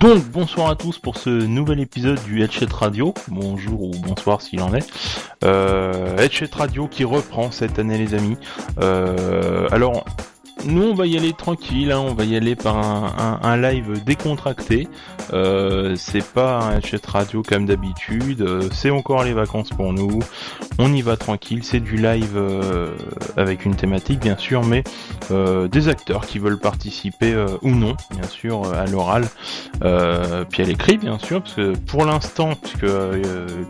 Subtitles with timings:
[0.00, 3.12] Donc bonsoir à tous pour ce nouvel épisode du Headset Radio.
[3.28, 4.90] Bonjour ou bonsoir s'il en est.
[5.44, 8.38] Euh, Radio qui reprend cette année les amis.
[8.78, 10.06] Euh, alors
[10.66, 14.88] nous, on va y aller tranquille, hein, on va y aller par un, live décontracté.
[15.32, 20.18] Euh, c'est pas un headset radio comme d'habitude, euh, c'est encore les vacances pour nous.
[20.82, 22.96] On y va tranquille, c'est du live euh,
[23.36, 24.82] avec une thématique bien sûr, mais
[25.30, 29.28] des acteurs qui veulent participer ou non, bien sûr, à l'oral,
[30.50, 32.86] puis à l'écrit bien sûr, parce que pour l'instant, puisque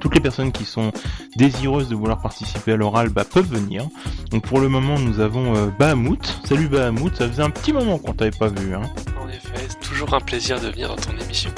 [0.01, 0.91] toutes les personnes qui sont
[1.37, 3.85] désireuses de vouloir participer à l'oral bah, peuvent venir.
[4.31, 6.41] Donc pour le moment, nous avons Bahamut.
[6.45, 6.81] Salut Bahamut.
[6.81, 8.75] Bahamut, ça faisait un petit moment qu'on t'avait pas vu.
[8.75, 8.83] Hein.
[9.23, 11.51] En effet, c'est toujours un plaisir de venir dans ton émission.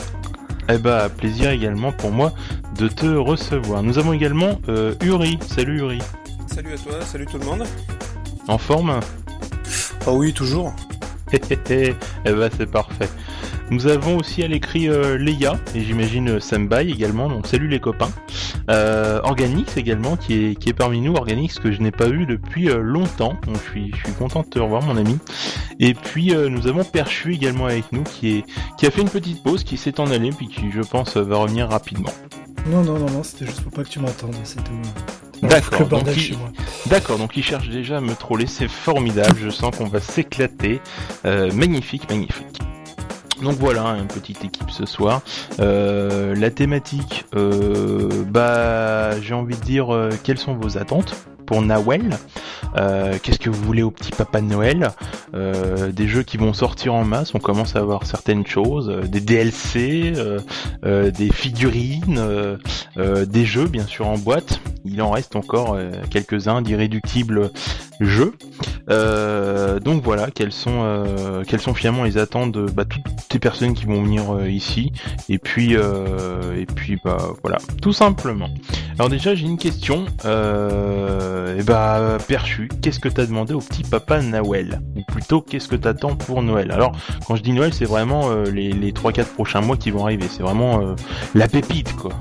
[0.69, 2.33] Eh bah, plaisir également pour moi
[2.77, 3.83] de te recevoir.
[3.83, 5.39] Nous avons également euh, Uri.
[5.47, 5.99] Salut Uri.
[6.47, 7.65] Salut à toi, salut tout le monde.
[8.49, 9.01] En forme?
[10.07, 10.75] Oh oui, toujours.
[11.33, 13.09] eh bah, c'est parfait.
[13.71, 17.81] Nous avons aussi à l'écrit euh, Leia et j'imagine euh, Sambai également, donc salut les
[17.81, 18.11] copains.
[18.69, 22.27] Euh, Organix également qui est, qui est parmi nous, Organix que je n'ai pas vu
[22.27, 25.19] depuis euh, longtemps, donc je suis, je suis content de te revoir mon ami.
[25.81, 28.45] Et puis nous avons Perchu également avec nous qui, est,
[28.77, 31.39] qui a fait une petite pause, qui s'est en allé puis qui je pense va
[31.39, 32.13] revenir rapidement.
[32.67, 34.73] Non, non, non, non, c'était juste pour pas que tu m'entendes, c'est tout.
[35.43, 36.39] D'accord, donc, il...
[36.89, 40.81] D'accord, donc il cherche déjà à me troller, c'est formidable, je sens qu'on va s'éclater.
[41.25, 42.63] magnifique, magnifique.
[43.43, 45.23] Donc voilà, une petite équipe ce soir.
[45.59, 51.17] Euh, la thématique, euh, bah j'ai envie de dire euh, quelles sont vos attentes?
[51.53, 52.17] Pour Noël.
[53.23, 54.89] Qu'est-ce que vous voulez au petit papa Noël
[55.35, 57.35] Des jeux qui vont sortir en masse.
[57.35, 60.15] On commence à avoir certaines choses, des DLC,
[60.83, 62.59] des figurines,
[62.97, 64.61] des jeux bien sûr en boîte.
[64.87, 65.77] Il en reste encore
[66.09, 67.51] quelques-uns d'irréductibles
[68.01, 68.33] jeux.
[68.89, 71.05] donc voilà, quelles sont
[71.63, 74.93] sont finalement les attentes de bah, toutes les personnes qui vont venir euh, ici
[75.29, 78.51] et puis euh, et puis bah voilà tout simplement
[78.99, 83.83] alors déjà j'ai une question euh, et bah perchu qu'est-ce que t'as demandé au petit
[83.83, 84.81] papa Noël?
[84.97, 86.71] Ou plutôt qu'est-ce que t'attends pour Noël?
[86.73, 90.05] Alors quand je dis Noël c'est vraiment euh, les, les 3-4 prochains mois qui vont
[90.05, 90.27] arriver.
[90.29, 90.95] C'est vraiment
[91.35, 92.13] la pépite quoi.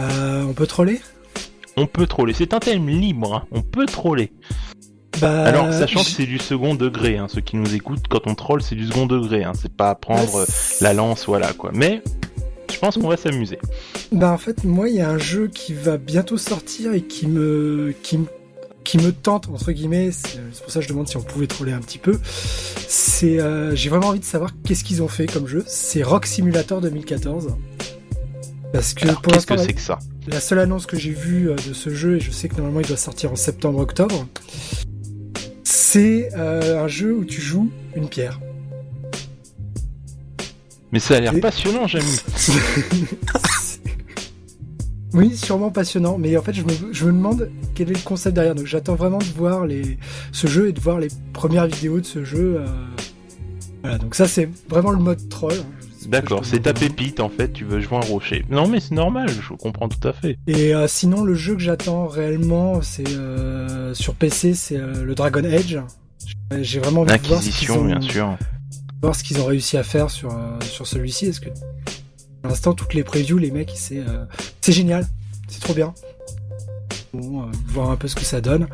[0.00, 1.00] On peut troller?
[1.76, 2.32] On peut troller.
[2.32, 3.44] C'est un thème libre hein.
[3.50, 4.32] on peut troller.
[5.20, 8.34] Bah, Alors, sachant que c'est du second degré, hein, ceux qui nous écoutent, quand on
[8.34, 10.44] troll, c'est du second degré, hein, c'est pas prendre bah,
[10.80, 11.70] la lance, voilà quoi.
[11.72, 12.02] Mais
[12.72, 13.58] je pense qu'on va s'amuser.
[14.12, 17.26] Bah en fait, moi, il y a un jeu qui va bientôt sortir et qui
[17.26, 18.26] me, qui me,
[18.84, 20.10] qui me tente entre guillemets.
[20.12, 22.18] C'est pour ça que je demande si on pouvait troller un petit peu.
[22.88, 25.64] C'est, euh, j'ai vraiment envie de savoir qu'est-ce qu'ils ont fait comme jeu.
[25.66, 27.56] C'est Rock Simulator 2014.
[28.72, 29.98] Parce que pour qu'est-ce que c'est que ça?
[30.28, 32.80] La seule annonce que j'ai vue euh, de ce jeu, et je sais que normalement
[32.80, 34.26] il doit sortir en septembre-octobre,
[35.62, 38.40] c'est euh, un jeu où tu joues une pierre.
[40.96, 42.20] Mais ça a l'air passionnant, Jamie.
[45.12, 48.54] oui, sûrement passionnant, mais en fait, je me, demande quel est le concept derrière.
[48.54, 49.98] Donc, j'attends vraiment de voir les,
[50.32, 52.60] ce jeu et de voir les premières vidéos de ce jeu.
[52.60, 52.66] Euh.
[53.82, 55.52] Voilà, donc ça, c'est vraiment le mode troll.
[56.06, 58.46] D'accord, c'est ta pépite en fait, tu veux jouer un rocher.
[58.48, 60.38] Non mais c'est normal, je comprends tout à fait.
[60.46, 65.16] Et euh, sinon le jeu que j'attends réellement, c'est euh, sur PC, c'est euh, le
[65.16, 65.76] Dragon Edge.
[66.60, 68.36] J'ai vraiment envie de voir ce qu'ils ont, bien sûr.
[69.02, 71.26] Voir ce qu'ils ont réussi à faire sur sur celui-ci.
[71.26, 71.50] Est-ce que
[72.42, 74.02] pour l'instant toutes les previews, les mecs, c'est
[74.60, 75.06] c'est génial,
[75.48, 75.94] c'est trop bien.
[77.12, 78.68] Bon, voir un peu ce que ça donne.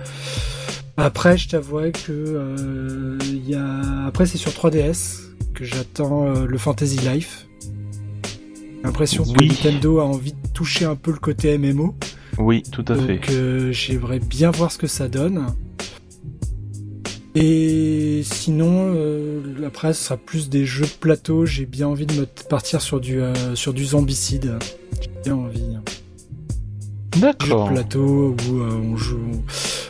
[0.96, 6.58] Après, je t'avouerai que il y a après c'est sur 3DS que j'attends euh, le
[6.58, 7.46] Fantasy Life.
[7.62, 11.94] J'ai l'impression que Nintendo a envie de toucher un peu le côté MMO.
[12.38, 13.14] Oui, tout à fait.
[13.14, 15.46] Donc euh, j'aimerais bien voir ce que ça donne.
[17.34, 21.46] Et sinon, euh, après, ce sera plus des jeux de plateau.
[21.46, 23.20] J'ai bien envie de me partir sur du
[23.54, 24.58] sur du zombicide.
[25.00, 25.78] J'ai bien envie.
[27.18, 27.68] D'accord.
[27.68, 29.42] Plateau où on joue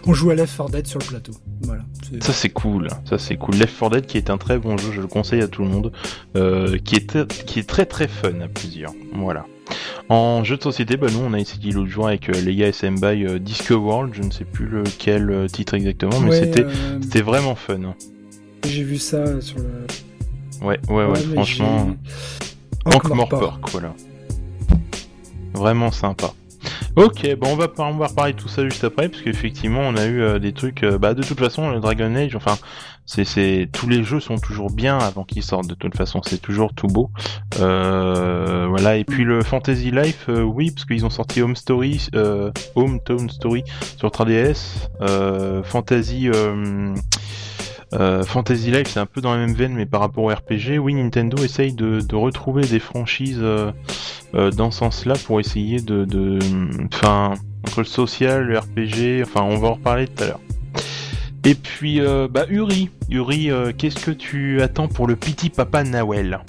[0.06, 1.32] on joue à Left 4 Dead sur le plateau.
[1.62, 1.82] Voilà.
[2.20, 3.54] Ça c'est cool, ça c'est cool.
[3.56, 5.68] Left 4 Dead qui est un très bon jeu, je le conseille à tout le
[5.68, 5.92] monde,
[6.36, 8.92] euh, qui, est qui est très très fun à plusieurs.
[9.14, 9.46] Voilà.
[10.08, 12.96] En jeu de société, bah nous on a essayé l'autre jour avec euh, Leia SM
[12.96, 16.66] by euh, Disque World, je ne sais plus lequel euh, titre exactement, mais c'était
[17.00, 17.94] c'était vraiment fun.
[18.66, 20.66] J'ai vu ça sur le.
[20.66, 21.96] Ouais, ouais, ouais, franchement.
[22.84, 23.94] Ankh-Morpork, voilà.
[25.54, 26.34] Vraiment sympa.
[26.94, 30.04] Ok, bon on va, on va reparler tout ça juste après, parce qu'effectivement on a
[30.04, 32.58] eu euh, des trucs, euh, bah de toute façon le Dragon Age, enfin
[33.06, 36.40] c'est, c'est tous les jeux sont toujours bien avant qu'ils sortent, de toute façon c'est
[36.40, 37.10] toujours tout beau.
[37.60, 42.08] Euh, voilà, et puis le Fantasy Life, oui, parce qu'ils ont sorti Home Story,
[42.74, 43.64] Home Town Story
[43.96, 46.28] sur 3DS, Fantasy...
[48.26, 50.94] Fantasy Life, c'est un peu dans la même veine, mais par rapport au RPG, oui,
[50.94, 53.42] Nintendo essaye de, retrouver des franchises
[54.34, 56.38] euh, dans ce sens-là pour essayer de, de,
[56.92, 57.34] enfin,
[57.66, 60.40] entre le social, le RPG, enfin, on va en reparler tout à l'heure.
[61.44, 65.82] Et puis, euh, bah, Uri, Uri, euh, qu'est-ce que tu attends pour le petit papa
[65.82, 66.40] Nawel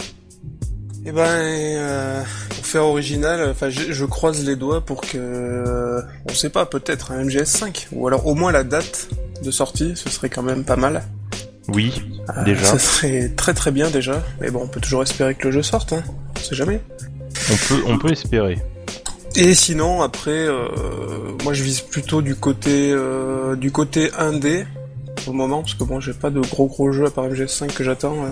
[1.06, 6.50] Eh ben, pour faire original, enfin, je, je croise les doigts pour que, on sait
[6.50, 9.09] pas, peut-être un MGS5, ou alors au moins la date
[9.44, 11.03] de sortie, ce serait quand même pas mal.
[11.69, 12.03] Oui,
[12.45, 12.65] déjà.
[12.65, 15.63] Ça serait très très bien déjà, mais bon, on peut toujours espérer que le jeu
[15.63, 16.03] sorte, hein.
[16.36, 16.81] On sait jamais.
[17.51, 18.57] On peut, on peut espérer.
[19.35, 20.67] Et sinon, après, euh,
[21.43, 24.65] moi je vise plutôt du côté euh, du côté indé
[25.23, 27.73] pour le moment, parce que bon, j'ai pas de gros gros jeux à part MGS5
[27.73, 28.25] que j'attends.
[28.25, 28.29] euh.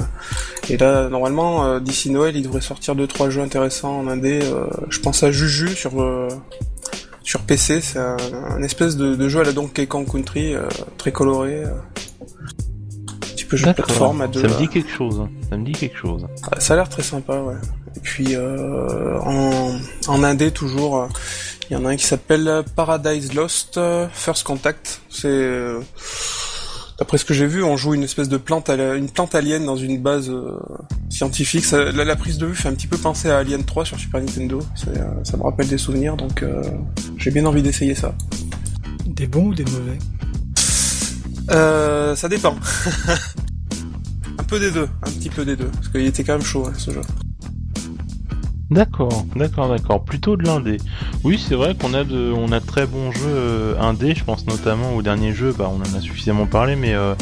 [0.69, 4.41] Et là, normalement, d'ici Noël, il devrait sortir deux trois jeux intéressants en indé.
[4.89, 5.91] je pense à Juju sur
[7.23, 8.17] sur PC, c'est un,
[8.49, 10.53] un espèce de, de jeu à la Donkey Kong Country,
[10.97, 11.63] très coloré.
[11.63, 14.41] Un petit peu jeu de plateforme à deux.
[14.41, 15.27] Ça me dit quelque chose.
[15.49, 16.27] Ça me dit quelque chose.
[16.51, 17.55] Ah, Ça a l'air très sympa, ouais.
[17.95, 19.77] Et puis euh, en,
[20.07, 21.07] en indé toujours, euh,
[21.69, 25.01] il y en a un qui s'appelle Paradise Lost euh, First Contact.
[25.09, 25.79] C'est euh,
[26.99, 29.75] d'après ce que j'ai vu, on joue une espèce de plante, une plante alien dans
[29.75, 30.57] une base euh,
[31.09, 31.65] scientifique.
[31.65, 33.99] Ça- la, la prise de vue fait un petit peu penser à Alien 3 sur
[33.99, 34.59] Super Nintendo.
[34.87, 36.61] Euh, ça me rappelle des souvenirs, donc euh,
[37.17, 38.13] j'ai bien envie d'essayer ça.
[39.05, 39.97] Des bons ou des mauvais?
[41.51, 42.55] Euh, ça dépend.
[44.39, 46.65] un peu des deux, un petit peu des deux, parce qu'il était quand même chaud
[46.67, 47.01] hein, ce jeu.
[48.71, 50.03] D'accord, d'accord, d'accord.
[50.03, 50.77] Plutôt de l'indé.
[51.25, 54.15] Oui, c'est vrai qu'on a de, on a de très bons jeux euh, indé.
[54.15, 55.53] Je pense notamment au dernier jeu.
[55.57, 57.13] Bah, on en a suffisamment parlé, mais euh,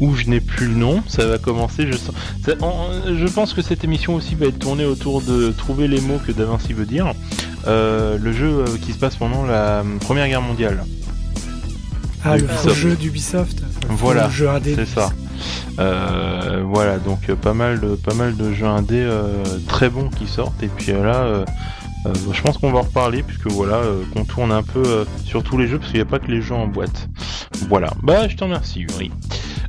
[0.00, 1.00] où je n'ai plus le nom.
[1.06, 1.86] Ça va commencer.
[1.86, 5.52] Je, sens- ça- en- je pense que cette émission aussi va être tournée autour de
[5.56, 7.12] trouver les mots que Da Vinci veut dire.
[7.68, 10.84] Euh, le jeu euh, qui se passe pendant la euh, Première Guerre mondiale.
[12.24, 13.62] Ah, le faux jeu d'Ubisoft.
[13.90, 14.74] Voilà, Le.
[14.74, 15.10] C'est ça.
[15.78, 20.08] Euh, voilà, donc euh, pas mal de pas mal de jeux indés euh, très bons
[20.08, 21.44] qui sortent et puis là,
[22.32, 25.42] je pense qu'on va en reparler puisque voilà, euh, qu'on tourne un peu euh, sur
[25.42, 27.08] tous les jeux parce qu'il n'y a pas que les jeux en boîte.
[27.68, 27.90] Voilà.
[28.02, 29.10] Bah, je te remercie, Yuri.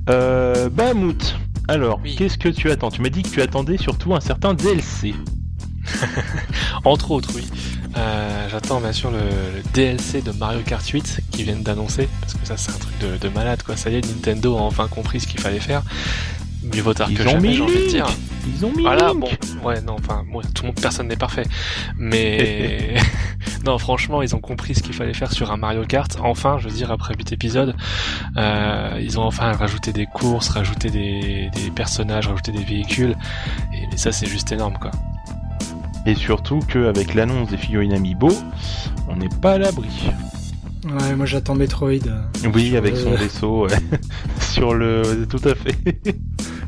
[0.10, 1.38] Euh, Bahamut.
[1.68, 2.16] Alors, Oui.
[2.16, 2.92] qu'est-ce que tu attends?
[2.92, 5.16] Tu m'as dit que tu attendais surtout un certain DLC.
[6.84, 7.48] Entre autres, oui.
[7.98, 12.34] Euh, J'attends bien sûr le, le DLC de Mario Kart 8 qui viennent d'annoncer, parce
[12.34, 13.76] que ça c'est un truc de, de malade quoi.
[13.78, 15.82] Ça y est, Nintendo a enfin compris ce qu'il fallait faire.
[16.74, 18.08] Mieux vaut tard que jamais, j'ai envie de dire.
[18.48, 19.30] Ils ont mis Voilà, bon,
[19.64, 21.46] ouais, non, enfin, moi, tout le monde, personne n'est parfait,
[21.98, 22.96] mais
[23.66, 26.16] non, franchement, ils ont compris ce qu'il fallait faire sur un Mario Kart.
[26.22, 27.76] Enfin, je veux dire, après 8 épisodes,
[28.38, 33.16] euh, ils ont enfin rajouté des courses, rajouté des, des personnages, rajouté des véhicules,
[33.74, 34.92] et mais ça, c'est juste énorme, quoi.
[36.06, 38.30] Et surtout qu'avec l'annonce des figurines Amiibo,
[39.10, 39.88] on n'est pas à l'abri.
[40.88, 41.90] Ouais, moi j'attends Metroid.
[42.08, 42.22] euh,
[42.54, 43.76] Oui, avec le- son vaisseau, ouais.
[44.40, 45.76] sur le, tout à fait.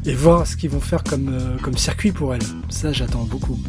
[0.05, 2.41] Et voir ce qu'ils vont faire comme, euh, comme circuit pour elle.
[2.69, 3.59] Ça, j'attends beaucoup.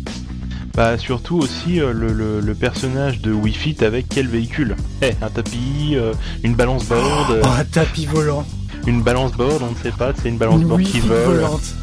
[0.75, 4.77] Bah surtout aussi euh, le, le, le personnage de Wii Fit avec quel véhicule?
[5.03, 6.13] Eh, un tapis, euh,
[6.45, 8.47] une balance board, euh, Oh, un tapis volant.
[8.87, 11.19] une balance board, on ne sait pas, c'est une balance Une board qui vole.
[11.25, 11.75] volante.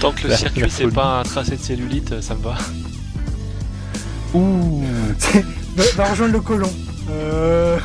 [0.00, 2.54] Tant que le La- circuit, c'est pas un tracé de cellulite, ça me va.
[4.34, 4.82] Ouh,
[5.76, 6.70] va, va rejoindre le colon.
[7.10, 7.78] Euh...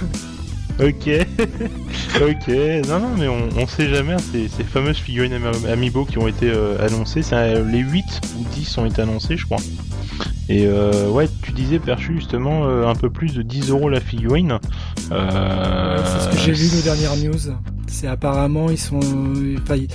[0.79, 1.09] ok,
[2.21, 2.47] ok,
[2.89, 6.17] non non mais on, on sait jamais, hein, ces, ces fameuses figurines Ami- Amiibo qui
[6.17, 8.03] ont été euh, annoncées, euh, les 8
[8.39, 9.59] ou 10 ont été annoncés je crois.
[10.50, 14.01] Et euh, ouais, tu disais Perchu justement euh, un peu plus de 10 euros la
[14.01, 14.59] figurine.
[15.12, 17.55] Euh, c'est ce que j'ai vu nos dernières news.
[17.88, 19.00] C'est apparemment, ils sont.
[19.63, 19.88] Enfin, ils-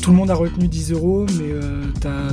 [0.00, 2.30] tout le monde a retenu 10 euros, mais euh, t'as euh,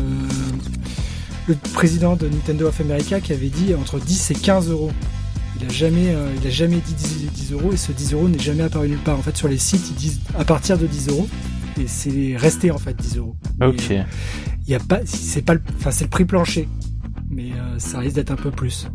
[1.48, 4.92] le président de Nintendo of America qui avait dit entre 10 et 15 euros.
[5.60, 8.28] Il a jamais, euh, il a jamais dit 10, 10 euros et ce 10 euros
[8.30, 9.18] n'est jamais apparu nulle part.
[9.18, 11.28] En fait, sur les sites, ils disent à partir de 10 euros
[11.80, 13.36] et c'est resté en fait 10 euros.
[13.62, 13.92] Ok.
[13.92, 14.04] euh,
[14.68, 16.68] Il y a pas, c'est pas, le, enfin c'est le prix plancher,
[17.30, 18.88] mais euh, ça risque d'être un peu plus.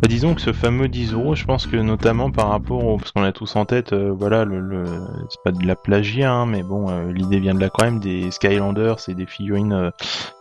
[0.00, 3.12] Bah, disons que ce fameux 10 euros, je pense que notamment par rapport au, parce
[3.12, 4.84] qu'on a tous en tête, euh, voilà, le, le-
[5.30, 8.00] c'est pas de la plagiat, hein, mais bon, euh, l'idée vient de là quand même
[8.00, 9.90] des Skylanders et des figurines euh,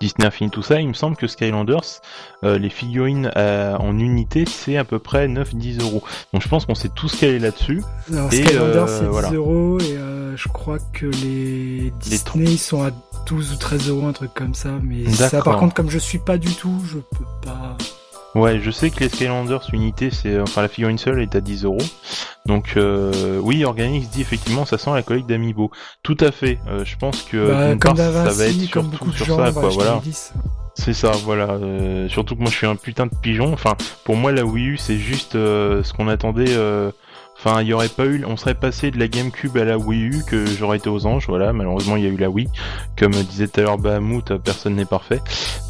[0.01, 0.81] Disney Infinity, tout ça.
[0.81, 2.01] Il me semble que Skylanders,
[2.43, 6.03] euh, les figurines euh, en unité, c'est à peu près 9-10 euros.
[6.33, 7.81] Donc je pense qu'on s'est tous calés là-dessus.
[8.11, 9.31] Alors Et, Skylander euh, c'est 10 voilà.
[9.31, 12.89] euros et euh, je crois que les Disney ils sont à
[13.27, 14.69] 12 ou 13 euros, un truc comme ça.
[14.83, 17.77] Mais ça par contre comme je suis pas du tout, je peux pas.
[18.35, 21.65] Ouais, je sais que les Skylanders unité, c'est enfin la figurine seule est à 10
[21.65, 21.77] euros.
[22.45, 25.71] Donc euh, oui, Organix dit effectivement, ça sent la collecte d'Amiibo.
[26.01, 26.59] Tout à fait.
[26.67, 29.69] Euh, je pense que Bah, comme part, ça va être surtout sur gens, ça, quoi.
[29.69, 29.95] Voilà.
[30.03, 30.33] les 10.
[30.75, 31.51] C'est ça, voilà.
[31.51, 33.53] Euh, surtout que moi je suis un putain de pigeon.
[33.53, 36.91] Enfin, pour moi la Wii U c'est juste euh, ce qu'on attendait euh,
[37.37, 40.03] Enfin, il y aurait pas eu, on serait passé de la GameCube à la Wii
[40.03, 41.25] U que j'aurais été aux anges.
[41.27, 42.47] Voilà, malheureusement il y a eu la Wii.
[42.97, 45.21] Comme disait tout à l'heure Bahamut, personne n'est parfait.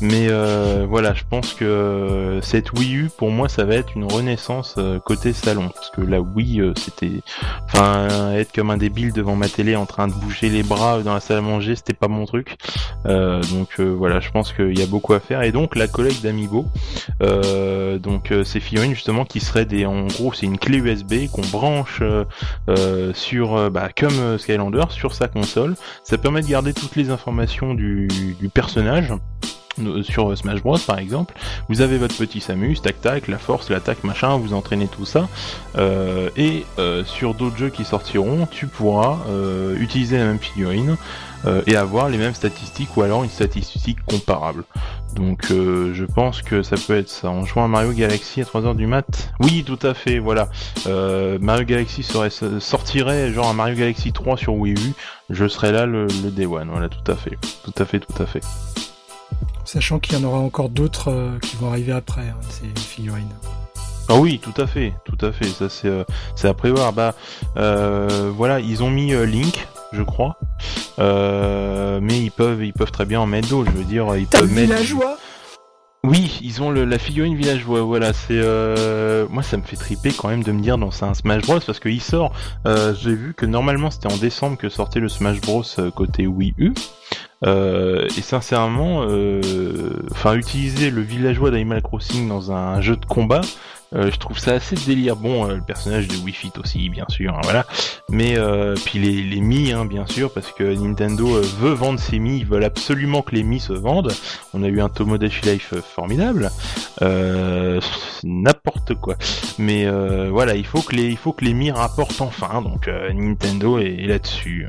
[0.01, 4.03] Mais euh, voilà, je pense que cette Wii U, pour moi, ça va être une
[4.03, 7.21] renaissance euh, côté salon, parce que la Wii, euh, c'était,
[7.65, 11.13] enfin, être comme un débile devant ma télé en train de bouger les bras dans
[11.13, 12.57] la salle à manger, c'était pas mon truc.
[13.05, 15.41] donc voilà, je pense qu'il y a beaucoup à faire.
[15.41, 16.65] Et donc la collègue d'Amigo,
[17.19, 22.01] donc c'est figurines justement qui seraient des, en gros, c'est une clé USB qu'on branche
[23.13, 25.75] sur, bah, comme Skylander, sur sa console.
[26.03, 28.07] Ça permet de garder toutes les informations du,
[28.53, 29.17] personnage euh,
[30.03, 31.33] sur Smash Bros par exemple,
[31.69, 35.27] vous avez votre petit Samus, tac tac, la force, l'attaque, machin, vous entraînez tout ça,
[35.77, 39.17] euh, et euh, sur d'autres jeux qui sortiront, tu pourras
[39.77, 40.97] utiliser la même figurine
[41.67, 44.63] et avoir les mêmes statistiques ou alors une statistique comparable.
[45.13, 47.29] Donc je pense que ça peut être ça.
[47.29, 50.49] En jouant à Mario Galaxy à 3h du mat, oui tout à fait, voilà.
[50.85, 52.03] Mario Galaxy
[52.59, 54.93] sortirait genre un Mario Galaxy 3 sur Wii U,
[55.29, 58.21] je serais là le, le Day One, voilà tout à fait, tout à fait, tout
[58.21, 58.41] à fait
[59.65, 63.33] sachant qu'il y en aura encore d'autres euh, qui vont arriver après, hein, ces figurines.
[64.09, 65.45] Ah oui, tout à fait, tout à fait.
[65.45, 66.03] Ça c'est euh,
[66.35, 66.91] c'est à prévoir.
[66.91, 67.15] Bah
[67.57, 70.37] euh, voilà, ils ont mis Link, je crois,
[70.97, 73.71] mais ils peuvent ils peuvent très bien en mettre d'autres.
[73.71, 74.73] Je veux dire, ils peuvent mettre.
[74.73, 75.17] Villageois?
[76.05, 77.81] Oui, ils ont le, la figurine villageois.
[77.83, 78.41] Voilà, c'est
[79.29, 81.79] moi ça me fait triper quand même de me dire dans un Smash Bros parce
[81.79, 82.33] qu'il sort.
[82.65, 85.63] J'ai vu que normalement c'était en décembre que sortait le Smash Bros
[85.95, 86.73] côté Wii U.
[87.45, 89.41] Euh, et sincèrement, euh,
[90.11, 93.41] enfin utiliser le villageois d'Animal Crossing dans un jeu de combat,
[93.93, 95.15] euh, je trouve ça assez délire.
[95.15, 97.65] Bon, le personnage de Wii Fit aussi, bien sûr, hein, voilà.
[98.09, 98.37] Mais
[98.85, 102.45] puis les, les Mi, hein, bien sûr, parce que Nintendo veut vendre ses Mi, ils
[102.45, 104.13] veulent absolument que les Mi se vendent.
[104.53, 106.49] On a eu un Tomodachi Life formidable,
[108.23, 109.15] n'importe quoi.
[109.59, 109.85] Mais
[110.29, 112.61] voilà, il faut que les, il faut que les Mi rapportent enfin.
[112.61, 114.67] Donc Nintendo est, est là-dessus.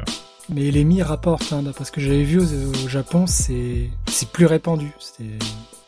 [0.50, 4.92] Mais les Mi rapportent, hein, parce que j'avais vu au, Japon, c'est c'est plus répandu,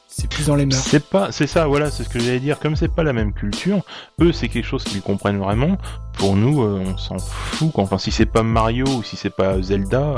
[0.08, 0.82] c'est plus dans les mœurs.
[0.82, 2.58] C'est pas, c'est ça, voilà, c'est ce que j'allais dire.
[2.58, 3.82] Comme c'est pas la même culture,
[4.20, 5.76] eux c'est quelque chose qu'ils comprennent vraiment.
[6.14, 7.70] Pour nous, euh, on s'en fout.
[7.74, 10.16] Enfin, si c'est pas Mario ou si c'est pas Zelda,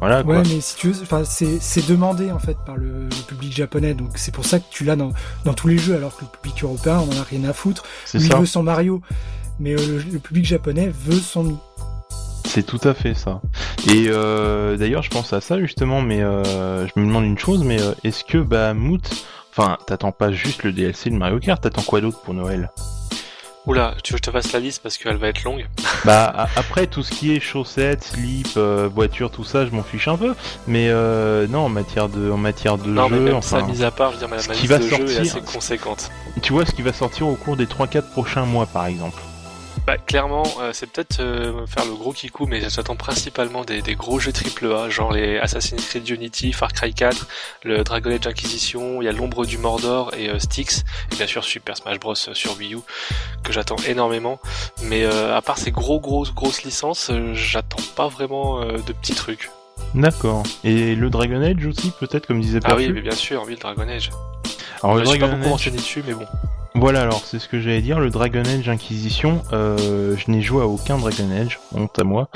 [0.00, 0.22] voilà.
[0.22, 0.36] Quoi.
[0.36, 4.10] Ouais, mais si tu veux, enfin, c'est demandé en fait par le, public japonais, donc
[4.16, 5.12] c'est pour ça que tu l'as dans,
[5.44, 7.82] dans tous les jeux, alors que le public européen on en a rien à foutre.
[8.14, 9.00] Lui il veut son Mario,
[9.58, 11.56] mais euh, le, public japonais veut son Mi.
[12.48, 13.42] C'est tout à fait ça.
[13.88, 17.62] Et euh, d'ailleurs, je pense à ça justement, mais euh, je me demande une chose,
[17.62, 19.02] mais euh, est-ce que Bahamut,
[19.50, 22.70] enfin, t'attends pas juste le DLC de Mario Kart, t'attends quoi d'autre pour Noël?
[23.66, 25.66] Oula, tu veux que je te fasse la liste parce qu'elle va être longue
[26.06, 30.16] Bah après tout ce qui est chaussettes, slip, voiture, tout ça, je m'en fiche un
[30.16, 30.34] peu.
[30.66, 30.90] Mais
[31.48, 34.12] non, en matière de, en matière de non, jeu, mais enfin, ça mise à part,
[34.12, 36.10] je veux dire, ma, qui va de sortir, jeux est assez conséquente.
[36.40, 39.20] Tu vois ce qui va sortir au cours des 3-4 prochains mois, par exemple?
[39.88, 43.94] Bah, clairement, euh, c'est peut-être euh, faire le gros kikou, mais j'attends principalement des, des,
[43.94, 47.26] gros jeux AAA, genre les Assassin's Creed Unity, Far Cry 4,
[47.64, 51.26] le Dragon Age Inquisition, il y a l'ombre du Mordor et euh, Styx, et bien
[51.26, 52.80] sûr Super Smash Bros sur Wii U,
[53.42, 54.40] que j'attends énormément.
[54.82, 59.48] Mais à part ces gros grosses grosses licences, j'attends pas vraiment de petits trucs.
[59.94, 60.42] D'accord.
[60.64, 63.58] Et le Dragon Age aussi, peut-être, comme disait Ah oui, mais bien sûr, oui, le
[63.58, 64.10] Dragon Age.
[64.82, 66.26] Alors, le Dragon pas beaucoup dessus, mais bon.
[66.78, 67.98] Voilà, alors c'est ce que j'allais dire.
[67.98, 72.30] Le Dragon Age Inquisition, euh, je n'ai joué à aucun Dragon Age, honte à moi.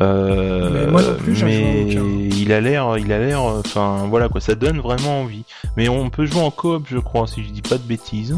[0.00, 4.40] Euh, mais moi non plus, mais il a l'air, il a l'air, enfin voilà quoi,
[4.40, 5.44] ça donne vraiment envie.
[5.76, 8.36] Mais on peut jouer en coop, je crois, si je dis pas de bêtises.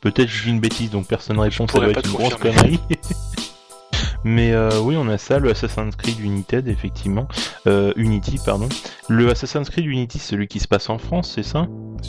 [0.00, 2.80] Peut-être je dis une bêtise, donc personne ne répond, ça doit être une grosse connerie.
[4.24, 7.28] Mais euh, oui, on a ça, le Assassin's Creed United, effectivement.
[7.66, 8.68] Euh, Unity, pardon.
[9.08, 11.66] Le Assassin's Creed Unity, c'est celui qui se passe en France, c'est ça?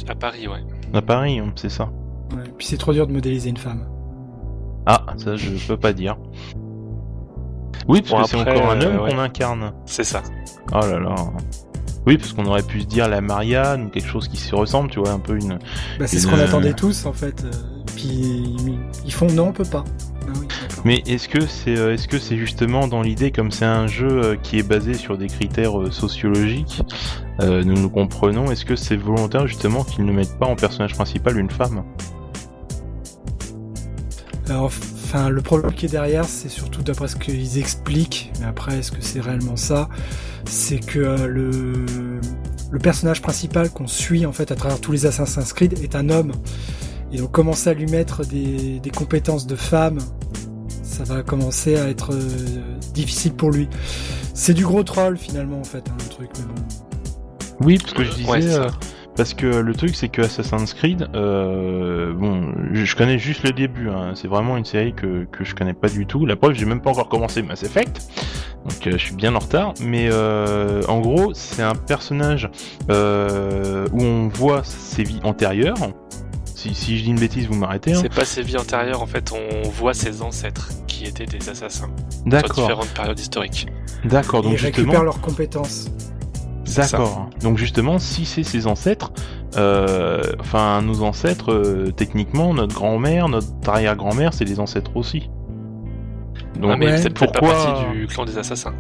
[0.08, 0.64] À Paris, ouais.
[0.94, 1.90] À Paris, hein, c'est ça.
[2.36, 3.88] Ouais, puis c'est trop dur de modéliser une femme.
[4.86, 6.18] Ah, ça je peux pas dire.
[7.88, 9.74] Oui, parce que c'est encore un homme qu'on incarne.
[9.86, 10.22] C'est ça.
[10.72, 11.16] Oh là là.
[12.08, 14.92] Oui, parce qu'on aurait pu se dire la Marianne ou quelque chose qui se ressemble,
[14.92, 15.60] tu vois, un peu une.
[16.00, 17.44] Bah, c'est ce qu'on attendait tous en fait.
[17.44, 17.52] Euh,
[17.96, 18.56] puis
[19.06, 19.84] ils font non, on peut pas.
[20.28, 20.32] Ah
[20.84, 24.08] Mais est-ce que c'est euh, est-ce que c'est justement dans l'idée comme c'est un jeu
[24.08, 25.74] euh, qui est basé sur des critères
[27.42, 30.94] euh, nous nous comprenons, est-ce que c'est volontaire justement qu'ils ne mettent pas en personnage
[30.94, 31.84] principal une femme?
[34.48, 34.72] Alors,
[35.30, 39.01] le problème qui est derrière, c'est surtout d'après ce qu'ils expliquent, mais après, est-ce que
[39.01, 39.89] c'est réellement ça?
[40.46, 41.86] C'est que le
[42.72, 46.10] le personnage principal qu'on suit en fait à travers tous les Assassin's Creed est un
[46.10, 46.34] homme
[47.12, 50.00] et donc commencer à lui mettre des, compétences de femme,
[50.84, 52.20] ça va commencer à être euh,
[52.94, 53.70] difficile pour lui.
[54.34, 56.30] C'est du gros troll finalement en fait, hein, le truc.
[56.38, 56.85] Mais bon.
[57.62, 58.69] Oui, parce que je disais, euh,
[59.15, 63.89] parce que le truc c'est que Assassin's Creed, euh, bon, je, connais juste le début.
[63.89, 64.12] Hein.
[64.15, 66.25] C'est vraiment une série que, que je connais pas du tout.
[66.25, 68.01] La preuve, j'ai même pas encore commencé Mass Effect,
[68.65, 69.74] donc euh, je suis bien en retard.
[69.79, 72.50] Mais euh, en gros, c'est un personnage
[72.89, 75.75] euh, où on voit ses vies antérieures.
[76.55, 77.93] Si, si je dis une bêtise, vous m'arrêtez.
[77.93, 78.00] Hein.
[78.01, 81.89] C'est pas ses vies antérieures, en fait, on voit ses ancêtres qui étaient des assassins
[82.09, 83.67] sur D'accord, différentes périodes historiques.
[84.03, 84.41] d'accord.
[84.41, 85.91] Donc Ils justement, récupèrent leurs compétences.
[86.75, 87.29] D'accord.
[87.41, 89.12] Donc justement, si c'est ses ancêtres,
[89.57, 95.29] euh, enfin nos ancêtres, euh, techniquement, notre grand-mère, notre arrière-grand-mère, c'est des ancêtres aussi.
[96.60, 97.03] Donc Ah, mais ouais.
[97.03, 98.74] pas pourquoi partie du clan des assassins.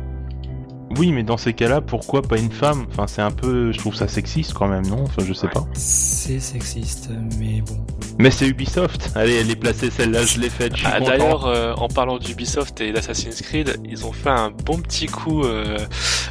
[0.97, 2.85] Oui, mais dans ces cas-là, pourquoi pas une femme?
[2.91, 5.03] Enfin, c'est un peu, je trouve ça sexiste quand même, non?
[5.03, 5.65] Enfin, je sais pas.
[5.73, 7.09] C'est sexiste,
[7.39, 7.77] mais bon.
[8.17, 9.11] Mais c'est Ubisoft.
[9.15, 10.73] Allez, elle est placée celle-là, je l'ai faite.
[10.73, 11.09] Je suis Ah, content.
[11.11, 15.43] D'ailleurs, euh, en parlant d'Ubisoft et d'Assassin's Creed, ils ont fait un bon petit coup
[15.43, 15.77] euh,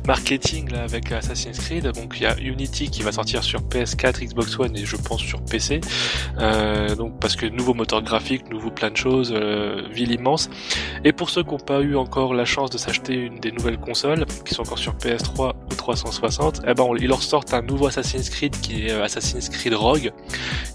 [0.06, 1.84] marketing là avec Assassin's Creed.
[1.92, 5.20] Donc il y a Unity qui va sortir sur PS4, Xbox One et je pense
[5.20, 5.80] sur PC.
[6.38, 10.48] Euh, donc parce que nouveau moteur graphique, nouveau plein de choses, euh, ville immense.
[11.04, 13.78] Et pour ceux qui n'ont pas eu encore la chance de s'acheter une des nouvelles
[13.78, 17.62] consoles, qui sont encore sur PS3 ou 360, eh ben on- ils leur sortent un
[17.62, 20.12] nouveau Assassin's Creed qui est euh, Assassin's Creed Rogue,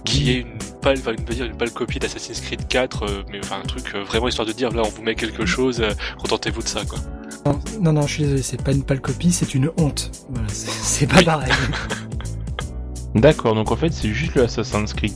[0.06, 3.58] qui est une pâle, enfin, dire une pâle copie d'Assassin's Creed 4, euh, mais enfin
[3.64, 6.62] un truc euh, vraiment histoire de dire là on vous met quelque chose, euh, contentez-vous
[6.62, 7.00] de ça quoi.
[7.46, 10.12] Non, non, non, je suis désolé, c'est pas une pâle copie, c'est une honte.
[10.30, 11.52] Voilà, c'est pas pareil.
[13.16, 13.56] D'accord.
[13.56, 15.14] Donc en fait, c'est juste le Assassin's Creed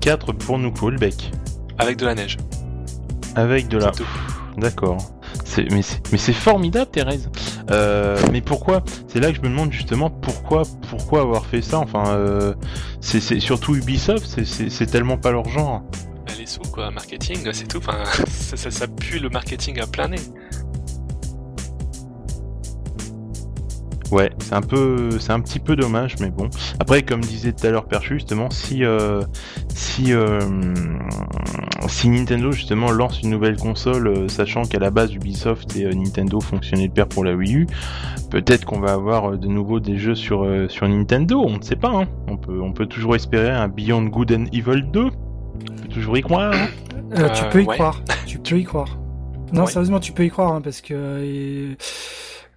[0.00, 1.30] 4 pour nous le bec,
[1.78, 2.36] Avec de la neige.
[3.34, 3.92] avec de la.
[4.56, 4.98] D'accord.
[5.44, 7.30] C'est mais c'est formidable, Thérèse.
[7.70, 8.82] Euh, mais pourquoi?
[9.08, 11.78] C'est là que je me demande justement pourquoi pourquoi avoir fait ça.
[11.78, 12.54] Enfin, euh,
[13.00, 15.82] c'est surtout Ubisoft, c'est tellement pas leur genre.
[16.26, 17.78] Bah, les sous quoi, marketing, c'est tout.
[17.78, 20.20] Enfin, ça, ça, ça pue le marketing à plein nez.
[24.12, 26.48] Ouais, c'est un peu, c'est un petit peu dommage, mais bon.
[26.78, 29.22] Après, comme disait tout à l'heure Perchu, justement, si euh,
[29.76, 30.40] si euh,
[31.88, 35.92] si Nintendo justement lance une nouvelle console, euh, sachant qu'à la base Ubisoft et euh,
[35.92, 37.66] Nintendo fonctionnaient de pair pour la Wii U,
[38.30, 41.42] peut-être qu'on va avoir euh, de nouveau des jeux sur euh, sur Nintendo.
[41.46, 41.90] On ne sait pas.
[41.90, 42.06] Hein.
[42.28, 45.00] On peut on peut toujours espérer un Beyond Good and Evil 2.
[45.04, 45.08] On
[45.82, 46.52] peut toujours y croire.
[46.54, 46.66] hein.
[47.18, 47.74] Euh, tu peux y ouais.
[47.74, 48.02] croire.
[48.26, 48.98] Tu peux y croire.
[49.52, 49.70] Non, Ouais.
[49.70, 51.74] sérieusement, tu peux y croire, hein, parce que euh,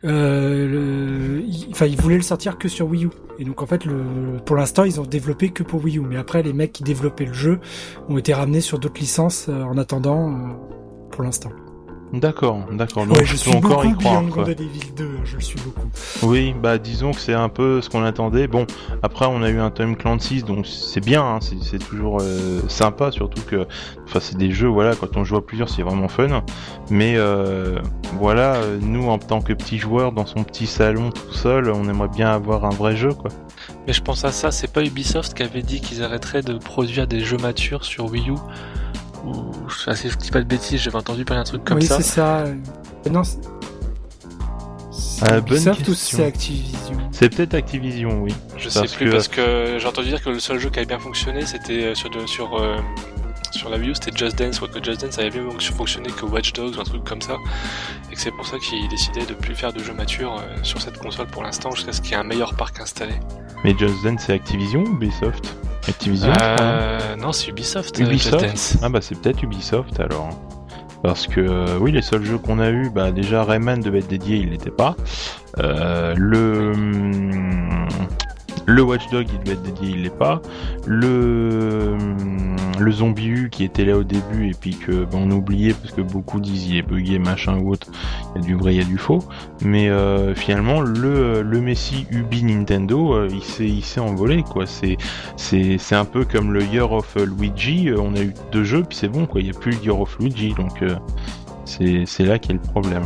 [0.05, 3.09] euh, enfin, ils voulaient le sortir que sur Wii U.
[3.37, 6.01] Et donc, en fait, le, pour l'instant, ils ont développé que pour Wii U.
[6.01, 7.59] Mais après, les mecs qui développaient le jeu
[8.07, 10.35] ont été ramenés sur d'autres licences euh, en attendant, euh,
[11.11, 11.51] pour l'instant.
[12.13, 13.05] D'accord, d'accord.
[13.05, 14.21] Donc Ouais, je suis encore y beaucoup croire.
[14.21, 14.43] Beyond quoi.
[14.45, 15.87] Good and Evil 2, hein, je le suis beaucoup.
[16.23, 18.47] Oui, bah disons que c'est un peu ce qu'on attendait.
[18.47, 18.65] Bon,
[19.03, 22.61] après on a eu un Tom Clancy, donc c'est bien, hein, c'est c'est toujours euh,
[22.67, 23.67] sympa, surtout que,
[24.05, 26.43] enfin c'est des jeux, voilà, quand on joue à plusieurs, c'est vraiment fun.
[26.89, 27.79] Mais euh,
[28.17, 31.87] voilà, euh, nous en tant que petits joueurs dans son petit salon tout seul, on
[31.87, 33.29] aimerait bien avoir un vrai jeu, quoi.
[33.85, 37.07] Mais je pense à ça, c'est pas Ubisoft qui avait dit qu'ils arrêteraient de produire
[37.07, 38.35] des jeux matures sur Wii U
[39.25, 39.51] Ou,
[39.87, 41.97] ah, si je dis pas de bêtises, j'avais entendu parler d'un truc comme oui, ça.
[41.97, 42.37] c'est ça.
[42.39, 42.55] Euh,
[43.09, 43.37] Non, c'est
[44.91, 48.33] c'est bonne Ubisoft ou c'est Activision C'est peut-être Activision, oui.
[48.57, 50.85] Je sais plus que- parce que j'ai entendu dire que le seul jeu qui avait
[50.85, 52.77] bien fonctionné c'était euh, sur de- sur euh,
[53.51, 56.25] sur la Wii U c'était Just Dance ou que Just Dance avait mieux fonctionné que
[56.25, 57.37] Watch Dogs ou un truc comme ça
[58.11, 60.81] et que c'est pour ça qu'ils décidaient de plus faire de jeux matures euh, sur
[60.81, 63.13] cette console pour l'instant jusqu'à ce qu'il y ait un meilleur parc installé.
[63.63, 65.55] Mais Just Dance, c'est Activision ou Ubisoft?
[65.87, 66.55] Activision, hein.
[66.61, 67.99] Euh, non, c'est Ubisoft.
[67.99, 68.77] euh, Ubisoft Just Dance.
[68.81, 70.29] Ah bah c'est peut-être Ubisoft alors.
[71.01, 74.09] Parce que euh, oui, les seuls jeux qu'on a eu, bah déjà Rayman devait être
[74.09, 74.95] dédié, il l'était pas.
[75.59, 77.87] Euh, le hum,
[78.69, 80.41] le Watchdog il devait être dédié, il l'est pas.
[80.85, 85.31] Le hum, le Zombie U qui était là au début et puis que bah, on
[85.31, 87.87] a oublié parce que beaucoup disent il est bugué machin ou autre.
[88.35, 89.23] Il y a du vrai, il y a du faux.
[89.63, 93.27] Mais euh, finalement le le Messi Ubi Nintendo, euh,
[93.59, 94.65] il s'est envolé quoi.
[94.65, 98.83] C'est un peu comme le Year of euh, Luigi, euh, on a eu deux jeux
[98.83, 100.95] puis c'est bon quoi, il n'y a plus le Year of Luigi donc euh,
[101.65, 103.03] c'est là qu'est le problème.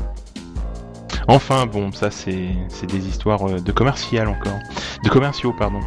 [1.28, 4.60] Enfin bon, ça c'est c'est des histoires euh, de commercial encore,
[5.04, 5.80] de commerciaux pardon.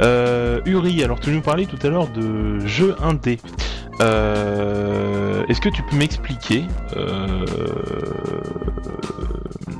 [0.00, 3.38] Euh, Uri, alors tu nous parlais tout à l'heure de jeux indé.
[4.00, 6.64] Euh, Est-ce que tu peux m'expliquer
[6.96, 7.44] euh,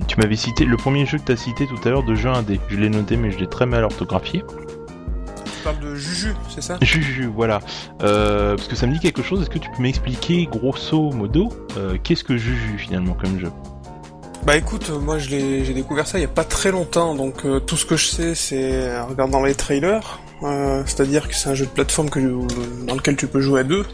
[0.07, 2.29] Tu m'avais cité le premier jeu que tu as cité tout à l'heure de jeu
[2.29, 2.61] indé.
[2.69, 4.45] Je l'ai noté mais je l'ai très mal orthographié.
[5.45, 6.79] Tu parles de Juju, c'est ça?
[6.83, 7.61] Juju, voilà.
[8.03, 9.41] Euh, parce que ça me dit quelque chose.
[9.41, 11.49] Est-ce que tu peux m'expliquer, grosso modo,
[12.03, 13.51] qu'est-ce que Juju finalement comme jeu?
[14.45, 17.61] Bah écoute, euh, moi j'ai découvert ça il y a pas très longtemps, donc euh,
[17.61, 21.55] tout ce que je sais c'est en regardant les trailers, euh, c'est-à-dire que c'est un
[21.55, 22.19] jeu de plateforme que,
[22.87, 23.85] dans lequel tu peux jouer à deux.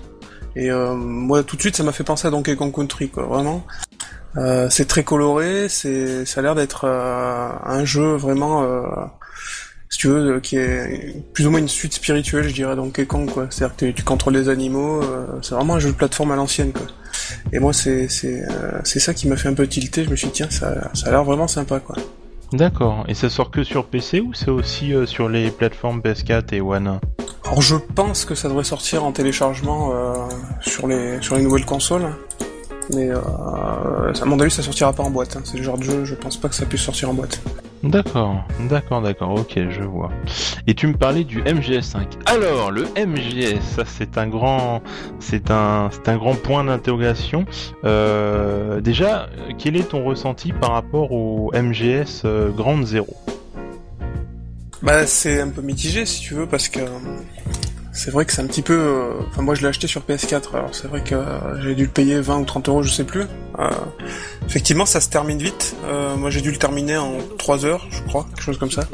[0.55, 3.25] Et euh, moi tout de suite ça m'a fait penser à Donkey Kong Country, quoi,
[3.25, 3.67] vraiment.
[4.37, 8.83] Euh, c'est très coloré, c'est, ça a l'air d'être euh, un jeu vraiment euh,
[9.89, 13.31] si tu veux, qui est plus ou moins une suite spirituelle, je dirais, Donkey Kong,
[13.31, 13.47] quoi.
[13.51, 15.01] C'est-à-dire que tu, contrôles des animaux,
[15.43, 16.87] c'est vraiment un jeu de plateforme à l'ancienne, quoi.
[17.53, 18.45] Et moi, c'est c'est
[18.85, 20.05] c'est ça qui m'a fait un peu tilter.
[20.05, 21.97] Je me suis dit tiens, ça ça a l'air vraiment sympa, quoi.
[22.53, 23.05] D'accord.
[23.09, 27.01] Et ça sort que sur PC ou c'est aussi sur les plateformes PS4 et One?
[27.47, 30.15] Alors je pense que ça devrait sortir en téléchargement euh,
[30.61, 32.09] sur les sur les nouvelles consoles,
[32.95, 35.37] mais euh, à mon avis ça sortira pas en boîte.
[35.37, 35.43] Hein.
[35.45, 37.41] C'est le genre de jeu, je pense pas que ça puisse sortir en boîte.
[37.83, 40.11] D'accord, d'accord, d'accord, ok, je vois.
[40.67, 42.07] Et tu me parlais du MGS5.
[42.27, 44.83] Alors, le MGS, ça c'est un grand,
[45.21, 47.45] c'est un, c'est un grand point d'interrogation.
[47.85, 53.15] Euh, déjà, quel est ton ressenti par rapport au MGS euh, Grand Zero?
[54.83, 56.81] Bah c'est un peu mitigé si tu veux parce que
[57.97, 58.79] c'est vrai que c'est un petit peu.
[58.79, 61.85] Euh, enfin moi je l'ai acheté sur PS4 alors c'est vrai que euh, j'ai dû
[61.85, 63.23] le payer 20 ou 30 euros je sais plus.
[63.59, 63.71] Euh,
[64.47, 65.75] effectivement ça se termine vite.
[66.19, 68.85] moi j'ai dû le terminer en 3 heures je crois quelque chose comme ça.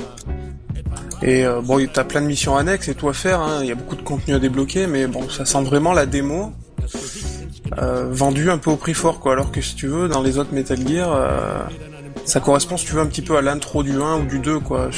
[1.22, 3.40] Et bon t'as plein de missions annexes et tout à faire.
[3.40, 3.58] Hein.
[3.62, 6.52] Il y a beaucoup de contenu à débloquer mais bon ça sent vraiment la démo.
[8.10, 10.54] vendue un peu au prix fort quoi alors que si tu veux dans les autres
[10.54, 11.68] Metal Gear
[12.24, 14.60] ça correspond si tu veux un petit peu à l'intro du 1 ou du 2
[14.60, 14.90] quoi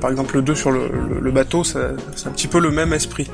[0.00, 1.78] par exemple le 2 sur le, bateau c'est
[2.26, 3.30] un petit peu le même esprit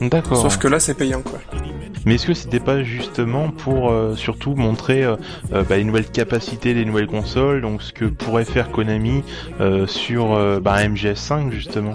[0.00, 0.36] d'accord.
[0.36, 1.38] Sauf que là c'est payant quoi.
[2.04, 5.16] Mais est-ce que c'était pas justement pour euh, surtout montrer euh,
[5.52, 9.22] euh, bah, les nouvelles capacités des nouvelles consoles, donc ce que pourrait faire Konami
[9.86, 11.94] sur bah, MGS5 justement?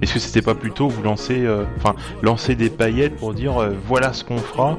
[0.00, 3.54] Est-ce que c'était pas plutôt vous lancer, enfin, lancer des paillettes pour dire
[3.86, 4.78] voilà ce qu'on fera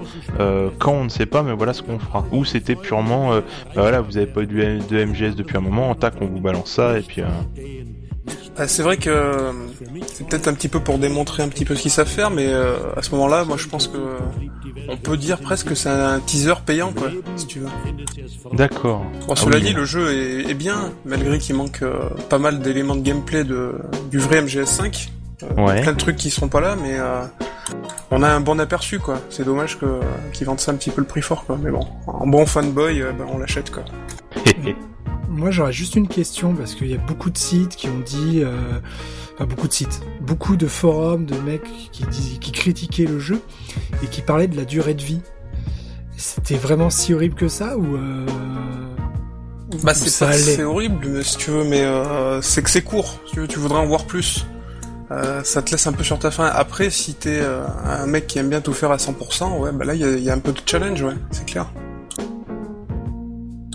[0.78, 2.26] quand on ne sait pas, mais voilà ce qu'on fera?
[2.32, 3.42] Ou c'était purement bah
[3.76, 6.98] voilà, vous avez pas eu de MGS depuis un moment, tac, on vous balance ça
[6.98, 7.22] et puis.
[8.58, 9.52] Bah, c'est vrai que
[10.14, 12.52] c'est peut-être un petit peu pour démontrer un petit peu ce qu'ils savent faire, mais
[12.54, 13.98] à ce moment-là, moi je pense que
[14.90, 17.68] on peut dire presque que c'est un teaser payant, quoi, si tu veux.
[18.54, 19.06] D'accord.
[19.28, 20.12] Bon, cela ah dit, le jeu
[20.50, 23.76] est, bien, malgré qu'il manque euh, pas mal d'éléments de gameplay de,
[24.10, 25.10] du vrai MGS5.
[25.44, 25.82] Euh, ouais.
[25.82, 27.24] Plein de trucs qui seront pas là, mais euh,
[28.12, 29.20] on a un bon aperçu, quoi.
[29.30, 30.00] C'est dommage que
[30.34, 31.58] qu'ils vendent ça un petit peu le prix fort, quoi.
[31.62, 33.86] Mais bon, en bon fanboy, ben, on l'achète, quoi.
[35.30, 38.44] Moi, j'aurais juste une question parce qu'il y a beaucoup de sites qui ont dit
[39.40, 42.04] beaucoup de sites, beaucoup de forums de mecs qui,
[42.40, 43.42] qui critiquaient le jeu
[44.04, 45.22] et qui parlaient de la durée de vie.
[46.20, 48.26] C'était vraiment si horrible que ça ou euh...
[49.84, 53.20] Bah c'est pas c'est horrible si tu veux, mais euh, c'est que c'est court.
[53.32, 54.46] tu veux, tu voudrais en voir plus.
[55.12, 56.52] Euh, ça te laisse un peu sur ta faim.
[56.54, 59.86] Après, si t'es euh, un mec qui aime bien tout faire à 100%, ouais, bah
[59.86, 61.68] là il y, y a, un peu de challenge, ouais, c'est clair.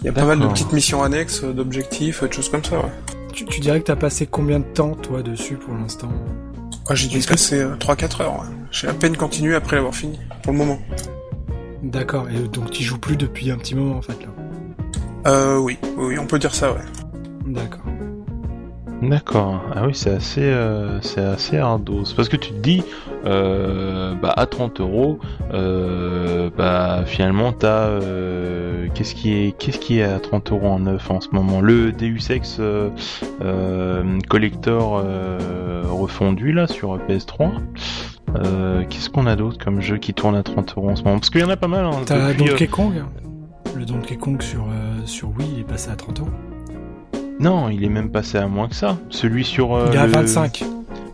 [0.05, 2.93] Il y a pas mal de petites missions annexes, d'objectifs, de choses comme ça, ouais.
[3.33, 6.11] Tu, tu dirais que t'as passé combien de temps, toi, dessus, pour l'instant?
[6.91, 8.45] Ah, J'ai dû passer 3-4 euh, heures.
[8.71, 10.79] J'ai à peine continué après l'avoir fini, pour le moment.
[11.83, 14.29] D'accord, et donc tu joues plus depuis un petit moment, en fait, là?
[15.27, 16.85] Euh, oui, oui, on peut dire ça, ouais.
[17.47, 17.87] D'accord.
[19.01, 19.63] D'accord.
[19.75, 22.05] Ah oui, c'est assez, euh, c'est assez hardos.
[22.15, 22.85] Parce que tu te dis,
[23.25, 25.19] euh, bah à 30 euros,
[25.53, 30.81] euh, bah finalement t'as, euh, qu'est-ce qui est, qu'est-ce qui est à 30 euros en
[30.81, 31.61] neuf en ce moment?
[31.61, 32.61] Le Deus Ex
[34.29, 35.05] Collector
[35.91, 37.51] refondu là sur PS3.
[38.89, 41.19] qu'est-ce qu'on a d'autre comme jeu qui tourne à 30 euros en ce moment?
[41.19, 41.85] Parce qu'il y en a pas mal.
[41.85, 43.03] Hein, t'as Donkey Kong.
[43.75, 44.67] Le Donkey Kong sur
[45.05, 46.31] sur Wii il est passé à 30 euros.
[47.41, 48.97] Non, il est même passé à moins que ça.
[49.11, 49.75] Celui sur.
[49.75, 50.65] Euh, il est à 25.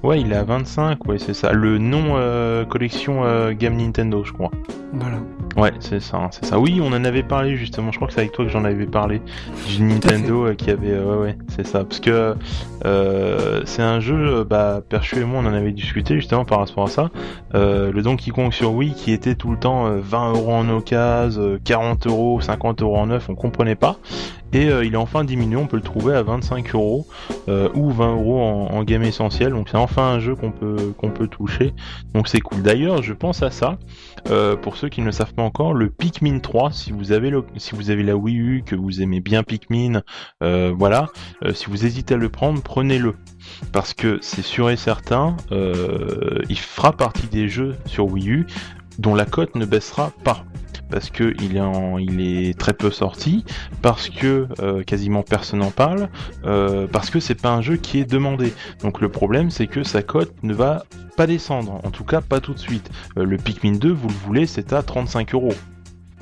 [0.03, 1.53] Ouais, il est à 25, ouais, c'est ça.
[1.53, 4.51] Le nom euh, collection euh, Game Nintendo, je crois.
[4.95, 5.19] Voilà.
[5.57, 6.61] Ouais, c'est ça, c'est ça.
[6.61, 7.91] Oui, on en avait parlé justement.
[7.91, 9.21] Je crois que c'est avec toi que j'en avais parlé.
[9.67, 11.85] Du Nintendo euh, qui avait, ouais, ouais, c'est ça.
[11.85, 12.37] Parce que
[12.87, 16.85] euh, c'est un jeu, bah, Perchu et moi, on en avait discuté justement par rapport
[16.85, 17.11] à ça.
[17.55, 21.59] Euh, le Donkey Kong sur Wii qui était tout le temps 20 euros en occasion,
[21.65, 23.97] 40 euros, 50 euros en neuf, on comprenait pas.
[24.53, 27.07] Et il est enfin diminué, on peut le trouver à 25 euros
[27.47, 29.51] ou 20 euros en, en game essentiel.
[29.51, 31.73] Donc c'est enfin un jeu qu'on peut qu'on peut toucher.
[32.15, 32.63] Donc c'est cool.
[32.63, 33.79] D'ailleurs, je pense à ça.
[34.63, 38.03] pour ceux qui ne savent pas le Pikmin 3, si vous avez si vous avez
[38.03, 40.03] la Wii U, que vous aimez bien Pikmin,
[40.43, 41.09] euh, voilà,
[41.45, 43.15] euh, si vous hésitez à le prendre, prenez-le.
[43.73, 48.47] Parce que c'est sûr et certain, euh, il fera partie des jeux sur Wii U
[48.99, 50.45] dont la cote ne baissera pas
[50.91, 51.57] parce que il
[52.21, 53.45] est, très peu sorti,
[53.83, 54.47] parce que
[54.85, 56.09] quasiment personne n'en parle,
[56.93, 58.53] parce que c'est pas un jeu qui est demandé.
[58.83, 60.85] Donc le problème c'est que sa cote ne va
[61.17, 62.91] pas descendre, en tout cas pas tout de suite.
[63.17, 65.55] Euh, le Pikmin 2, vous le voulez, c'est à 35 euros.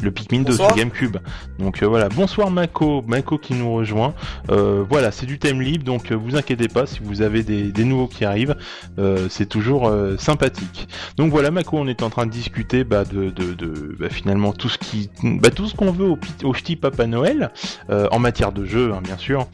[0.02, 0.68] Le Pikmin 2 Bonsoir.
[0.70, 1.16] sur GameCube.
[1.58, 4.14] Donc euh, voilà, bonsoir Mako, Mako qui nous rejoint.
[4.50, 7.72] Euh, voilà, c'est du thème libre, donc euh, vous inquiétez pas si vous avez des,
[7.72, 8.56] des nouveaux qui arrivent,
[8.98, 10.88] euh, c'est toujours sympathique.
[11.16, 14.52] Donc voilà, Mako, on est en train de discuter bah, de, de, de bah, finalement
[14.52, 17.50] tout ce qui, bah, tout ce qu'on veut au, au ch'ti Papa Noël
[17.90, 19.46] euh, en matière de jeu, hein, bien sûr.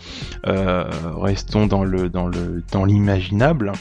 [0.47, 0.85] Euh,
[1.21, 3.73] restons dans le dans le dans l'imaginable.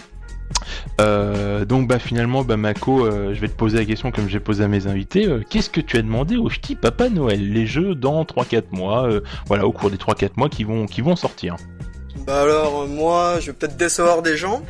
[1.01, 4.39] Euh, donc bah finalement bah Mako, euh, je vais te poser la question comme j'ai
[4.39, 5.27] posé à mes invités.
[5.27, 7.51] euh, Qu'est-ce que tu as demandé au ch'ti Papa Noël?
[7.51, 9.07] Les jeux dans 3-4 mois,
[9.47, 11.55] voilà au cours des 3-4 mois qui vont qui vont sortir.
[12.27, 14.61] Bah alors, moi, je vais peut-être décevoir des gens.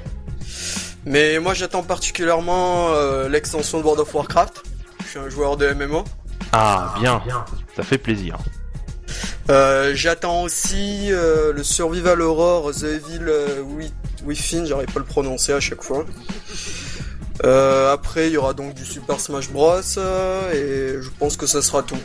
[1.06, 2.89] Mais moi, j'attends particulièrement
[3.30, 4.63] l'extension de World of Warcraft.
[5.04, 6.04] Je suis un joueur de MMO.
[6.54, 7.22] Ah bien,
[7.76, 8.38] ça fait plaisir.
[9.49, 13.91] Euh, j'attends aussi euh, le Survival Horror The Evil euh, Wi-
[14.26, 16.06] Within, j'arrive pas à le prononcer à chaque fois.
[17.43, 19.80] Après, il y aura donc du Super Smash Bros.
[19.82, 21.97] et je pense que ça sera tout.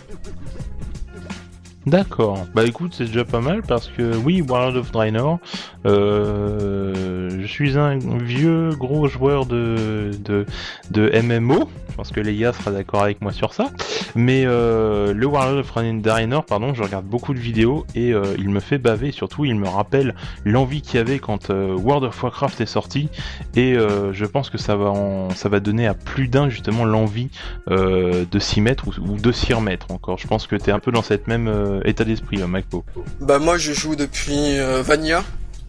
[1.86, 2.44] D'accord.
[2.54, 5.38] Bah écoute, c'est déjà pas mal parce que oui, World of Draenor,
[5.84, 10.44] je suis un vieux gros joueur de, de,
[10.90, 11.68] de MMO.
[11.90, 13.70] Je pense que Leia sera d'accord avec moi sur ça.
[14.14, 18.48] Mais euh, le World of Draenor, pardon, je regarde beaucoup de vidéos et euh, il
[18.48, 19.12] me fait baver.
[19.12, 23.08] Surtout, il me rappelle l'envie qu'il y avait quand euh, World of Warcraft est sorti.
[23.54, 24.92] Et je pense que ça va,
[25.34, 27.28] ça va donner à plus d'un justement l'envie
[27.68, 30.18] de s'y mettre ou, de s'y remettre encore.
[30.18, 32.84] Je pense que t'es un peu dans cette même état d'esprit, Macpo.
[33.20, 35.24] Bah moi, je joue depuis Vania.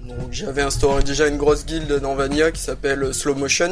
[0.08, 3.72] Donc j'avais instauré déjà une grosse guilde dans Vania qui s'appelle Slow Motion.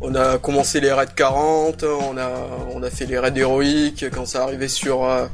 [0.00, 2.30] On a commencé les raids 40, on a,
[2.74, 5.26] on a fait les raids héroïques quand ça arrivait sur, euh,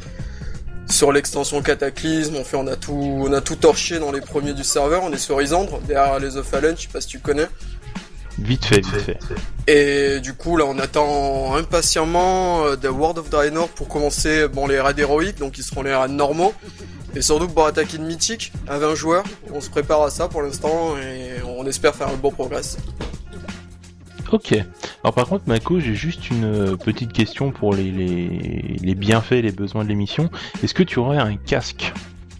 [0.88, 2.36] sur l'extension Cataclysme.
[2.36, 5.02] On fait, on a tout, on a tout torché dans les premiers du serveur.
[5.02, 7.48] On est sur Isandre, derrière les The Fallen, je sais pas si tu connais.
[8.38, 9.18] Vite fait, vite fait.
[9.66, 14.66] Et du coup, là, on attend impatiemment euh, The World of Draenor pour commencer bon,
[14.66, 16.54] les raids héroïques, donc ils seront les raids normaux.
[17.14, 19.24] Et surtout pour attaquer une mythique à 20 joueurs.
[19.52, 22.62] On se prépare à ça pour l'instant et on espère faire un bon progrès.
[24.32, 24.52] Ok.
[25.02, 29.32] Alors par contre, Mako, j'ai juste une euh, petite question pour les, les, les bienfaits
[29.32, 30.30] et les besoins de l'émission.
[30.62, 31.92] Est-ce que tu aurais un casque?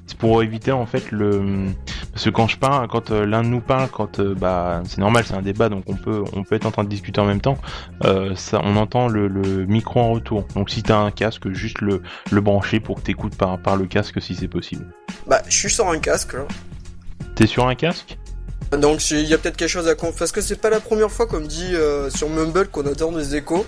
[0.07, 1.67] C'est pour éviter en fait le...
[2.13, 4.99] Parce que quand je parle, quand euh, l'un de nous parle, quand euh, bah c'est
[4.99, 7.27] normal, c'est un débat, donc on peut on peut être en train de discuter en
[7.27, 7.59] même temps.
[8.05, 10.45] euh, ça, on entend le, le micro en retour.
[10.57, 13.87] Donc si t'as un casque, juste le, le brancher pour que t'écoutes par par le
[13.87, 14.87] casque si c'est possible.
[15.29, 16.45] Bah, je suis sur un casque là.
[17.37, 18.19] T'es sur un casque?
[18.79, 20.13] Donc il y a peut-être quelque chose à con...
[20.17, 23.13] Parce que c'est pas la première fois qu'on me dit euh, sur Mumble qu'on attend
[23.13, 23.67] des échos.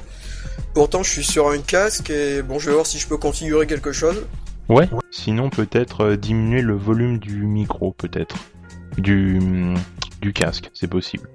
[0.75, 3.67] Pourtant, je suis sur un casque et bon, je vais voir si je peux configurer
[3.67, 4.25] quelque chose.
[4.69, 4.89] Ouais.
[5.11, 8.37] Sinon, peut-être euh, diminuer le volume du micro, peut-être.
[8.99, 9.41] Du,
[10.21, 11.29] du casque, c'est possible.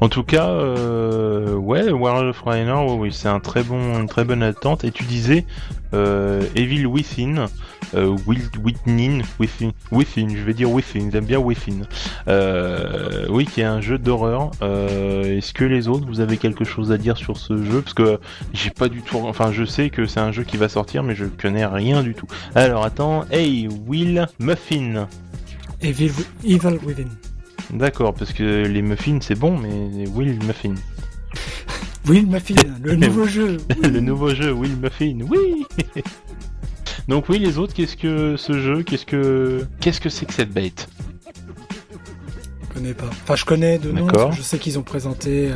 [0.00, 2.64] En tout cas, euh, ouais, World of ouais,
[2.98, 4.84] oui, c'est un très bon, une très bonne attente.
[4.84, 5.44] Et tu disais
[5.92, 7.46] Evil Within,
[7.94, 11.82] euh, Will, Within, Within, Within, je vais dire Within, j'aime bien Within.
[12.28, 14.50] Euh, oui, qui est un jeu d'horreur.
[14.62, 17.82] Euh, Est-ce que les autres, vous avez quelque chose à dire sur ce jeu?
[17.82, 18.20] Parce que
[18.52, 21.14] j'ai pas du tout, enfin, je sais que c'est un jeu qui va sortir, mais
[21.14, 22.26] je connais rien du tout.
[22.54, 25.08] Alors attends, hey, Will Muffin.
[25.82, 26.12] Evil,
[26.44, 27.08] Evil Within.
[27.72, 30.74] D'accord, parce que les muffins c'est bon, mais Will Muffin.
[32.08, 33.58] Will Muffin, le nouveau jeu.
[33.82, 35.64] Le nouveau jeu Will Muffin, oui
[37.08, 40.52] Donc oui, les autres, qu'est-ce que ce jeu Qu'est-ce que qu'est-ce que c'est que cette
[40.52, 40.88] bête?
[42.62, 43.06] Je connais pas.
[43.22, 44.08] Enfin, je connais de nom.
[44.32, 45.50] Je sais qu'ils ont présenté.
[45.50, 45.54] Euh,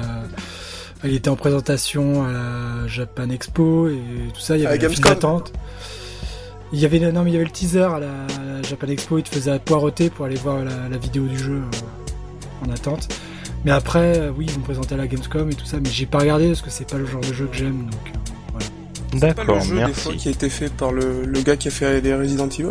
[1.05, 3.99] il était en présentation à la Japan Expo et
[4.33, 4.57] tout ça.
[4.57, 5.13] Il y avait la Gamescom.
[5.13, 5.53] d'attente.
[6.73, 8.89] Il y avait non, mais il y avait le teaser à la, à la Japan
[8.89, 9.19] Expo.
[9.19, 13.09] Il te faisait poireauter pour aller voir la, la vidéo du jeu euh, en attente.
[13.65, 15.79] Mais après, oui, ils vont présenter à la Gamescom et tout ça.
[15.83, 17.87] Mais j'ai pas regardé parce que c'est pas le genre de jeu que j'aime.
[17.91, 18.59] Donc, euh,
[19.11, 20.17] Pas le D'accord, jeu des fois merci.
[20.17, 22.71] qui a été fait par le, le gars qui a fait les Resident Evil.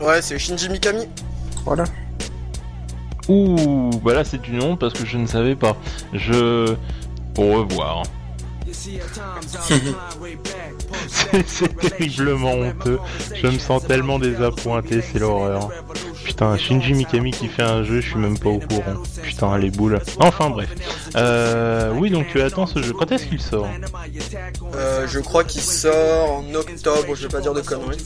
[0.00, 1.06] Ouais, c'est Shinji Mikami.
[1.64, 1.84] Voilà.
[3.28, 5.76] Ouh, bah là c'est du nom parce que je ne savais pas.
[6.12, 6.74] Je
[7.38, 8.04] au revoir.
[8.70, 9.00] C'est
[11.46, 12.98] c'est terriblement honteux.
[13.34, 15.70] Je me sens tellement désappointé, c'est l'horreur.
[16.36, 19.02] Putain, Shinji Mikami qui fait un jeu, je suis même pas au courant.
[19.22, 19.98] Putain, les boules.
[20.20, 20.68] Enfin bref.
[21.16, 22.92] Euh, oui, donc tu attends ce jeu.
[22.92, 23.66] Quand est-ce qu'il sort
[24.74, 28.04] Euh, je crois qu'il sort en octobre, je vais pas dire de conneries.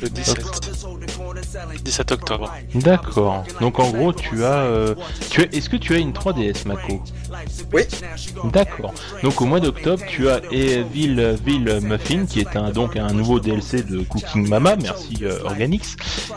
[0.00, 0.38] Le 17.
[1.82, 2.54] 17 octobre.
[2.76, 3.42] D'accord.
[3.60, 4.94] Donc en gros, tu as, euh,
[5.30, 7.02] tu as, est-ce que tu as une 3DS, Mako
[7.72, 7.82] Oui.
[8.52, 8.94] D'accord.
[9.24, 13.40] Donc au mois d'octobre, tu as Evil Ville Muffin, qui est un donc un nouveau
[13.40, 15.96] DLC de Cooking Mama, merci euh, Organix,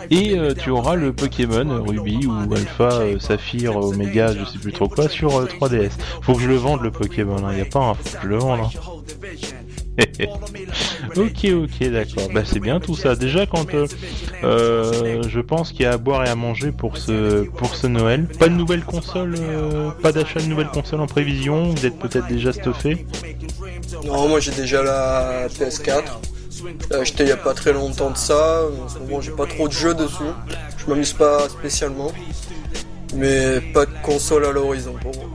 [0.10, 4.72] et euh, tu auras le Pokémon Ruby ou Alpha, euh, Saphir, Omega, je sais plus
[4.72, 5.92] trop quoi, sur euh, 3DS.
[6.22, 8.28] Faut que je le vende le Pokémon, il y a pas un, faut que je
[8.28, 8.62] le vende.
[8.62, 8.70] hein.
[11.18, 12.30] ok, ok, d'accord.
[12.32, 13.16] Bah c'est bien tout ça.
[13.16, 13.88] Déjà quand euh,
[14.44, 17.88] euh, je pense qu'il y a à boire et à manger pour ce pour ce
[17.88, 18.28] Noël.
[18.40, 21.74] Pas de nouvelle console, euh, pas d'achat de nouvelle console en prévision.
[21.74, 23.08] Vous êtes peut-être déjà stuffé.
[24.06, 26.04] Non, moi j'ai déjà la PS4.
[26.90, 28.62] J'ai acheté il y a pas très longtemps de ça.
[28.84, 30.24] En ce moment j'ai pas trop de jeux dessus.
[30.78, 32.12] Je m'amuse pas spécialement.
[33.16, 35.26] Mais pas de console à l'horizon pour moi.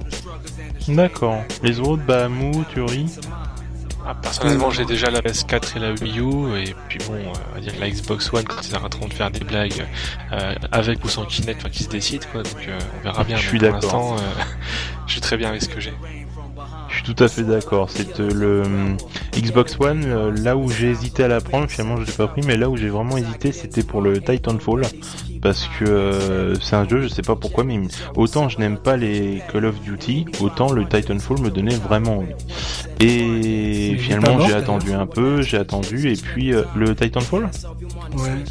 [0.88, 1.42] D'accord.
[1.62, 3.06] Les autres, bah Mou, Turi.
[4.04, 7.72] Ah, personnellement, j'ai déjà la PS4 et la Wii U, et puis bon, euh, dire
[7.76, 9.86] que la Xbox One, quand ils arrêteront de faire des blagues
[10.32, 13.36] euh, avec ou sans Kinect, enfin, qui se décident, quoi, donc euh, on verra bien.
[13.36, 14.16] Je suis d'accord.
[14.18, 14.42] Euh,
[15.06, 15.94] je suis très bien avec ce que j'ai.
[16.92, 17.88] Je suis tout à fait d'accord.
[17.88, 18.96] C'est euh, le euh,
[19.34, 22.42] Xbox One, euh, là où j'ai hésité à la prendre, finalement je l'ai pas pris,
[22.46, 24.82] mais là où j'ai vraiment hésité, c'était pour le Titanfall,
[25.40, 27.80] parce que euh, c'est un jeu, je sais pas pourquoi, mais
[28.14, 32.34] autant je n'aime pas les Call of Duty, autant le Titanfall me donnait vraiment envie.
[33.00, 37.48] Et finalement j'ai attendu un peu, j'ai attendu, et puis euh, le Titanfall?
[38.16, 38.44] Ouais.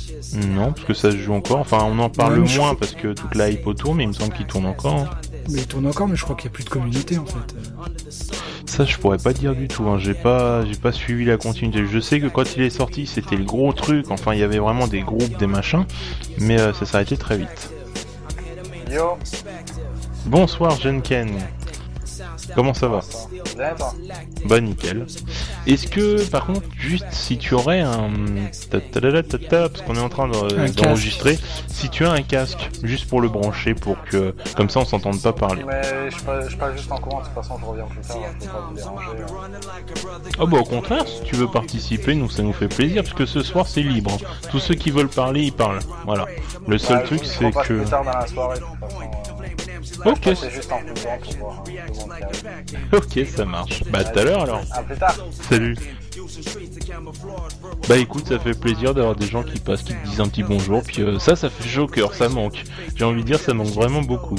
[0.47, 1.59] Non, parce que ça se joue encore.
[1.59, 4.03] Enfin, on en parle Ouais, mais je moins parce que toute la hype autour, mais
[4.03, 5.07] il me semble qu'il tourne encore.
[5.49, 7.55] Mais il tourne encore, mais je crois qu'il n'y a plus de communauté en fait.
[8.65, 9.87] Ça, je pourrais pas dire du tout.
[9.89, 9.97] Hein.
[9.99, 11.85] J'ai pas, j'ai pas suivi la continuité.
[11.85, 14.09] Je sais que quand il est sorti, c'était le gros truc.
[14.11, 15.85] Enfin, il y avait vraiment des groupes, des machins,
[16.37, 17.71] mais euh, ça s'arrêtait très vite.
[18.91, 19.17] Yo,
[20.25, 21.29] Bonsoir, Jenken.
[22.55, 23.01] Comment ça va
[24.45, 25.05] Bah nickel.
[25.67, 28.09] Est-ce que, par contre, juste si tu aurais un,
[28.71, 33.73] parce qu'on est en train d'enregistrer, si tu as un casque, juste pour le brancher,
[33.73, 35.63] pour que, comme ça, on s'entende pas parler.
[35.65, 38.17] Mais je passe juste en courant, de toute façon je reviens plus tard,
[38.75, 39.07] déranger.
[39.23, 39.59] hein.
[40.39, 43.25] Ah bah au contraire, si tu veux participer, nous ça nous fait plaisir parce que
[43.25, 44.17] ce soir c'est libre.
[44.49, 45.79] Tous ceux qui veulent parler, ils parlent.
[46.05, 46.25] Voilà.
[46.67, 47.83] Le seul Bah, truc c'est que.
[50.05, 53.83] Ok, je passais juste en courant pour voir hein, ok, ça marche.
[53.91, 54.61] Bah tout à l'heure alors.
[54.71, 55.15] À plus tard
[55.49, 55.75] Salut.
[57.87, 60.43] Bah écoute, ça fait plaisir d'avoir des gens qui passent, qui te disent un petit
[60.43, 60.83] bonjour.
[60.83, 62.63] Puis euh, ça, ça fait cœur, ça manque.
[62.95, 64.37] J'ai envie de dire, ça manque vraiment beaucoup.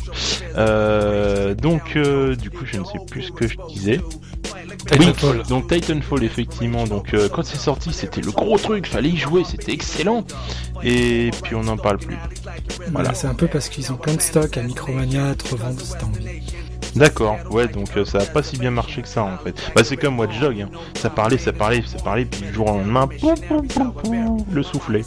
[0.57, 4.01] Euh, donc, euh, du coup, je ne sais plus ce que je disais.
[4.87, 5.39] Titanfall.
[5.39, 6.87] Oui, donc Titanfall effectivement.
[6.87, 10.25] Donc euh, quand c'est sorti, c'était le gros truc, fallait y jouer, c'était excellent.
[10.83, 12.17] Et puis on n'en parle plus.
[12.91, 13.15] Voilà.
[13.15, 15.93] c'est un peu parce qu'ils ont plein de stocks à Micromania à te revendre si
[15.93, 16.43] t'as envie.
[16.94, 19.55] D'accord, ouais, donc euh, ça a pas si bien marché que ça en fait.
[19.74, 20.70] Bah c'est comme Watch Dogs, hein.
[20.94, 24.62] ça parlait, ça parlait, ça parlait, puis du jour au lendemain, poum, poum, poum, le
[24.62, 25.02] soufflet.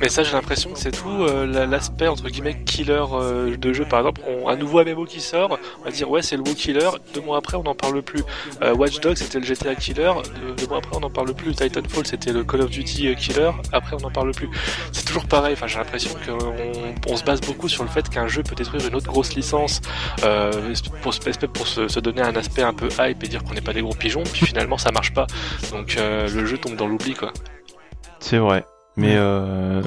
[0.00, 3.72] Mais ça, j'ai l'impression que c'est tout euh, la- l'aspect entre guillemets killer euh, de
[3.74, 3.84] jeu.
[3.84, 6.54] Par exemple, on, un nouveau MMO qui sort, on va dire ouais, c'est le WoW
[6.54, 6.88] killer.
[7.12, 8.22] Deux mois après, on n'en parle plus.
[8.62, 10.10] Euh, Watch Dogs, c'était le GTA killer.
[10.56, 11.54] Deux, mois après, on n'en parle plus.
[11.54, 13.50] Titanfall, c'était le Call of Duty euh, killer.
[13.72, 14.48] Après, on n'en parle plus.
[14.92, 15.52] C'est toujours pareil.
[15.52, 18.86] Enfin, j'ai l'impression qu'on on se base beaucoup sur le fait qu'un jeu peut détruire
[18.86, 19.82] une autre grosse licence
[20.24, 21.12] euh, pour,
[21.52, 23.82] pour se, se donner un aspect un peu hype et dire qu'on n'est pas des
[23.82, 24.22] gros pigeons.
[24.22, 25.26] Puis finalement, ça marche pas.
[25.72, 27.32] Donc euh, le jeu tombe dans l'oubli, quoi.
[28.18, 28.64] C'est vrai.
[29.00, 29.82] Mais euh,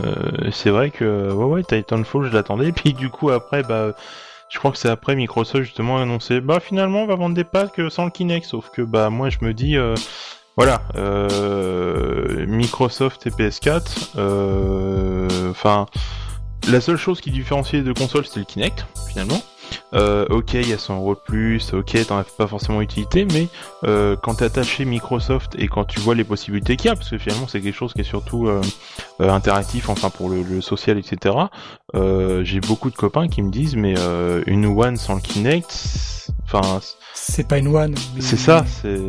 [0.52, 2.72] c'est vrai que ouais ouais Titanfall je l'attendais.
[2.74, 3.92] Puis du coup après bah
[4.50, 7.44] je crois que c'est après Microsoft justement a annoncé bah finalement on va vendre des
[7.44, 8.46] packs euh, sans le Kinect.
[8.46, 9.96] Sauf que bah moi je me dis euh,
[10.56, 15.86] voilà euh, Microsoft et PS4 euh, enfin
[16.70, 19.42] la seule chose qui différenciait les deux consoles c'était le Kinect finalement
[19.94, 23.26] euh, ok il y a 100 euros de plus ok t'en as pas forcément utilité
[23.26, 23.48] mais
[23.84, 27.10] euh, quand t'es attaché Microsoft et quand tu vois les possibilités qu'il y a, parce
[27.10, 28.62] que finalement c'est quelque chose qui est surtout euh,
[29.22, 31.36] euh, interactif, enfin pour le, le social, etc.
[32.44, 33.94] J'ai beaucoup de copains qui me disent mais
[34.48, 36.80] une One sans le Kinect, c'est- enfin
[37.14, 37.96] C'est pas une One.
[38.20, 39.00] c'est ça, c'est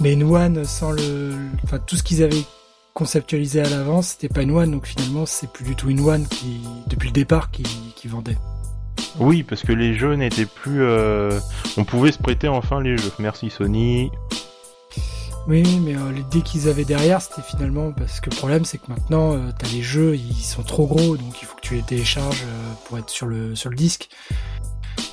[0.00, 1.34] Mais une One sans le.
[1.64, 2.44] Enfin, tout ce qu'ils avaient
[2.94, 6.26] conceptualisé à l'avance, c'était pas une One, donc finalement, c'est plus du tout une One
[6.26, 7.62] qui, depuis le départ, qui,
[7.96, 8.36] qui vendait.
[9.18, 11.38] Oui parce que les jeux n'étaient plus, euh,
[11.76, 13.12] on pouvait se prêter enfin les jeux.
[13.18, 14.10] Merci Sony.
[15.46, 18.88] Oui, mais euh, l'idée qu'ils avaient derrière, c'était finalement parce que le problème, c'est que
[18.88, 21.82] maintenant, euh, t'as les jeux, ils sont trop gros, donc il faut que tu les
[21.82, 22.44] télécharges
[22.86, 24.08] pour être sur le sur le disque.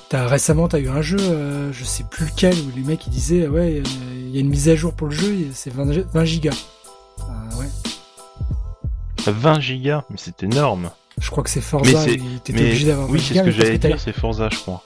[0.10, 3.46] T'as récemment, t'as eu un jeu, je sais plus lequel, où les mecs ils disaient,
[3.48, 3.82] ah ouais,
[4.14, 6.66] il y a une mise à jour pour le jeu, c'est 20, gi- 20 gigas.
[7.22, 7.68] Ah ouais.
[9.26, 10.92] 20 gigas, mais c'est énorme.
[11.20, 14.00] Je crois que c'est Forza, t'étais obligé d'avoir 20 oui, c'est ce que j'allais dire,
[14.00, 14.84] c'est Forza, je crois.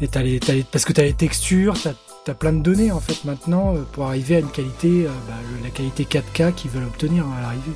[0.00, 1.92] Et t'as les, les- parce que t'as les textures, t'as
[2.30, 5.34] as plein de données en fait maintenant euh, pour arriver à une qualité, euh, bah,
[5.62, 7.72] la qualité 4K qu'ils veulent obtenir à l'arrivée.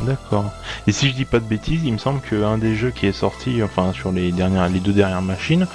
[0.00, 0.44] D'accord.
[0.86, 3.12] Et si je dis pas de bêtises, il me semble qu'un des jeux qui est
[3.12, 5.66] sorti, enfin sur les dernières, les deux dernières machines,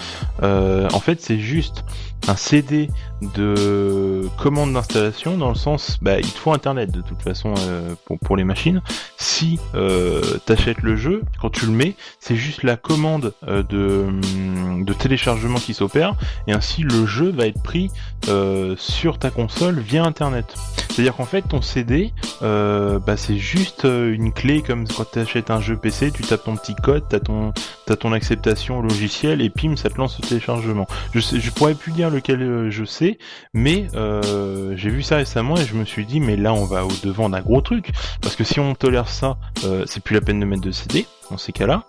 [0.43, 1.83] euh, en fait c'est juste
[2.27, 2.89] un CD
[3.35, 7.95] de commande d'installation dans le sens, bah, il te faut Internet de toute façon euh,
[8.05, 8.81] pour, pour les machines.
[9.17, 14.05] Si euh, t'achètes le jeu, quand tu le mets, c'est juste la commande euh, de,
[14.07, 16.15] hum, de téléchargement qui s'opère,
[16.47, 17.91] et ainsi le jeu va être pris
[18.27, 20.53] euh, sur ta console via Internet.
[20.89, 25.59] C'est-à-dire qu'en fait, ton CD, bah, c'est juste une clé comme quand tu achètes un
[25.59, 27.53] jeu PC, tu tapes ton petit code, t'as ton,
[27.85, 30.87] t'as ton acceptation logiciel, et pim, ça te lance le téléchargement.
[31.13, 33.17] Je, sais, je pourrais plus dire lequel euh, je sais,
[33.53, 36.85] mais euh, j'ai vu ça récemment et je me suis dit, mais là, on va
[36.85, 37.91] au devant d'un gros truc,
[38.21, 41.05] parce que si on tolère ça, euh, c'est plus la peine de mettre de CD
[41.33, 41.83] dans ces cas-là.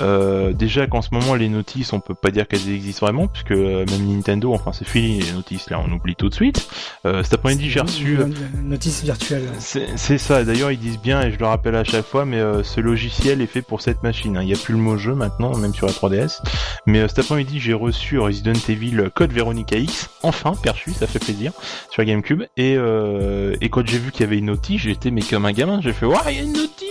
[0.00, 3.52] Euh, déjà qu'en ce moment les notices, on peut pas dire qu'elles existent vraiment, puisque
[3.52, 6.68] euh, même Nintendo, enfin c'est fini les notices, là on oublie tout de suite.
[7.06, 8.18] Euh, cet après-midi j'ai reçu...
[8.62, 9.48] Notice virtuelle.
[9.58, 12.62] C'est ça, d'ailleurs ils disent bien, et je le rappelle à chaque fois, mais euh,
[12.64, 14.36] ce logiciel est fait pour cette machine.
[14.36, 14.42] hein.
[14.42, 16.40] Il n'y a plus le mot jeu maintenant, même sur la 3DS.
[16.86, 21.52] Mais cet après-midi j'ai reçu Resident Evil Code Veronica X, enfin perçu, ça fait plaisir,
[21.90, 22.42] sur la GameCube.
[22.56, 25.80] Et, et quand j'ai vu qu'il y avait une notice, j'étais mais comme un gamin,
[25.80, 26.87] j'ai fait, waouh, il y a une notice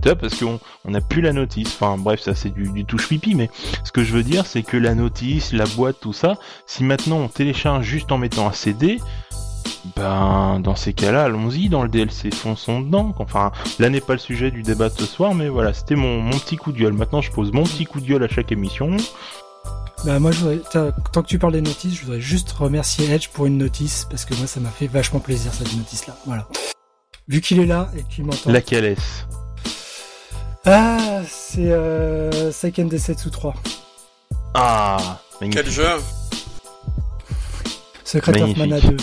[0.00, 1.68] Tu vois, parce qu'on on n'a plus la notice.
[1.68, 3.50] Enfin bref, ça c'est du, du touche pipi, mais
[3.84, 6.36] ce que je veux dire, c'est que la notice, la boîte, tout ça,
[6.66, 8.98] si maintenant on télécharge juste en mettant un CD,
[9.96, 13.14] ben, dans ces cas-là, allons-y dans le DLC, fonçons dedans.
[13.18, 16.20] Enfin, là n'est pas le sujet du débat de ce soir, mais voilà, c'était mon,
[16.20, 16.92] mon petit coup de gueule.
[16.92, 18.96] Maintenant, je pose mon petit coup de gueule à chaque émission.
[20.04, 20.60] Bah moi je voudrais,
[21.12, 24.24] tant que tu parles des notices, je voudrais juste remercier Edge pour une notice parce
[24.24, 26.16] que moi ça m'a fait vachement plaisir cette notice là.
[26.26, 26.48] Voilà.
[27.28, 28.50] Vu qu'il est là et qu'il m'entend.
[28.50, 29.41] Laquelle est-ce
[30.64, 33.54] Ah, c'est euh, Seiken Densetsu 3.
[34.54, 35.64] Ah, magnifique.
[35.64, 35.88] Quel jeu
[38.04, 38.58] Secret of Magnifique.
[38.58, 38.96] Mana 2.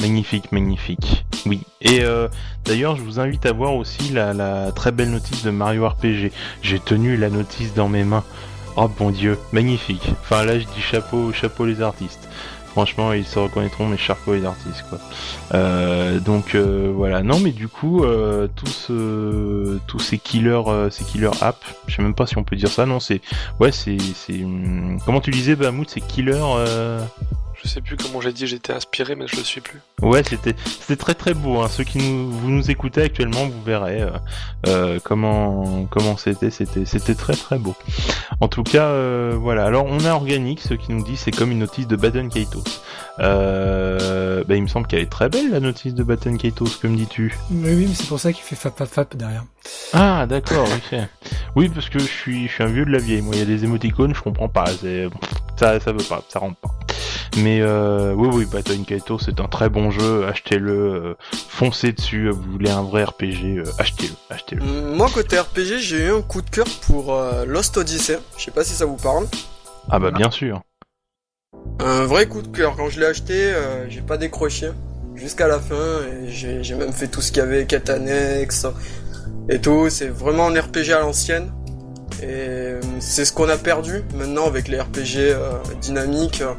[0.00, 1.26] Magnifique, magnifique.
[1.44, 1.60] Oui.
[1.82, 2.28] Et euh,
[2.64, 6.32] d'ailleurs, je vous invite à voir aussi la, la très belle notice de Mario RPG.
[6.62, 8.24] J'ai tenu la notice dans mes mains.
[8.76, 10.06] Oh bon Dieu, magnifique.
[10.22, 12.28] Enfin là, je dis chapeau, chapeau les artistes.
[12.76, 14.98] Franchement, ils se reconnaîtront, mes chapeaux les artistes, quoi.
[15.54, 17.22] Euh, donc euh, voilà.
[17.22, 22.26] Non, mais du coup, euh, tous, ces killers, ces killers apps, je sais même pas
[22.26, 22.84] si on peut dire ça.
[22.84, 23.22] Non, c'est,
[23.60, 23.96] ouais, c'est,
[24.44, 26.42] hum, comment tu disais, Bahamut, c'est killer.
[27.62, 29.80] Je sais plus comment j'ai dit, j'étais inspiré, mais je le suis plus.
[30.02, 31.60] Ouais, c'était c'était très très beau.
[31.60, 31.68] Hein.
[31.68, 34.10] Ceux qui nous vous nous écoutez actuellement, vous verrez euh,
[34.66, 36.50] euh, comment comment c'était.
[36.50, 37.74] C'était c'était très très beau.
[38.40, 39.64] En tout cas, euh, voilà.
[39.64, 42.64] Alors on a organique, ceux qui nous disent c'est comme une notice de Baden Kaitos.
[43.20, 46.76] Euh, bah, il me semble qu'elle est très belle la notice de Baden Kaitos.
[46.80, 47.34] Que me dis-tu?
[47.50, 49.44] Mais oui, mais c'est pour ça qu'il fait fap fap fap derrière.
[49.94, 51.00] Ah d'accord, ok.
[51.56, 53.22] Oui, parce que je suis je suis un vieux de la vieille.
[53.22, 54.66] Moi, il y a des émoticônes, je comprends pas.
[54.66, 55.08] C'est
[55.56, 56.70] ça ça veut pas, ça rentre pas.
[57.36, 60.26] Mais euh, oui, oui, Baton Kaito, c'est un très bon jeu.
[60.26, 61.14] Achetez-le, euh,
[61.48, 62.30] foncez dessus.
[62.30, 64.62] Vous voulez un vrai RPG, euh, achetez-le, achetez-le.
[64.62, 68.18] Mm, Moi, côté RPG, j'ai eu un coup de cœur pour Lost Odyssey.
[68.38, 69.26] Je sais pas si ça vous parle.
[69.90, 70.62] Ah bah bien sûr.
[71.78, 72.74] Un vrai coup de cœur.
[72.76, 73.52] Quand je l'ai acheté,
[73.88, 74.70] j'ai pas décroché
[75.14, 76.00] jusqu'à la fin.
[76.26, 78.66] J'ai j'ai même fait tout ce qu'il y avait, quête annexe
[79.48, 79.90] et tout.
[79.90, 81.52] C'est vraiment un RPG à l'ancienne.
[82.22, 86.54] Et c'est ce qu'on a perdu maintenant avec les RPG euh, dynamiques euh,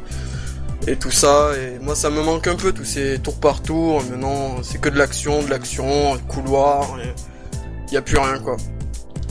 [0.87, 1.51] et tout ça.
[1.57, 4.03] Et moi, ça me manque un peu tous ces tours par tour.
[4.09, 6.97] Maintenant, c'est que de l'action, de l'action, couloir.
[7.89, 8.57] Il y a plus rien quoi.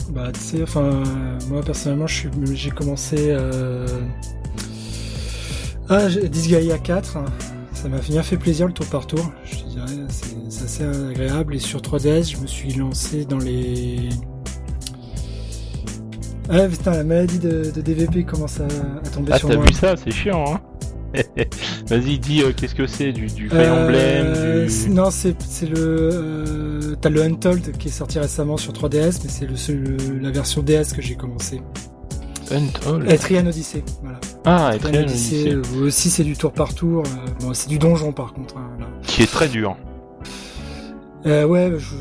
[0.09, 1.03] Bah tu sais, enfin
[1.49, 3.85] moi personnellement j'ai commencé euh...
[5.89, 7.17] ah Disgaea 4.
[7.73, 9.31] Ça m'a bien fait plaisir le tour par tour.
[9.43, 10.07] Je dirais
[10.49, 14.09] c'est assez agréable et sur 3DS je me suis lancé dans les
[16.49, 19.65] ah putain la maladie de, de DVP commence à, à tomber Ah sur t'as moi.
[19.65, 20.61] vu ça, c'est chiant, hein
[21.87, 24.89] Vas-y, dis euh, qu'est-ce que c'est du, du Fire Emblem, Euh, du...
[24.89, 25.75] Non, c'est c'est le.
[25.79, 30.19] euh, T'as le Untold qui est sorti récemment sur 3DS, mais c'est le, seul- le-
[30.19, 31.61] la version DS que j'ai commencé.
[32.51, 33.09] Untold.
[33.11, 34.19] Etrian Odyssey, voilà.
[34.45, 37.03] Ah, Etrian Odyssey, Odyssey, euh, aussi c'est du tour par tour.
[37.05, 38.55] euh, bon, c'est du donjon par contre.
[38.57, 38.87] hein, là.
[39.03, 39.75] qui est très dur.
[41.27, 41.95] Euh, ouais, je,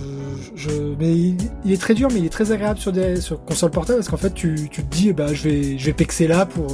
[0.55, 3.45] je, mais il, il est très dur, mais il est très agréable sur des sur
[3.45, 6.29] console portable parce qu'en fait tu, tu te dis, bah je vais je vais pexer
[6.29, 6.67] là pour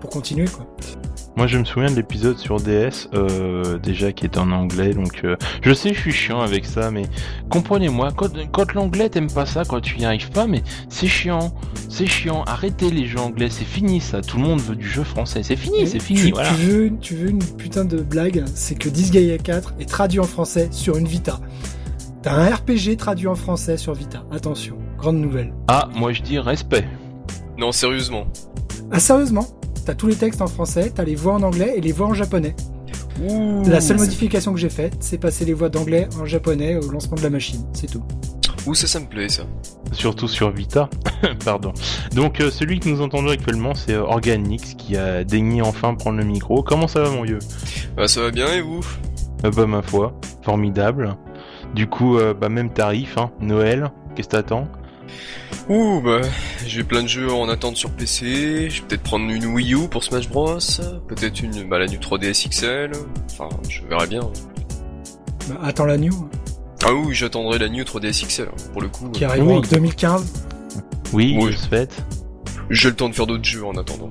[0.00, 0.66] pour continuer quoi.
[1.38, 5.20] Moi, je me souviens de l'épisode sur DS, euh, déjà qui était en anglais, donc
[5.22, 7.04] euh, je sais, je suis chiant avec ça, mais
[7.48, 11.54] comprenez-moi, quand, quand l'anglais t'aimes pas ça, quand tu y arrives pas, mais c'est chiant,
[11.88, 12.42] c'est chiant.
[12.48, 14.20] Arrêtez les jeux anglais, c'est fini ça.
[14.20, 16.48] Tout le monde veut du jeu français, c'est fini, c'est fini, tu, voilà.
[16.48, 20.24] tu veux, tu veux une putain de blague, c'est que Disgaea 4 est traduit en
[20.24, 21.38] français sur une Vita.
[22.28, 24.22] T'as un RPG traduit en français sur Vita.
[24.30, 25.54] Attention, grande nouvelle.
[25.66, 26.84] Ah, moi je dis respect.
[27.56, 28.26] Non, sérieusement.
[28.92, 29.46] Ah sérieusement?
[29.86, 32.12] T'as tous les textes en français, t'as les voix en anglais et les voix en
[32.12, 32.54] japonais.
[33.64, 37.16] La seule modification que j'ai faite, c'est passer les voix d'anglais en japonais au lancement
[37.16, 38.02] de la machine, c'est tout.
[38.66, 39.44] Ouh, ça, ça me plaît, ça.
[39.92, 40.90] surtout sur Vita.
[41.46, 41.72] Pardon.
[42.14, 46.18] Donc euh, celui que nous entendons actuellement, c'est euh, Organix qui a daigné enfin prendre
[46.18, 46.62] le micro.
[46.62, 47.38] Comment ça va mon vieux?
[47.96, 48.84] Bah, ça va bien, et vous?
[49.46, 50.12] Euh, Bah ma foi,
[50.42, 51.16] formidable.
[51.74, 53.30] Du coup, euh, bah même tarif, hein.
[53.40, 54.68] Noël, qu'est-ce que t'attends?
[55.68, 56.20] Ouh, bah,
[56.66, 58.70] j'ai plein de jeux en attente sur PC.
[58.70, 60.58] Je vais peut-être prendre une Wii U pour Smash Bros.
[61.08, 62.92] Peut-être une, bah, la New 3DS XL.
[63.30, 64.20] Enfin, je verrai bien.
[65.48, 66.28] Bah, attends la new,
[66.84, 69.08] Ah oui, j'attendrai la New 3DS XL, pour le coup.
[69.10, 69.54] qui arrive Oui.
[69.54, 70.46] en 2015.
[71.12, 71.52] Oui, Oui.
[71.52, 72.02] je souhaite.
[72.70, 74.10] J'ai le temps de faire d'autres jeux en attendant.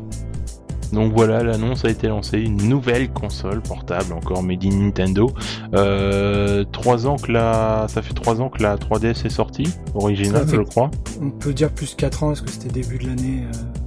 [0.93, 5.31] Donc voilà, l'annonce a été lancée, une nouvelle console portable, encore made in Nintendo.
[5.73, 10.47] Euh, trois ans que la, ça fait trois ans que la 3DS est sortie, originale,
[10.47, 10.89] je crois.
[11.21, 13.86] On peut dire plus 4 ans, parce que c'était début de l'année euh,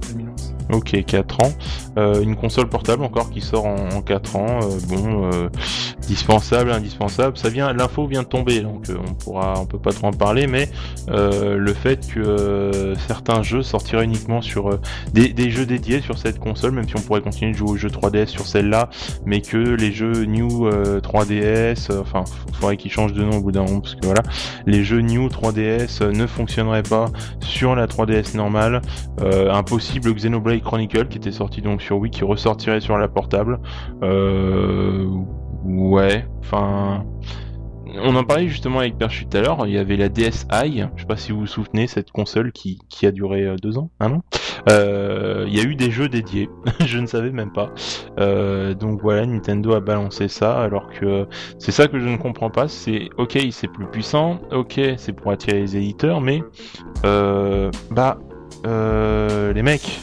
[0.71, 1.51] Ok, 4 ans.
[1.97, 4.59] Euh, une console portable encore qui sort en, en 4 ans.
[4.63, 5.49] Euh, bon, euh,
[6.07, 7.37] dispensable, indispensable.
[7.37, 10.13] Ça vient, l'info vient de tomber, donc euh, on pourra, on peut pas trop en
[10.13, 10.69] parler, mais
[11.09, 14.79] euh, le fait que euh, certains jeux sortiraient uniquement sur
[15.13, 17.77] des, des jeux dédiés sur cette console, même si on pourrait continuer de jouer aux
[17.77, 18.89] jeux 3DS sur celle-là,
[19.25, 23.41] mais que les jeux New euh, 3DS, euh, enfin, faudrait qu'ils changent de nom au
[23.41, 24.23] bout d'un moment, parce que voilà,
[24.65, 27.05] les jeux New 3DS euh, ne fonctionneraient pas
[27.41, 28.81] sur la 3DS normale.
[29.21, 29.63] Euh, un
[30.61, 33.59] Chronicle qui était sorti donc sur Wii qui ressortirait sur la portable.
[34.03, 35.05] Euh,
[35.63, 37.05] ouais, enfin.
[38.03, 40.45] On en parlait justement avec Perchu tout à l'heure, il y avait la DSi,
[40.95, 43.89] je sais pas si vous vous souvenez, cette console qui, a duré euh, deux ans,
[43.99, 44.23] un an.
[44.69, 46.47] Euh, Il y a eu des jeux dédiés,
[46.85, 47.73] je ne savais même pas.
[48.75, 51.27] Donc voilà, Nintendo a balancé ça, alors que
[51.59, 55.29] c'est ça que je ne comprends pas, c'est ok, c'est plus puissant, ok, c'est pour
[55.33, 56.41] attirer les éditeurs, mais
[57.03, 58.19] bah
[58.63, 59.99] les mecs,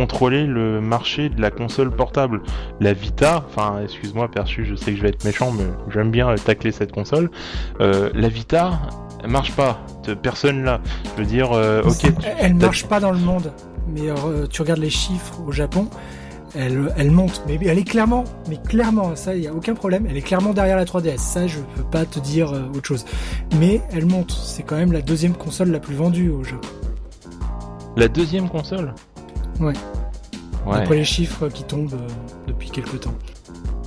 [0.00, 2.40] vous contrôlez le marché de la console portable.
[2.80, 6.28] La Vita, enfin, excuse-moi, perçu, je sais que je vais être méchant, mais j'aime bien
[6.30, 7.30] euh, tacler cette console.
[7.80, 8.80] Euh, la Vita,
[9.22, 9.80] elle marche pas.
[10.22, 10.80] Personne là.
[11.16, 12.04] Je veux dire, euh, ok.
[12.04, 13.52] Elle- Elle marche pas dans le monde,
[13.94, 15.88] mais euh, tu regardes les chiffres au Japon,
[16.54, 20.06] elle, elle monte, mais elle est clairement, mais clairement, ça, il y a aucun problème,
[20.08, 23.04] elle est clairement derrière la 3DS, ça, je peux pas te dire autre chose.
[23.58, 26.68] Mais elle monte, c'est quand même la deuxième console la plus vendue au Japon.
[27.96, 28.94] La deuxième console?
[29.60, 29.72] Ouais.
[30.66, 30.76] Ouais.
[30.76, 32.08] Après les chiffres qui tombent euh,
[32.46, 33.14] depuis quelques temps.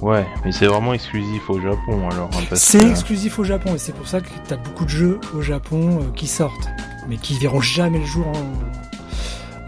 [0.02, 2.30] Ouais, mais c'est vraiment exclusif au Japon alors.
[2.34, 5.20] hein, C'est que- exclusif au Japon et c'est pour ça que t'as beaucoup de jeux
[5.36, 6.68] au Japon euh, qui sortent,
[7.08, 8.26] mais qui verront jamais le jour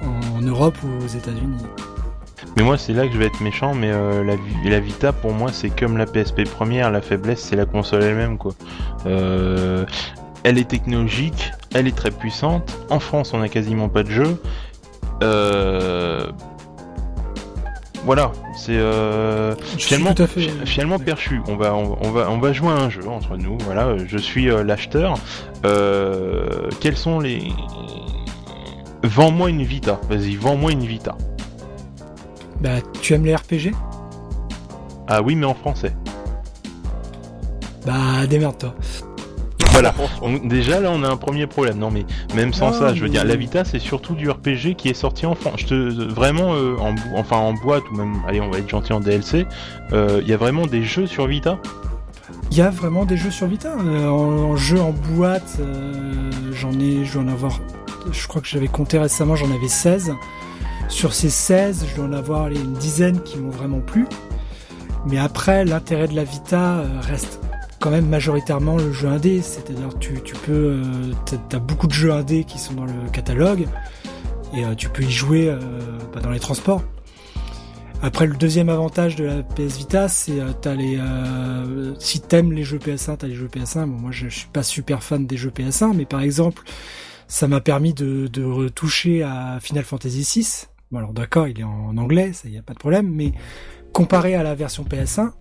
[0.04, 1.64] en, en Europe ou aux États-Unis.
[2.58, 5.12] Mais moi, c'est là que je vais être méchant, mais euh, la, Vi- la Vita,
[5.14, 8.54] pour moi, c'est comme la PSP première, la faiblesse, c'est la console elle-même, quoi.
[9.06, 9.86] Euh,
[10.44, 12.78] elle est technologique, elle est très puissante.
[12.90, 14.42] En France, on a quasiment pas de jeu.
[15.24, 16.28] Euh,
[18.06, 21.42] Voilà, c'est euh, finalement, fait- fi- finalement perchu.
[21.48, 23.58] On va, on, on va, on va jouer à un jeu entre nous.
[23.66, 25.16] Voilà, je suis euh, l'acheteur.
[25.66, 27.52] Euh, quels sont les
[29.04, 30.00] Vends-moi une Vita.
[30.10, 31.16] Vas-y, vends-moi une Vita.
[32.62, 33.72] Bah, tu aimes les RPG
[35.08, 35.94] Ah oui, mais en français.
[37.86, 38.74] Bah, démerde-toi.
[39.76, 39.94] Voilà.
[40.22, 41.78] Donc, déjà là, on a un premier problème.
[41.78, 42.06] Non, mais
[42.36, 44.90] même sans Non, ça, je veux mais- dire, la Vita, c'est surtout du RPG qui
[44.90, 45.60] est sorti en France.
[45.62, 48.94] Je te, vraiment, euh, en, enfin en boîte ou même, allez, on va être gentil
[48.94, 49.46] en DLC.
[49.94, 51.58] euh, Il y a vraiment des jeux sur Vita?
[52.52, 53.74] Il y a vraiment des jeux sur Vita.
[53.86, 57.60] Euh, en, en jeu en boîte, euh, j'en ai, je dois en avoir.
[58.12, 60.14] Je crois que j'avais compté récemment, j'en avais 16.
[60.90, 64.06] Sur ces 16, je dois en avoir allez, une dizaine qui m'ont vraiment plu.
[65.08, 67.40] Mais après, l'intérêt de la Vita reste
[67.80, 69.42] quand même majoritairement le jeu indé.
[69.42, 71.12] C'est-à-dire, tu, tu peux, euh,
[71.50, 73.68] t'as- beaucoup de jeux indés qui sont dans le catalogue
[74.56, 75.60] et euh, tu peux y jouer euh,
[76.14, 76.82] bah, dans les transports.
[78.02, 82.52] Après, le deuxième avantage de la PS Vita, c'est euh, t'as les euh, si t'aimes
[82.52, 83.86] les jeux PS1, t'as les jeux PS1.
[83.86, 86.64] Bon, moi, je, je suis pas super fan des jeux PS1, mais par exemple,
[87.28, 90.66] ça m'a permis de, de retoucher à Final Fantasy VI.
[90.92, 93.32] Bon, alors d'accord, il est en anglais, ça y a pas de problème, mais
[93.92, 95.32] comparé à la version PS1,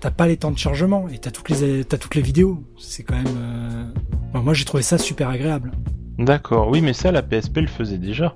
[0.00, 2.62] t'as pas les temps de chargement et t'as toutes les t'as toutes les vidéos.
[2.78, 3.26] C'est quand même.
[3.38, 3.84] euh,
[4.32, 5.72] bon, moi, j'ai trouvé ça super agréable.
[6.18, 6.68] D'accord.
[6.68, 8.34] Oui, mais ça, la PSP le faisait déjà.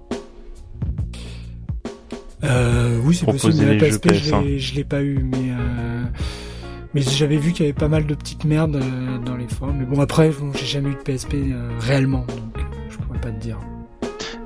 [2.42, 3.54] Euh, oui, c'est possible.
[3.58, 4.74] Mais la PSP, je PS1.
[4.74, 6.04] l'ai- pas eu, mais euh,
[6.94, 9.76] mais j'avais vu qu'il y avait pas mal de petites merdes euh, dans les forums.
[9.78, 11.34] Mais bon, après, bon, j'ai jamais eu de PSP
[11.80, 13.58] réellement, donc je pourrais pas te dire.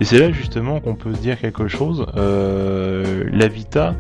[0.01, 2.05] Et c'est là justement qu'on peut se dire quelque chose.
[2.17, 3.95] Euh, la Vita,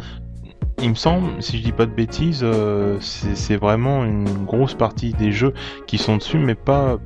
[0.85, 5.14] il me semble, si je dis pas de bêtises, euh, c'est vraiment une grosse partie
[5.14, 5.55] des jeux
[5.87, 6.99] qui sont dessus, mais pas,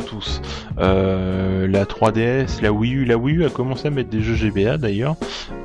[0.00, 0.40] tous.
[0.78, 4.36] Euh, la 3DS, la Wii U, la Wii U a commencé à mettre des jeux
[4.36, 5.16] GBA d'ailleurs.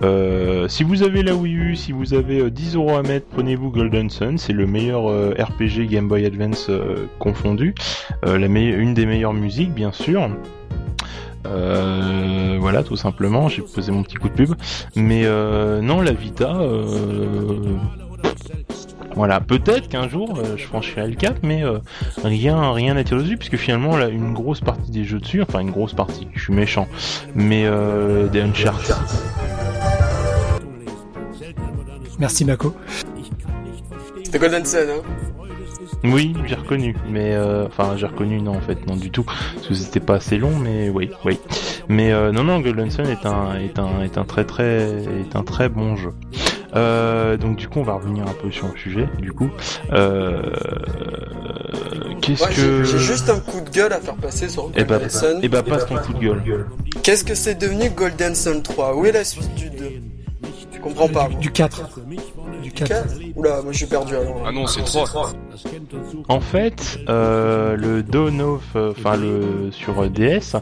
[0.01, 3.27] Euh, si vous avez la Wii U, si vous avez euh, 10 euros à mettre,
[3.27, 6.71] prenez-vous Golden Sun, c'est le meilleur RPG Game Boy Advance
[7.19, 7.75] confondu,
[8.25, 10.29] une des meilleures musiques bien sûr.
[11.45, 13.47] Euh, voilà, tout simplement.
[13.49, 14.53] J'ai posé mon petit coup de pub.
[14.95, 16.55] Mais euh, non, la Vita.
[16.55, 17.77] euh,
[19.15, 21.79] Voilà, peut-être qu'un jour euh, je franchirai le cap, mais euh,
[22.23, 25.59] rien, rien n'a tiré dessus, puisque finalement, là, une grosse partie des jeux dessus, enfin
[25.59, 26.85] une grosse partie, je suis méchant,
[27.33, 28.93] mais euh, des Uncharted.
[32.19, 32.75] Merci Mako.
[34.23, 35.01] C'était Golden Sun, hein?
[36.11, 39.67] Oui, j'ai reconnu, mais euh, enfin j'ai reconnu non en fait non du tout parce
[39.67, 41.39] que c'était pas assez long, mais oui, oui.
[41.89, 45.35] Mais euh, non non, Golden Sun est un est un est un très très est
[45.35, 46.11] un très bon jeu.
[46.75, 49.07] Euh, donc du coup on va revenir un peu sur le sujet.
[49.19, 49.49] Du coup,
[49.93, 50.41] euh,
[52.21, 54.95] qu'est-ce Ouais, que J'ai juste un coup de gueule à faire passer sur eh bah,
[54.95, 55.39] Golden Sun.
[55.41, 56.65] eh bah passe ton coup de gueule.
[57.03, 59.91] Qu'est-ce que c'est devenu Golden Sun 3 Où est la suite du 2
[60.73, 61.29] Je comprends pas.
[61.39, 61.89] Du 4.
[62.61, 62.87] Du 4.
[62.87, 64.43] Quatre Oula, moi suis perdu alors.
[64.45, 65.33] Ah non, c'est 3.
[66.29, 70.55] En fait, euh, le Dawn of, euh, enfin le sur DS,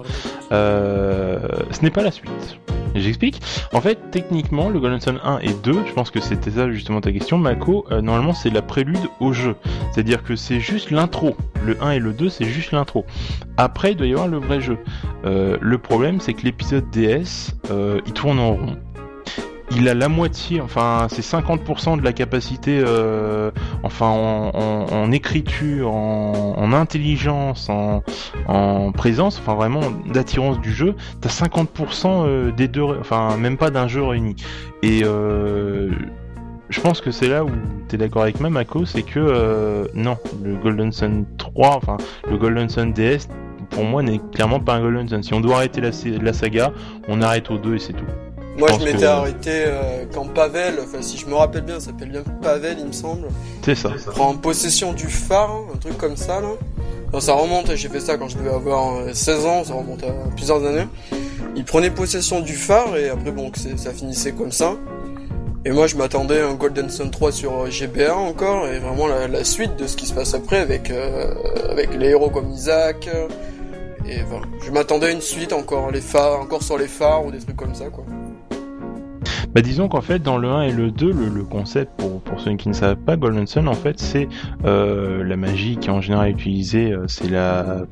[0.52, 1.40] euh,
[1.72, 2.60] ce n'est pas la suite.
[2.96, 3.42] J'explique.
[3.74, 7.02] En fait, techniquement, le Golden Sun 1 et 2, je pense que c'était ça justement
[7.02, 7.86] ta question, Mako.
[7.92, 9.56] euh, normalement, c'est la prélude au jeu.
[9.92, 11.36] C'est-à-dire que c'est juste l'intro.
[11.66, 13.06] Le 1 et le 2, c'est juste l'intro.
[13.58, 14.78] Après, il doit y avoir le vrai jeu.
[15.26, 18.78] Euh, le problème, c'est que l'épisode DS, euh, il tourne en rond.
[19.76, 23.52] Il a la moitié, enfin c'est 50% de la capacité, euh,
[23.82, 28.04] enfin en, écriture, en, en intelligence, en,
[28.48, 30.96] en présence, enfin vraiment d'attirance du jeu.
[31.22, 34.36] T'as 50% euh, des deux, enfin même pas d'un jeu réuni.
[34.84, 35.90] Et euh,
[36.70, 37.50] je pense que c'est là où
[37.88, 41.98] t'es d'accord avec moi, Mako, c'est que non, le Golden Sun 3, enfin
[42.30, 43.28] le Golden Sun DS,
[43.72, 45.24] pour moi n'est clairement pas un Golden Sun.
[45.24, 45.90] Si on doit arrêter la,
[46.22, 46.72] la saga,
[47.08, 48.06] on arrête au 2 et c'est tout.
[48.58, 51.88] Moi je m'étais que- arrêté euh, quand Pavel, enfin si je me rappelle bien, ça
[51.88, 53.28] s'appelle bien Pavel il me semble,
[53.66, 53.90] C'est ça.
[54.12, 56.50] prend possession du phare, un truc comme ça là.
[57.12, 60.04] Non, ça remonte, j'ai fait ça quand je devais avoir euh, 16 ans, ça remonte
[60.04, 60.88] à plusieurs années.
[61.56, 64.74] Il prenait possession du phare et après bon, ça finissait comme ça.
[65.66, 69.08] Et moi je m'attendais à un Golden Sun 3 sur euh, GBA encore et vraiment
[69.08, 71.34] la, la suite de ce qui se passe après avec euh,
[71.70, 73.08] avec les héros comme Isaac.
[73.14, 73.28] euh,
[74.06, 77.32] et voilà, je m'attendais à une suite encore les phares, encore sur les phares ou
[77.32, 78.04] des trucs comme ça quoi.
[79.54, 82.70] Bah disons qu'en fait dans le 1 et le 2, le, concept pour, ceux qui
[82.70, 84.28] ne savent pas, Golden Sun en fait c'est
[84.66, 87.86] euh, la magie qui en général utilisée, euh, c'est la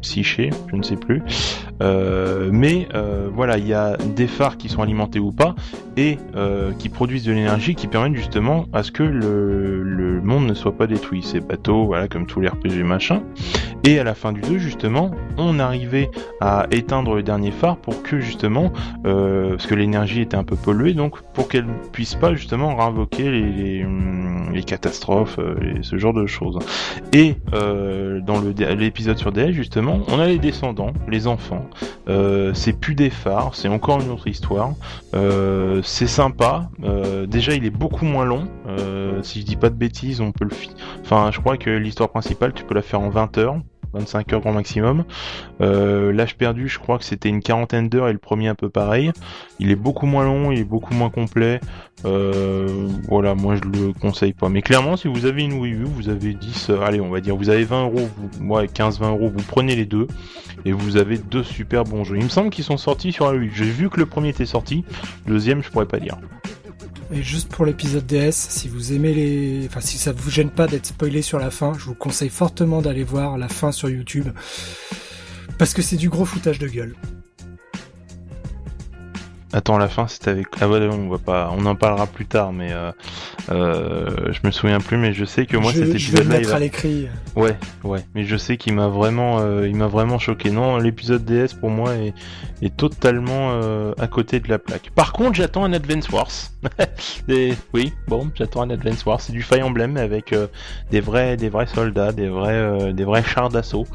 [0.00, 1.22] psyché, je ne sais plus.
[1.82, 5.54] Euh, mais euh, voilà, il y a des phares qui sont alimentés ou pas
[5.96, 10.46] et euh, qui produisent de l'énergie qui permettent justement à ce que le, le monde
[10.46, 11.22] ne soit pas détruit.
[11.22, 13.22] Ces bateaux, voilà, comme tous les RPG machin.
[13.84, 18.02] Et à la fin du 2, justement, on arrivait à éteindre le dernier phare pour
[18.02, 18.72] que justement,
[19.02, 23.50] parce que l'énergie était un peu polluée, donc pour qu'elle puisse pas justement réinvoquer les,
[23.50, 26.58] les, hum, les catastrophes et ce genre de choses.
[27.14, 28.42] Et dans
[28.76, 31.64] l'épisode sur DS, justement, on a les descendants, les enfants.
[32.08, 34.72] Euh, c'est plus des phares, c'est encore une autre histoire.
[35.14, 36.68] Euh, c'est sympa.
[36.84, 38.48] Euh, déjà, il est beaucoup moins long.
[39.22, 40.50] Si je dis pas de bêtises, on peut le.
[40.54, 40.70] fi-
[41.02, 43.56] Enfin, je crois que l'histoire principale, tu peux la faire en 20 heures.
[43.92, 45.04] 25 heures grand maximum.
[45.60, 48.68] Euh, L'âge perdu, je crois que c'était une quarantaine d'heures et le premier un peu
[48.68, 49.12] pareil.
[49.58, 51.60] Il est beaucoup moins long, il est beaucoup moins complet.
[52.04, 54.48] Euh, voilà, moi je le conseille pas.
[54.48, 57.20] Mais clairement, si vous avez une Wii U, vous avez 10, euh, allez, on va
[57.20, 60.06] dire, vous avez 20 euros, vous, ouais, 15-20 euros, vous prenez les deux
[60.64, 62.16] et vous avez deux super bons jeux.
[62.16, 63.50] Il me semble qu'ils sont sortis sur la Wii.
[63.54, 64.84] J'ai vu que le premier était sorti,
[65.26, 66.16] le deuxième, je pourrais pas dire.
[67.12, 70.68] Et juste pour l'épisode DS, si vous aimez les, enfin si ça vous gêne pas
[70.68, 74.28] d'être spoilé sur la fin, je vous conseille fortement d'aller voir la fin sur YouTube
[75.58, 76.94] parce que c'est du gros foutage de gueule.
[79.52, 80.46] Attends, la fin, c'était avec.
[80.60, 82.92] Ah ouais, on va pas, on en parlera plus tard, mais euh,
[83.50, 86.24] euh, je me souviens plus, mais je sais que moi je, cet je vais le
[86.24, 87.08] épisode-là, il mettre va- à l'écrit.
[87.34, 90.50] Ouais, ouais, mais je sais qu'il m'a vraiment, euh, il m'a vraiment choqué.
[90.50, 92.14] Non, l'épisode DS pour moi est,
[92.62, 94.90] est totalement euh, à côté de la plaque.
[94.94, 96.30] Par contre, j'attends un Advance Wars.
[97.28, 99.20] Et, oui, bon, j'attends un Advance Wars.
[99.20, 100.46] C'est du Fire Emblem avec euh,
[100.92, 103.86] des vrais, des vrais soldats, des vrais, euh, des vrais chars d'assaut.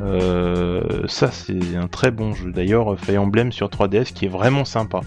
[0.00, 2.50] Euh, ça, c'est un très bon jeu.
[2.50, 5.02] D'ailleurs, Fire Emblem sur 3DS qui est vraiment sympa.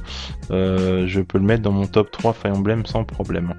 [0.51, 3.53] Euh, je peux le mettre dans mon top 3 Fire Emblem sans problème.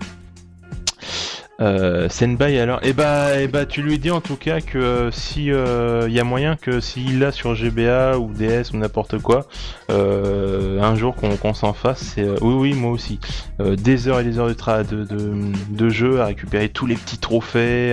[1.61, 2.09] Euh,
[2.41, 5.53] alors, eh bah, eh bah, tu lui dis en tout cas que euh, si il
[5.53, 9.49] euh, y a moyen que s'il l'a sur GBA ou DS ou n'importe quoi,
[9.91, 13.19] euh, un jour qu'on s'en fasse, c'est euh, oui oui moi aussi,
[13.59, 17.93] des heures et des heures de, tra de, jeu, à récupérer tous les petits trophées,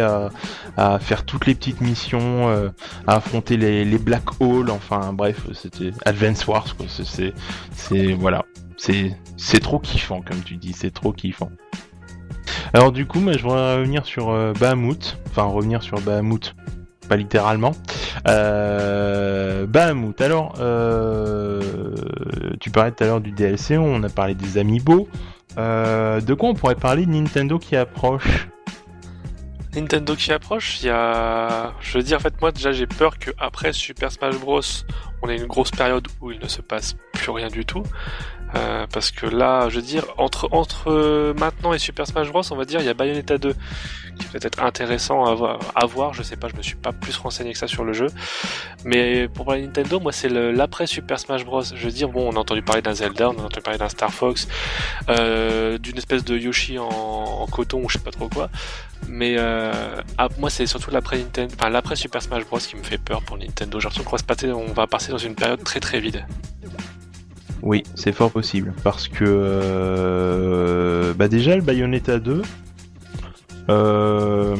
[0.78, 2.50] à, faire toutes les petites missions,
[3.08, 8.46] à affronter les, black holes, enfin bref, c'était Advance Wars quoi, c'est voilà,
[8.78, 11.50] c'est c'est trop kiffant comme tu dis, c'est trop kiffant.
[12.74, 16.56] Alors du coup, je voudrais revenir sur euh, Bahamut, enfin revenir sur Bahamut,
[17.08, 17.74] pas littéralement.
[18.28, 20.20] Euh, Bahamut.
[20.20, 21.96] Alors, euh,
[22.60, 25.08] tu parlais tout à l'heure du DLC, on a parlé des amiibo.
[25.58, 28.48] De quoi on pourrait parler Nintendo qui approche?
[29.76, 31.74] Nintendo qui approche, il y a...
[31.82, 34.62] Je veux dire, en fait, moi, déjà, j'ai peur que après Super Smash Bros,
[35.22, 37.84] on ait une grosse période où il ne se passe plus rien du tout.
[38.56, 42.56] Euh, parce que là, je veux dire, entre, entre maintenant et Super Smash Bros, on
[42.56, 43.54] va dire, il y a Bayonetta 2,
[44.20, 46.92] qui peut être intéressant à voir, à voir, je sais pas, je me suis pas
[46.94, 48.08] plus renseigné que ça sur le jeu.
[48.86, 51.64] Mais pour de Nintendo, moi, c'est l'après Super Smash Bros.
[51.64, 53.90] Je veux dire, bon, on a entendu parler d'un Zelda, on a entendu parler d'un
[53.90, 54.48] Star Fox,
[55.10, 58.50] euh, d'une espèce de Yoshi en, coton ou je sais pas trop quoi.
[59.08, 59.72] Mais euh,
[60.18, 62.58] ah, moi, c'est surtout l'après Nintendo, enfin l'après Super Smash Bros.
[62.58, 63.80] qui me fait peur pour Nintendo.
[63.80, 66.26] J'ai l'impression qu'on va se passer- on va passer dans une période très très vide.
[67.66, 72.44] Oui, c'est fort possible parce que euh, bah déjà le Bayonetta 2
[73.70, 74.56] euh,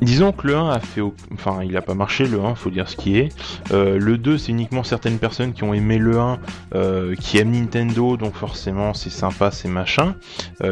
[0.00, 1.02] Disons que le 1 a fait,
[1.34, 3.28] enfin, il a pas marché le 1, faut dire ce qui est.
[3.70, 6.38] Euh, le 2, c'est uniquement certaines personnes qui ont aimé le 1,
[6.74, 10.14] euh, qui aiment Nintendo, donc forcément c'est sympa, c'est machin.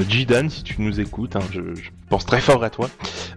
[0.09, 1.61] Jidan, si tu nous écoutes, hein, je
[2.09, 2.89] pense très fort à toi.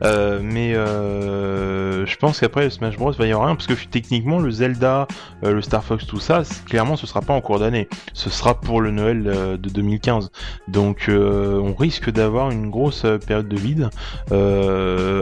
[0.03, 3.73] Euh, mais euh, je pense qu'après le Smash Bros va y avoir rien parce que
[3.73, 5.07] techniquement le Zelda,
[5.43, 7.87] euh, le Star Fox, tout ça, clairement ce sera pas en cours d'année.
[8.13, 10.31] Ce sera pour le Noël euh, de 2015.
[10.67, 13.89] Donc euh, on risque d'avoir une grosse période de vide.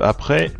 [0.01, 0.51] Après,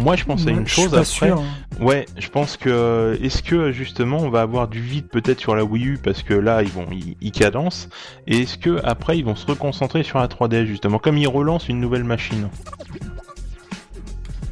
[0.00, 1.04] moi je pense à une chose après.
[1.04, 1.44] sûr, hein.
[1.80, 5.64] Ouais, je pense que est-ce que justement on va avoir du vide peut-être sur la
[5.64, 7.88] Wii U parce que là ils vont ils, ils cadencent
[8.26, 11.68] et est-ce que après ils vont se reconcentrer sur la 3D justement comme ils relancent
[11.68, 12.48] une nouvelle machine?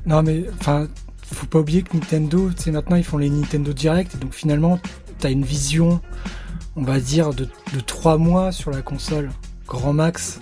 [0.07, 0.89] Non, mais enfin,
[1.23, 4.33] faut pas oublier que Nintendo, tu sais, maintenant ils font les Nintendo Direct, et donc
[4.33, 4.81] finalement,
[5.19, 6.01] t'as une vision,
[6.77, 9.31] on va dire, de, de 3 mois sur la console,
[9.67, 10.41] grand max.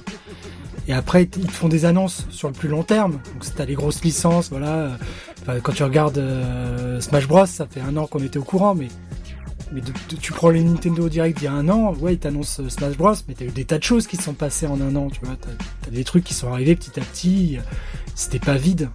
[0.89, 3.13] Et après, ils te font des annonces sur le plus long terme.
[3.13, 4.73] Donc, si t'as les grosses licences, voilà.
[4.75, 4.97] euh,
[5.43, 8.75] Enfin, quand tu regardes euh, Smash Bros, ça fait un an qu'on était au courant,
[8.75, 8.89] mais
[10.21, 12.97] tu prends les Nintendo Direct il y a un an, ouais, ils t'annoncent euh, Smash
[12.97, 15.09] Bros, mais t'as eu des tas de choses qui se sont passées en un an,
[15.11, 15.37] tu vois.
[15.41, 17.59] T'as as des trucs qui sont arrivés petit à petit.
[18.15, 18.89] C'était pas vide.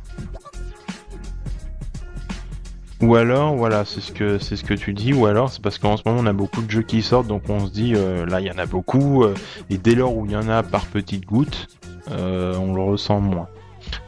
[3.02, 5.98] Ou alors voilà c'est ce que ce que tu dis ou alors c'est parce qu'en
[5.98, 8.46] ce moment on a beaucoup de jeux qui sortent donc on se dit là il
[8.48, 9.26] y en a beaucoup
[9.70, 11.68] et dès lors où il y en a par petites gouttes
[12.12, 13.48] on le ressent moins.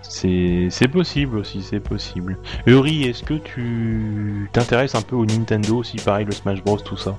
[0.01, 2.37] C'est possible aussi c'est possible.
[2.65, 6.97] Uri est-ce que tu t'intéresses un peu au Nintendo aussi pareil le Smash Bros tout
[6.97, 7.15] ça?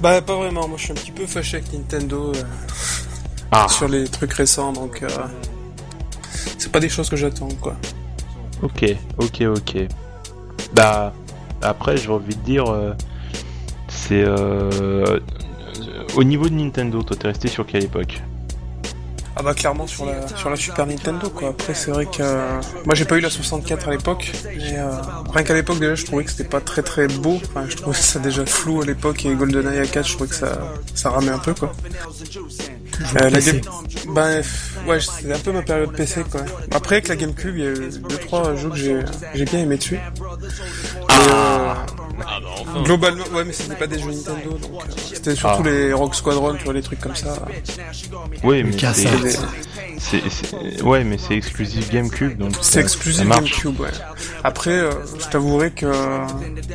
[0.00, 2.42] Bah pas vraiment, moi je suis un petit peu fâché avec Nintendo euh,
[3.52, 5.08] Ah sur les trucs récents, donc euh,
[6.58, 7.76] c'est pas des choses que j'attends quoi.
[8.62, 8.84] Ok,
[9.18, 9.86] ok, ok.
[10.74, 11.12] Bah,
[11.62, 12.92] après, j'ai envie de dire, euh,
[13.88, 15.18] c'est euh,
[16.14, 18.20] au niveau de Nintendo, toi, t'es resté sur quelle époque?
[19.40, 21.48] Ah bah clairement sur la sur la Super Nintendo quoi.
[21.48, 24.90] Après c'est vrai que euh, moi j'ai pas eu la 64 à l'époque, mais euh,
[25.32, 27.40] rien qu'à l'époque déjà je trouvais que c'était pas très très beau.
[27.48, 30.36] Enfin je trouvais ça déjà flou à l'époque et GoldenEye à 4 je trouvais que
[30.36, 30.58] ça
[30.94, 31.72] ça ramait un peu quoi.
[33.22, 33.40] Euh, la.
[33.40, 33.60] Game-
[34.08, 36.42] Bah f- ouais c'était un peu ma période PC quoi.
[36.74, 39.78] Après avec la GameCube il y a eu deux trois jeux que j'ai bien aimé
[39.78, 39.98] dessus.
[41.10, 41.74] Euh,
[42.26, 42.82] Ah bah enfin.
[42.82, 45.68] Globalement, ouais, mais c'était pas des jeux Nintendo, donc euh, c'était surtout Ah.
[45.68, 47.34] les Rock Squadron, tu vois, les trucs comme ça.
[48.42, 49.16] Oui, mais Lucas, c'est, ça.
[49.16, 49.30] Des-
[49.98, 53.62] c'est- c'est- ouais, mais c'est exclusif GameCube, donc C'est ça- exclusif ça marche.
[53.62, 53.88] GameCube, ouais.
[54.44, 56.26] Après, euh, je t'avouerai que euh,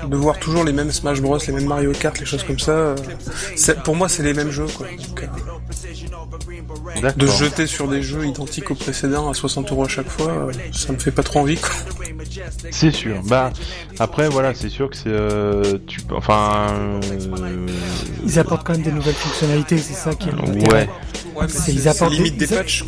[0.08, 2.72] de voir toujours les mêmes Smash Bros, les mêmes Mario Kart, les choses comme ça,
[2.72, 2.96] euh,
[3.56, 4.88] c'est- pour moi, c'est les mêmes jeux, quoi.
[4.88, 5.28] Donc, euh,
[7.18, 10.30] de se jeter sur des jeux identiques aux précédents à 60 euros à chaque fois,
[10.32, 11.70] euh, ça me fait pas trop envie, quoi.
[12.72, 13.22] C'est sûr.
[13.26, 13.52] Bah,
[14.00, 16.68] après, voilà, c'est sûr que c'est, euh, tu, enfin,
[17.12, 17.68] euh,
[18.26, 20.90] Ils apportent quand même des nouvelles fonctionnalités, c'est ça qui est ouais.
[21.50, 22.86] C'est- ils apportent limite des- des patchs.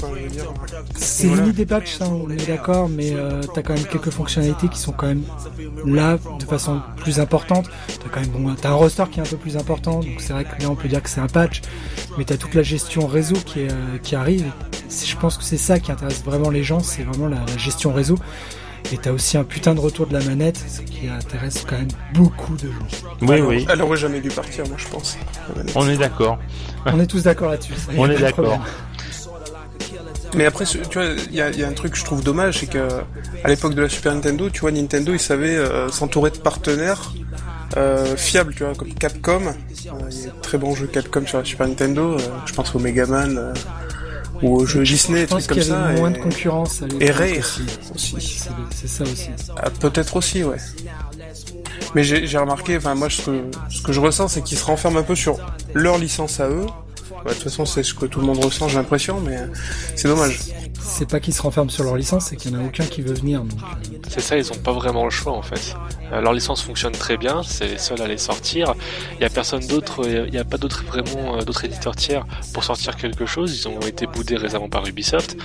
[0.95, 1.41] C'est Voilà.
[1.43, 4.79] limite des patchs, ça, on est d'accord, mais euh, t'as quand même quelques fonctionnalités qui
[4.79, 5.23] sont quand même
[5.85, 7.69] là de façon plus importante.
[7.87, 10.31] T'as quand même bon, t'as un roster qui est un peu plus important, donc c'est
[10.33, 11.61] vrai que là on peut dire que c'est un patch,
[12.17, 14.45] mais t'as toute la gestion réseau qui est, euh, qui arrive.
[14.89, 17.93] Je pense que c'est ça qui intéresse vraiment les gens, c'est vraiment la, la gestion
[17.93, 18.17] réseau.
[18.93, 21.89] Et t'as aussi un putain de retour de la manette, ce qui intéresse quand même
[22.13, 23.17] beaucoup de gens.
[23.21, 23.65] Oui, Alors, oui.
[23.69, 25.17] Elle aurait jamais dû partir, moi, je pense.
[25.75, 26.39] On est d'accord.
[26.85, 27.73] On est tous d'accord là-dessus.
[27.97, 28.59] On est d'accord.
[30.35, 32.23] Mais après, tu vois, il y a, il y a un truc que je trouve
[32.23, 32.87] dommage, c'est que
[33.43, 37.13] à l'époque de la Super Nintendo, tu vois, Nintendo, ils savaient euh, s'entourer de partenaires
[37.75, 39.41] euh, fiables, tu vois, comme Capcom.
[39.47, 42.13] Euh, Il y a de très bons jeux Capcom sur la Super Nintendo.
[42.13, 43.53] euh, je pense au Mega Man euh,
[44.41, 45.79] ou aux jeux Disney, Je trucs comme ça.
[45.97, 46.83] moins et- de concurrence.
[46.83, 47.61] à et Rare aussi.
[47.93, 48.15] aussi.
[48.75, 49.29] C'est ça aussi.
[49.57, 50.57] Ah, Peut-être aussi, ouais.
[51.95, 54.99] Mais j'ai remarqué, enfin moi, ce que, ce que je ressens, c'est qu'ils se renferment
[54.99, 55.37] un peu sur
[55.73, 56.65] leur licence à eux.
[57.25, 59.37] Ouais, de toute façon, c'est ce que tout le monde ressent, j'ai l'impression, mais
[59.95, 60.39] c'est dommage.
[60.79, 63.01] C'est pas qu'ils se renferment sur leur licence, c'est qu'il y en a aucun qui
[63.01, 63.41] veut venir.
[63.41, 65.75] Euh, C'est ça, ils ont pas vraiment le choix en fait.
[66.11, 68.73] Euh, leur licence fonctionne très bien, c'est les seuls à les sortir.
[69.15, 72.25] Il y a personne d'autre, il y a pas d'autres vraiment euh, d'autres éditeurs tiers
[72.53, 73.55] pour sortir quelque chose.
[73.59, 75.35] Ils ont été boudés récemment par Ubisoft.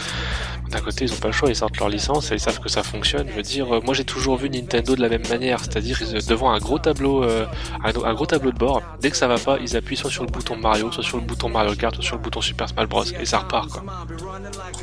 [0.71, 2.71] D'un côté, ils ont pas le choix, ils sortent leur licence et ils savent que
[2.71, 3.27] ça fonctionne.
[3.29, 6.51] Je veux dire, euh, moi j'ai toujours vu Nintendo de la même manière, c'est-à-dire devant
[6.51, 7.45] un gros tableau, euh,
[7.85, 8.81] un, un gros tableau de bord.
[9.01, 11.25] Dès que ça va pas, ils appuient soit sur le bouton Mario, soit sur le
[11.25, 13.05] bouton Mario Kart, soit sur le bouton Super Smash Bros.
[13.05, 13.83] et ça repart quoi.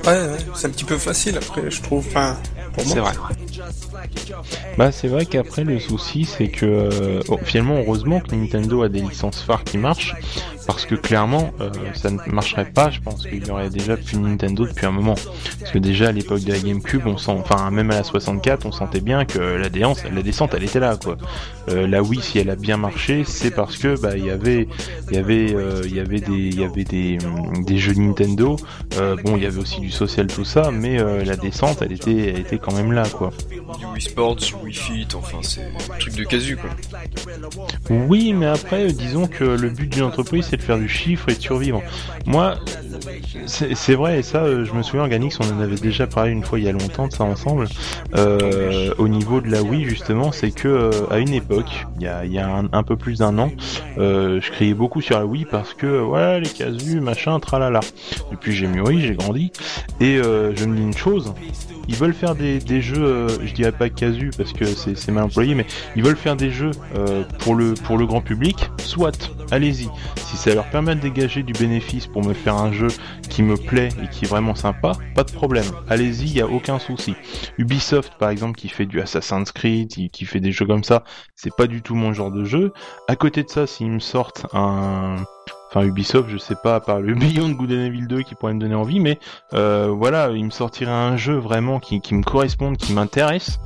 [0.05, 2.05] Ouais, ouais, c'est un petit peu facile après, je trouve.
[2.07, 2.37] Enfin,
[2.73, 2.93] pour moi.
[2.93, 3.13] C'est vrai.
[4.77, 8.89] Bah c'est vrai qu'après le souci c'est que euh, oh, finalement heureusement que Nintendo a
[8.89, 10.15] des licences phares qui marchent
[10.70, 14.17] parce que clairement euh, ça ne marcherait pas je pense qu'il y aurait déjà plus
[14.17, 15.15] Nintendo depuis un moment.
[15.59, 18.67] Parce que déjà à l'époque de la GameCube on sent enfin même à la 64
[18.67, 21.17] on sentait bien que la déance la descente elle était là quoi.
[21.70, 24.67] Euh, la Wii si elle a bien marché c'est parce que bah il y avait
[25.09, 27.93] il y avait euh, il y avait des il y avait des hum, des jeux
[27.93, 28.55] Nintendo.
[29.26, 32.39] Bon il y avait aussi du social tout ça mais la descente elle était elle
[32.41, 33.32] était quand même là quoi.
[33.80, 36.70] Du Wii Sports, Wii Fit, enfin c'est un truc de casu quoi.
[37.89, 41.41] Oui, mais après, disons que le but d'une entreprise, c'est faire du chiffre et de
[41.41, 41.82] survivre.
[42.26, 42.55] Moi,
[43.45, 46.43] c'est vrai, et ça, euh, je me souviens, Organix, on en avait déjà parlé une
[46.43, 47.68] fois il y a longtemps de ça ensemble.
[48.16, 52.39] Euh, au niveau de la Wii, justement, c'est que euh, à une époque, il y
[52.39, 53.51] a, un, peu plus d'un an,
[53.97, 57.82] je criais beaucoup sur la Wii parce que, ouais, les casus, machin, tralala.
[58.32, 59.51] Depuis, j'ai mûri, j'ai grandi,
[59.99, 61.34] et je me dis une chose.
[61.89, 65.23] Ils veulent faire des, des jeux, euh, je dirais pas casu parce que c'est mal
[65.23, 65.65] employé, mais
[65.95, 69.89] ils veulent faire des jeux euh, pour le pour le grand public, soit, allez-y.
[70.17, 72.89] Si ça leur permet de dégager du bénéfice pour me faire un jeu
[73.27, 75.65] qui me plaît et qui est vraiment sympa, pas de problème.
[75.89, 77.15] Allez-y, il y a aucun souci.
[77.57, 81.03] Ubisoft par exemple qui fait du Assassin's Creed, qui, qui fait des jeux comme ça,
[81.35, 82.71] c'est pas du tout mon genre de jeu.
[83.07, 85.15] À côté de ça, s'ils me sortent un
[85.70, 88.55] Enfin Ubisoft, je sais pas, à part le Beyond Good and Evil 2 qui pourrait
[88.55, 89.20] me donner envie, mais
[89.53, 93.59] euh, voilà, il me sortirait un jeu vraiment qui, qui me corresponde, qui m'intéresse.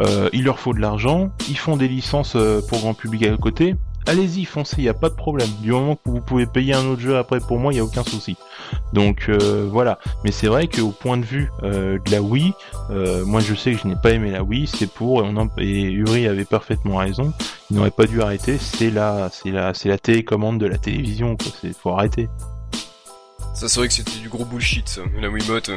[0.00, 3.36] Euh, il leur faut de l'argent, ils font des licences euh, pour grand public à
[3.36, 3.76] côté.
[4.06, 5.48] Allez-y, foncez, n'y a pas de problème.
[5.60, 7.84] Du moment que vous pouvez payer un autre jeu après pour moi, il n'y a
[7.84, 8.36] aucun souci.
[8.92, 9.98] Donc euh, voilà.
[10.24, 12.52] Mais c'est vrai qu'au point de vue euh, de la Wii,
[12.90, 15.24] euh, moi je sais que je n'ai pas aimé la Wii, c'est pour,
[15.58, 17.32] et, Uri avait parfaitement raison,
[17.70, 21.36] il n'aurait pas dû arrêter, c'est la, c'est la, c'est la télécommande de la télévision,
[21.36, 21.52] quoi.
[21.60, 22.28] C'est, faut arrêter.
[23.54, 25.70] Ça c'est vrai que c'était du gros bullshit ça, la Wiimote.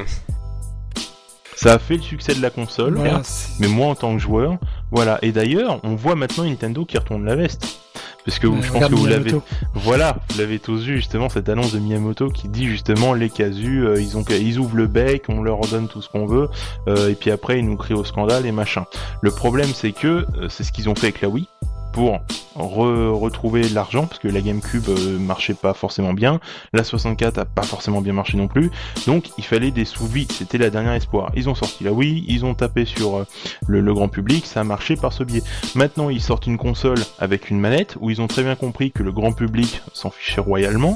[1.63, 3.21] Ça a fait le succès de la console, voilà,
[3.57, 4.57] mais moi en tant que joueur,
[4.91, 5.17] voilà.
[5.21, 7.79] Et d'ailleurs, on voit maintenant Nintendo qui retourne la veste.
[8.25, 9.33] Parce que euh, je pense que vous l'avez,
[9.73, 13.85] voilà, vous l'avez tous vu justement cette annonce de Miyamoto qui dit justement les casus,
[13.85, 16.49] euh, ils ont, ils ouvrent le bec, on leur donne tout ce qu'on veut,
[16.89, 18.85] euh, et puis après ils nous crient au scandale et machin.
[19.21, 21.47] Le problème c'est que euh, c'est ce qu'ils ont fait avec la Wii
[21.93, 22.19] pour
[22.57, 26.39] re- retrouver de l'argent parce que la GameCube euh, marchait pas forcément bien,
[26.73, 28.71] la 64 a pas forcément bien marché non plus,
[29.07, 31.31] donc il fallait des sous vite, c'était la dernière espoir.
[31.35, 33.27] Ils ont sorti la Wii, ils ont tapé sur euh,
[33.67, 35.43] le, le grand public, ça a marché par ce biais.
[35.75, 39.03] Maintenant, ils sortent une console avec une manette où ils ont très bien compris que
[39.03, 40.95] le grand public s'en fichait royalement.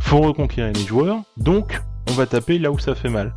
[0.00, 3.34] Faut reconquérir les joueurs, donc on va taper là où ça fait mal.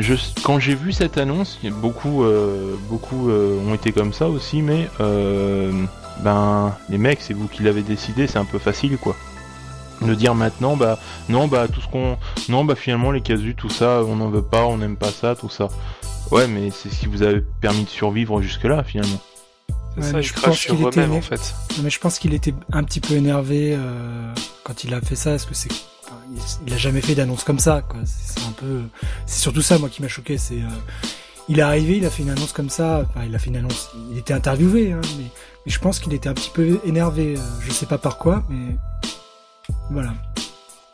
[0.00, 4.62] Je, quand j'ai vu cette annonce, beaucoup, euh, beaucoup euh, ont été comme ça aussi,
[4.62, 5.72] mais euh,
[6.22, 9.16] ben les mecs, c'est vous qui l'avez décidé, c'est un peu facile quoi.
[10.02, 10.98] De dire maintenant, bah
[11.28, 12.16] non, bah tout ce qu'on,
[12.48, 15.34] non, bah finalement les casus, tout ça, on n'en veut pas, on n'aime pas ça,
[15.34, 15.68] tout ça.
[16.30, 19.20] Ouais, mais c'est ce qui vous a permis de survivre jusque-là finalement.
[19.96, 21.54] C'est Ouais, ça, je crachent pense sur était en fait.
[21.76, 24.32] Non, mais je pense qu'il était un petit peu énervé euh,
[24.64, 25.70] quand il a fait ça, parce que c'est,
[26.66, 28.82] il, a jamais fait d'annonce comme ça, c'est un peu,
[29.26, 30.38] c'est surtout ça moi qui m'a choqué.
[30.38, 30.68] C'est, euh,
[31.48, 33.04] il est arrivé, il a fait une annonce comme ça.
[33.08, 33.90] Enfin, il a fait une annonce.
[34.10, 35.24] Il était interviewé, hein, mais,
[35.66, 37.36] mais je pense qu'il était un petit peu énervé.
[37.36, 38.76] euh, Je sais pas par quoi, mais
[39.90, 40.14] voilà.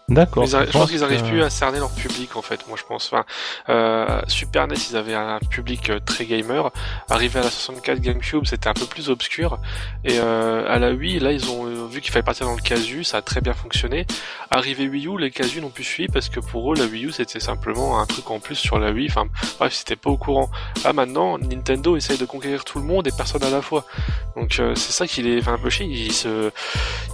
[0.09, 0.47] D'accord.
[0.47, 3.11] Je pense qu'ils que- arrivent plus à cerner leur public en fait, moi je pense.
[3.13, 3.25] Enfin,
[3.69, 6.71] euh, Super NES, ils avaient un public euh, très gamer.
[7.11, 9.59] Arrivé à la 64 GameCube, c'était un peu plus obscur.
[10.05, 12.63] Et euh, à la Wii, là, ils ont euh, vu qu'il fallait partir dans le
[12.63, 14.07] casu, ça a très bien fonctionné.
[14.53, 17.11] Arrivé Wii U, les casus n'ont plus suivi parce que pour eux, la Wii U,
[17.13, 19.09] c'était simplement un truc en plus sur la Wii.
[19.11, 19.27] Enfin,
[19.59, 20.51] bref, c'était pas au courant.
[20.85, 23.85] Là maintenant, Nintendo essaye de conquérir tout le monde et personne à la fois.
[24.37, 25.87] Donc euh, c'est ça qui les fait un peu chier.
[25.87, 26.53] Ils se,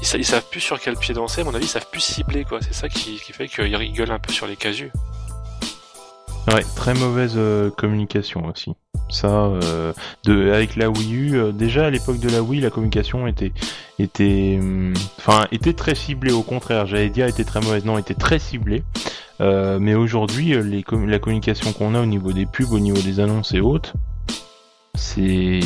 [0.03, 1.41] ils savent plus sur quel pied danser.
[1.41, 2.59] À mon avis, ils savent plus cibler quoi.
[2.61, 4.91] C'est ça qui, qui fait qu'ils rigolent un peu sur les casus.
[6.49, 8.73] Ouais, très mauvaise euh, communication aussi.
[9.09, 9.93] Ça, euh,
[10.25, 13.53] de, avec la Wii U, euh, déjà à l'époque de la Wii, la communication était,
[14.01, 16.33] était, hum, enfin, était très ciblée.
[16.33, 17.85] Au contraire, j'allais dire était très mauvaise.
[17.85, 18.83] Non, était très ciblée.
[19.41, 23.01] Euh, mais aujourd'hui, les com- la communication qu'on a au niveau des pubs, au niveau
[23.01, 23.93] des annonces et autres,
[24.95, 25.61] c'est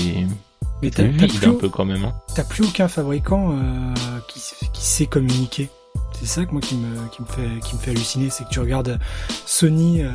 [0.83, 2.05] Mais t'as plus, un peu quand même.
[2.05, 2.13] Hein.
[2.35, 3.95] t'as plus aucun fabricant euh,
[4.29, 4.41] qui,
[4.73, 5.71] qui sait communiquer.
[6.19, 8.49] C'est ça que moi qui me, qui me fait qui me fait halluciner, c'est que
[8.49, 8.99] tu regardes
[9.45, 10.11] Sony, euh,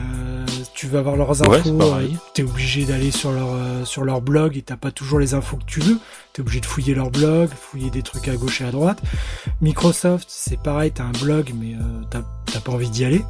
[0.74, 2.16] tu vas voir leurs Ouais, infos, pareil.
[2.16, 5.34] euh, t'es obligé d'aller sur leur euh, sur leur blog et t'as pas toujours les
[5.36, 6.00] infos que tu veux.
[6.34, 9.00] T'es obligé de fouiller leur blog, fouiller des trucs à gauche et à droite.
[9.62, 13.24] Microsoft, c'est pareil, t'as un blog mais euh, t'as pas envie d'y aller.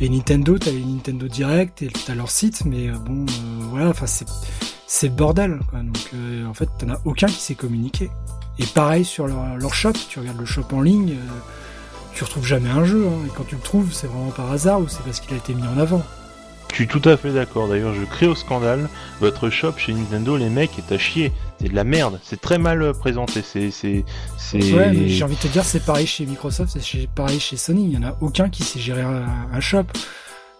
[0.00, 3.24] Et Nintendo, t'as les Nintendo Direct et t'as leur site, mais bon,
[3.70, 4.06] voilà, enfin
[4.86, 5.58] c'est bordel.
[5.70, 5.80] Quoi.
[5.80, 8.10] Donc euh, en fait, t'en as aucun qui sait communiquer.
[8.58, 11.38] Et pareil sur leur, leur shop, tu regardes le shop en ligne, euh,
[12.12, 13.06] tu retrouves jamais un jeu.
[13.06, 15.36] Hein, et quand tu le trouves, c'est vraiment par hasard ou c'est parce qu'il a
[15.36, 16.02] été mis en avant.
[16.70, 17.68] Je suis tout à fait d'accord.
[17.68, 18.88] D'ailleurs, je crie au scandale.
[19.20, 21.32] Votre shop chez Nintendo, les mecs, est à chier.
[21.60, 22.20] C'est de la merde.
[22.22, 23.42] C'est très mal euh, présenté.
[23.42, 24.04] C'est, c'est,
[24.36, 24.72] c'est.
[24.74, 27.86] Ouais, mais j'ai envie de te dire, c'est pareil chez Microsoft, c'est pareil chez Sony.
[27.86, 29.84] Il y en a aucun qui sait gérer un, un shop.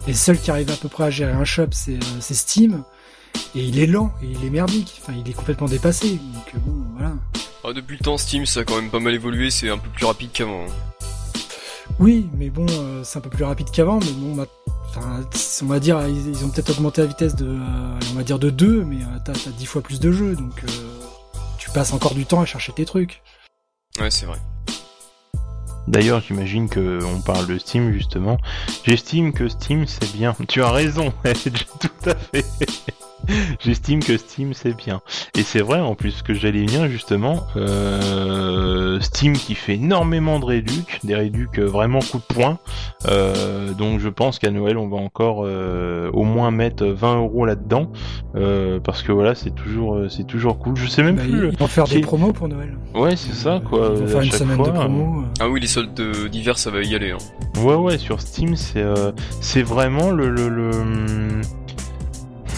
[0.07, 2.83] Les seuls qui arrivent à peu près à gérer un shop, c'est euh, c'est Steam.
[3.55, 5.01] Et il est lent, et il est merdique.
[5.03, 6.09] Enfin, il est complètement dépassé.
[6.09, 7.13] Donc euh, bon, voilà.
[7.69, 9.91] Ah, depuis le temps, Steam, ça a quand même pas mal évolué, c'est un peu
[9.91, 10.65] plus rapide qu'avant.
[10.65, 11.03] hein.
[11.99, 14.47] Oui, mais bon, euh, c'est un peu plus rapide qu'avant, mais bon,
[15.63, 18.39] on va dire, ils, ils ont peut-être augmenté la vitesse de, euh, on va dire
[18.39, 20.69] de 2, mais euh, t'as t'as 10 fois plus de jeux, donc euh,
[21.59, 23.23] tu passes encore du temps à chercher tes trucs.
[24.01, 24.39] Ouais, c'est vrai.
[25.89, 28.39] D'ailleurs, j'imagine que on parle de Steam justement.
[28.85, 30.35] J'estime que Steam c'est bien.
[30.49, 31.13] Tu as raison.
[31.25, 32.45] tout à fait.
[33.61, 35.01] J'estime que Steam c'est bien.
[35.37, 37.45] Et c'est vrai en plus que j'allais venir justement.
[37.57, 42.59] euh, Steam qui fait énormément de réducs, des réducs euh, vraiment coup de poing.
[43.09, 47.47] Euh, donc je pense qu'à Noël on va encore euh, au moins mettre 20 euros
[47.47, 47.91] là-dedans
[48.35, 50.77] euh, parce que voilà c'est toujours c'est toujours cool.
[50.77, 51.49] Je sais même Bah, plus.
[51.53, 52.77] ils, vont faire des promos pour Noël.
[52.95, 53.91] Ouais c'est ça quoi.
[53.95, 55.21] Ils vont à faire une chaque semaine fois, de promos.
[55.23, 55.25] euh.
[55.41, 56.01] Ah oui, les soldes
[56.31, 57.13] d'hiver, ça va y aller.
[57.13, 57.61] Hein.
[57.63, 61.41] Ouais ouais sur Steam c'est euh, c'est vraiment le le, le hum,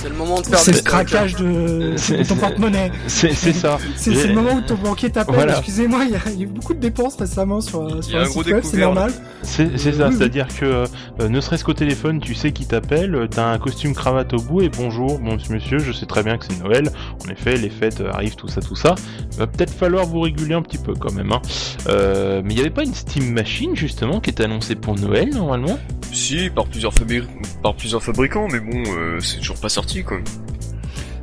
[0.03, 2.91] C'est le moment de faire C'est le craquage de, de ton porte-monnaie.
[3.07, 3.79] c'est c'est ça.
[3.97, 5.35] C'est c'est le moment où ton banquier t'appelle.
[5.35, 5.59] Voilà.
[5.59, 7.99] Excusez-moi, il y, a- il y a eu beaucoup de dépenses récemment sur, euh, Il
[8.01, 9.13] y sur a un site web, c'est normal.
[9.43, 10.17] C'est c'est Euh, ça, oui, oui.
[10.19, 13.95] c'est-à-dire que euh, ne serait-ce qu'au téléphone, tu sais qui t'appelle, euh, t'as un costume
[13.95, 16.91] cravate au bout et bonjour, bon monsieur, je sais très bien que c'est Noël.
[17.27, 18.95] En effet, les fêtes euh, arrivent, tout ça, tout ça.
[19.37, 21.33] Va peut-être falloir vous réguler un petit peu quand même.
[21.33, 21.43] Hein.
[21.89, 25.29] Euh, mais il n'y avait pas une Steam Machine justement qui était annoncée pour Noël
[25.35, 25.79] normalement?
[26.13, 27.23] Si, par plusieurs, fabri-
[27.63, 30.19] par plusieurs fabricants, mais bon, euh, c'est toujours pas sorti, quoi.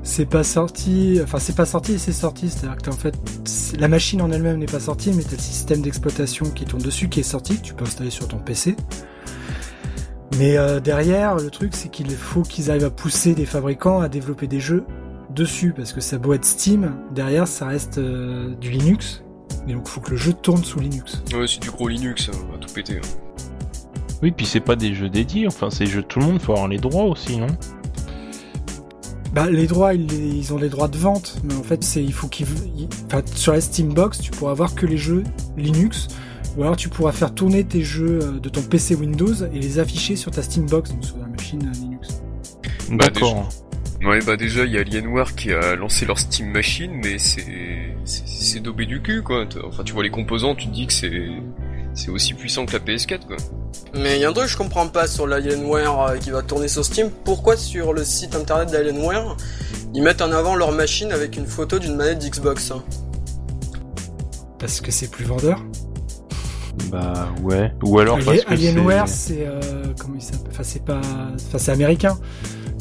[0.03, 3.15] C'est pas sorti, enfin c'est pas sorti et c'est sorti, c'est-à-dire que en fait,
[3.78, 7.09] la machine en elle-même n'est pas sortie, mais t'as le système d'exploitation qui tourne dessus
[7.09, 8.76] qui est sorti, que tu peux installer sur ton PC.
[10.39, 14.07] Mais euh, derrière, le truc c'est qu'il faut qu'ils arrivent à pousser des fabricants à
[14.07, 14.86] développer des jeux
[15.36, 19.24] dessus, parce que ça beau être Steam, derrière ça reste euh, du Linux,
[19.68, 21.22] et donc faut que le jeu tourne sous Linux.
[21.34, 22.97] Ouais, c'est du gros Linux, hein, on va tout péter.
[22.97, 23.07] hein.
[24.24, 26.41] Oui, puis c'est pas des jeux dédiés, enfin c'est des jeux de tout le monde,
[26.41, 27.47] faut avoir les droits aussi, non?
[29.34, 32.13] Bah, les droits, ils, ils ont les droits de vente, mais en fait, c'est il
[32.13, 32.47] faut qu'ils,
[32.78, 35.23] ils- enfin, sur la Steambox, tu pourras avoir que les jeux
[35.57, 36.07] Linux,
[36.57, 39.80] ou alors tu pourras faire tourner tes jeux euh, de ton PC Windows et les
[39.80, 42.21] afficher sur ta Steambox, donc sur la machine euh, Linux.
[42.89, 43.49] Bah, D'accord.
[44.03, 47.95] Ouais, bah déjà, il y a Alienware qui a lancé leur Steam Machine, mais c'est...
[48.05, 49.45] c'est- daubé du cul, quoi.
[49.67, 51.30] Enfin, tu vois les composants, tu te dis que c'est...
[51.98, 53.38] C'est aussi puissant que la PS4, quoi.
[53.95, 56.43] Mais il y a un truc que je comprends pas sur l'Alienware euh, qui va
[56.43, 57.10] tourner sur Steam.
[57.26, 59.36] Pourquoi sur le site internet d'Alienware,
[59.95, 62.84] ils mettent en avant leur machine avec une photo d'une manette d'Xbox hein
[64.60, 65.64] Parce que c'est plus vendeur.
[66.91, 67.74] Bah ouais.
[67.84, 69.62] Ou alors parce que Alienware, c'est- c'est euh,
[70.00, 70.52] comment il s'appelle?
[70.52, 71.02] Enfin, c'est pas,
[71.36, 72.18] enfin, c'est américain.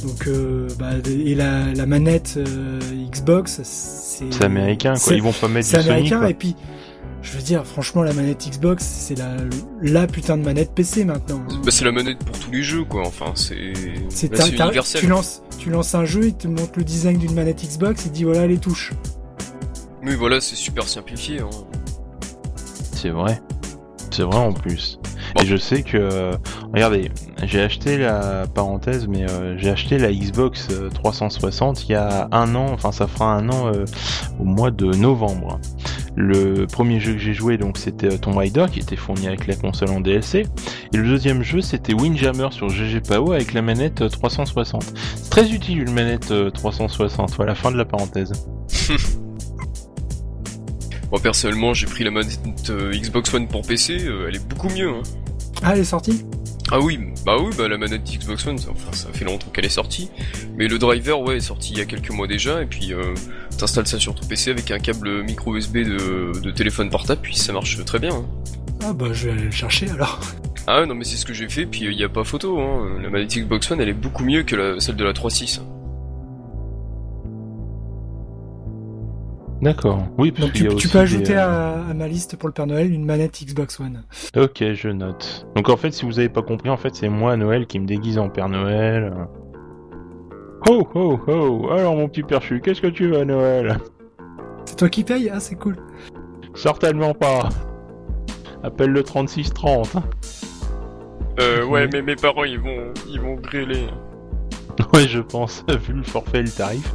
[0.03, 2.79] Donc, euh, bah, et la, la manette euh,
[3.11, 4.99] Xbox, c'est c'est américain quoi.
[5.01, 6.31] c'est- Ils vont pas mettre C'est du Sony américain quoi.
[6.31, 6.55] et puis
[7.27, 9.37] je veux dire franchement la manette Xbox c'est la
[9.83, 11.43] la putain de manette PC maintenant.
[11.65, 13.03] Bah, c'est la manette pour tous les jeux, quoi.
[13.05, 13.73] Enfin, c'est...
[14.09, 15.01] C'est bah, universel.
[15.01, 18.11] tu lances tu lances un jeu, il te montre le design d'une manette Xbox, il
[18.11, 18.93] te dit voilà les touches.
[20.05, 21.51] Oui, voilà, c'est super simplifié, hein.
[22.93, 23.43] C'est vrai.
[24.11, 25.01] C'est vrai en plus.
[25.43, 26.33] Et je sais que, euh,
[26.73, 27.11] regardez,
[27.45, 32.29] j'ai acheté la parenthèse, mais euh, j'ai acheté la Xbox euh, 360 il y a
[32.33, 33.85] un an, enfin ça fera un an euh,
[34.41, 35.61] au mois de novembre.
[36.15, 39.47] Le premier jeu que j'ai joué donc c'était euh, Tomb Raider qui était fourni avec
[39.47, 40.47] la console en DLC,
[40.93, 44.95] et le deuxième jeu c'était Windjammer sur GG Pao avec la manette euh, 360.
[45.17, 47.35] C'est très utile une manette euh, 360.
[47.37, 48.33] Voilà fin de la parenthèse.
[51.13, 54.69] Moi, personnellement, j'ai pris la manette euh, Xbox One pour PC, euh, elle est beaucoup
[54.69, 55.03] mieux, hein.
[55.63, 56.25] Ah, elle est sortie
[56.71, 59.65] Ah oui, bah oui, bah la manette Xbox One, ça, enfin, ça fait longtemps qu'elle
[59.65, 60.11] est sortie.
[60.57, 63.15] Mais le driver, ouais, est sorti il y a quelques mois déjà, et puis euh,
[63.59, 67.37] t'installes ça sur ton PC avec un câble micro USB de, de téléphone portable, puis
[67.37, 68.15] ça marche très bien.
[68.15, 68.25] hein.
[68.85, 70.21] Ah bah je vais aller le chercher alors.
[70.67, 72.61] Ah non, mais c'est ce que j'ai fait, puis il y a pas photo.
[72.61, 72.99] Hein.
[73.03, 75.61] La manette Xbox One, elle est beaucoup mieux que la, celle de la 3.6.
[79.63, 80.07] D'accord.
[80.19, 82.09] Oui, parce Donc y tu, a tu aussi peux ajouter des, euh, à, à ma
[82.09, 84.05] liste pour le Père Noël une manette Xbox One.
[84.37, 85.47] Ok, je note.
[85.57, 87.79] Donc en fait, si vous avez pas compris, en fait, c'est moi à Noël qui
[87.81, 89.13] me déguise en Père Noël.
[90.69, 93.79] Oh, oh, oh Alors mon petit perchu, qu'est-ce que tu veux à Noël?
[94.65, 95.77] C'est toi qui paye Ah c'est cool.
[96.55, 97.49] Certainement pas.
[98.63, 99.97] Appelle le 3630.
[101.39, 103.87] Euh, ouais, mais mes parents, ils vont, ils vont grêler.
[104.93, 106.93] Ouais, je pense, vu le forfait et le tarif.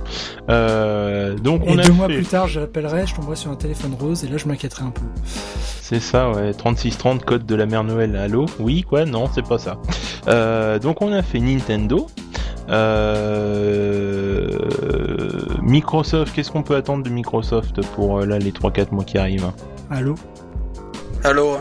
[0.50, 3.96] Euh, donc on et a deux mois plus tard, j'appellerai, je tomberai sur un téléphone
[4.00, 5.02] rose et là je m'inquiéterai un peu.
[5.26, 6.54] C'est ça, ouais.
[6.54, 8.16] 3630, code de la mère Noël.
[8.16, 8.46] Allô?
[8.60, 9.06] Oui, quoi?
[9.06, 9.78] Non, c'est pas ça.
[10.28, 12.08] Euh, donc on a fait Nintendo.
[12.70, 14.48] Euh...
[15.62, 19.52] Microsoft, qu'est-ce qu'on peut attendre de Microsoft pour là les 3-4 mois qui arrivent
[19.90, 20.16] Allô?
[21.24, 21.58] Allô?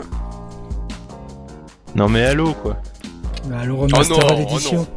[1.95, 2.77] Non mais allô quoi?
[3.47, 4.87] Bah, Allô Remastered non, oh Edition.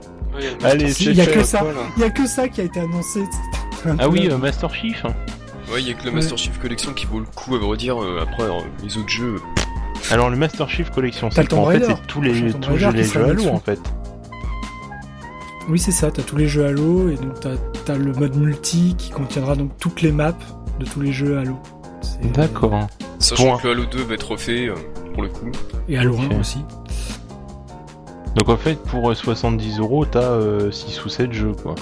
[0.63, 1.63] Allez, Si, il y a que ça.
[1.97, 3.21] Il y a que ça qui a été annoncé.
[3.99, 5.05] Ah oui, euh, Master Chief.
[5.71, 7.77] Ouais, il y a que le Master Chief Collection qui vaut le coup, à vrai
[7.77, 8.03] dire.
[8.03, 9.37] euh, après, euh, les autres jeux.
[10.11, 13.49] Alors le Master Chief Collection, c'est en fait c'est tous les, tous les jeux Halo
[13.49, 13.81] en fait.
[15.69, 16.11] Oui, c'est ça.
[16.11, 19.71] T'as tous les jeux Halo et donc t'as as le mode multi qui contiendra donc
[19.79, 20.33] toutes les maps
[20.81, 21.59] de tous les jeux Halo.
[22.03, 22.87] C'est- D'accord.
[23.19, 23.57] Sachant Bon.
[23.59, 24.75] que le Halo 2 va être refait, euh,
[25.15, 25.51] pour le coup.
[25.89, 26.21] Et Halo Ok.
[26.33, 26.59] 1 aussi.
[28.37, 31.75] Donc en fait pour euh, 70 euros t'as euh, 6 ou 7 jeux quoi.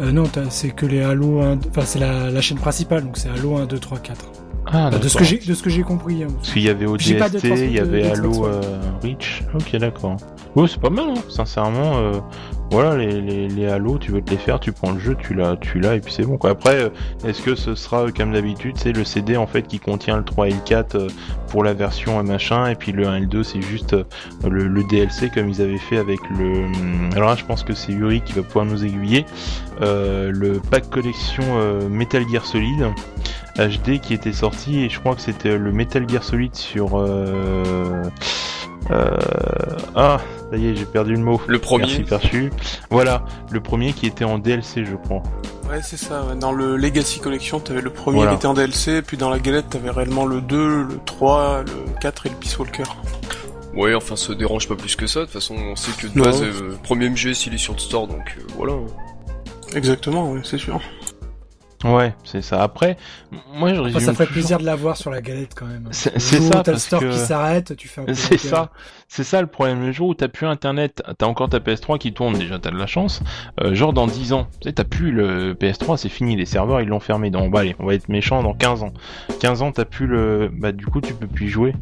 [0.00, 1.58] Euh, non, c'est que les Halo 1.
[1.70, 4.24] Enfin, c'est la, la chaîne principale, donc c'est Halo 1, 2, 3, 4.
[4.66, 6.22] Ah Enfin, de ce que j'ai de ce que j'ai compris.
[6.22, 6.26] hein.
[6.36, 8.60] Parce qu'il y avait J'ai pas de ODST, il y avait Halo euh,
[9.02, 9.42] Reach.
[9.54, 10.16] Ok, d'accord.
[10.56, 11.20] Ouais, c'est pas mal, hein.
[11.28, 11.98] sincèrement.
[11.98, 12.12] euh,
[12.70, 15.34] voilà, les, les, les Halo, tu veux te les faire, tu prends le jeu, tu
[15.34, 16.36] l'as, tu l'as, et puis c'est bon.
[16.38, 16.50] Quoi.
[16.50, 16.88] Après, euh,
[17.24, 20.24] est-ce que ce sera euh, comme d'habitude, c'est le CD en fait qui contient le
[20.24, 21.08] 3 et le 4 euh,
[21.48, 23.94] pour la version machin, et puis le 1 et le 2, c'est juste
[24.48, 26.64] le, le DLC comme ils avaient fait avec le.
[26.64, 29.26] hum, Alors là, je pense que c'est Yuri qui va pouvoir nous aiguiller.
[29.82, 32.86] Euh, le pack collection euh, Metal Gear Solid.
[33.58, 37.02] HD qui était sorti et je crois que c'était le Metal Gear Solid sur
[38.90, 39.16] euh,
[39.94, 40.18] ah
[40.50, 41.86] ça y est j'ai perdu le mot Le premier.
[41.86, 42.52] Merci perçu
[42.90, 45.22] voilà le premier qui était en DLC je crois
[45.68, 46.22] Ouais, c'est ça.
[46.38, 48.30] Dans le Legacy Collection, t'avais le premier Voilà.
[48.30, 51.72] qui était en DLC, puis dans la galette, t'avais réellement le 2, le 3, le
[52.00, 52.84] 4 et le Peace Walker.
[53.74, 55.20] Ouais, enfin, ça dérange pas plus que ça.
[55.20, 57.80] De toute façon, on sait que de base, euh, premier MGS, il est sur le
[57.80, 58.74] store, donc euh, voilà.
[59.74, 60.80] Exactement, ouais, c'est sûr.
[61.84, 62.96] Ouais c'est ça après
[63.54, 65.88] moi je Enfin, résume ça ferait toujours- plaisir de l'avoir sur la galette quand même.
[65.90, 68.70] C'est- ça, T'as le parce store que- qui s'arrête, tu fais un C'est ça,
[69.08, 69.80] c'est ça le problème.
[69.84, 72.78] Le jour où t'as plus internet, t'as encore ta PS3 qui tourne, déjà t'as de
[72.78, 73.22] la chance.
[73.62, 76.80] Euh, genre dans 10 ans, tu sais, t'as plus le PS3, c'est fini, les serveurs
[76.80, 77.30] ils l'ont fermé.
[77.30, 78.92] Donc bah allez, on va être méchant dans 15 ans.
[79.40, 80.50] 15 ans, t'as plus le.
[80.52, 81.74] Bah du coup, tu peux plus y jouer.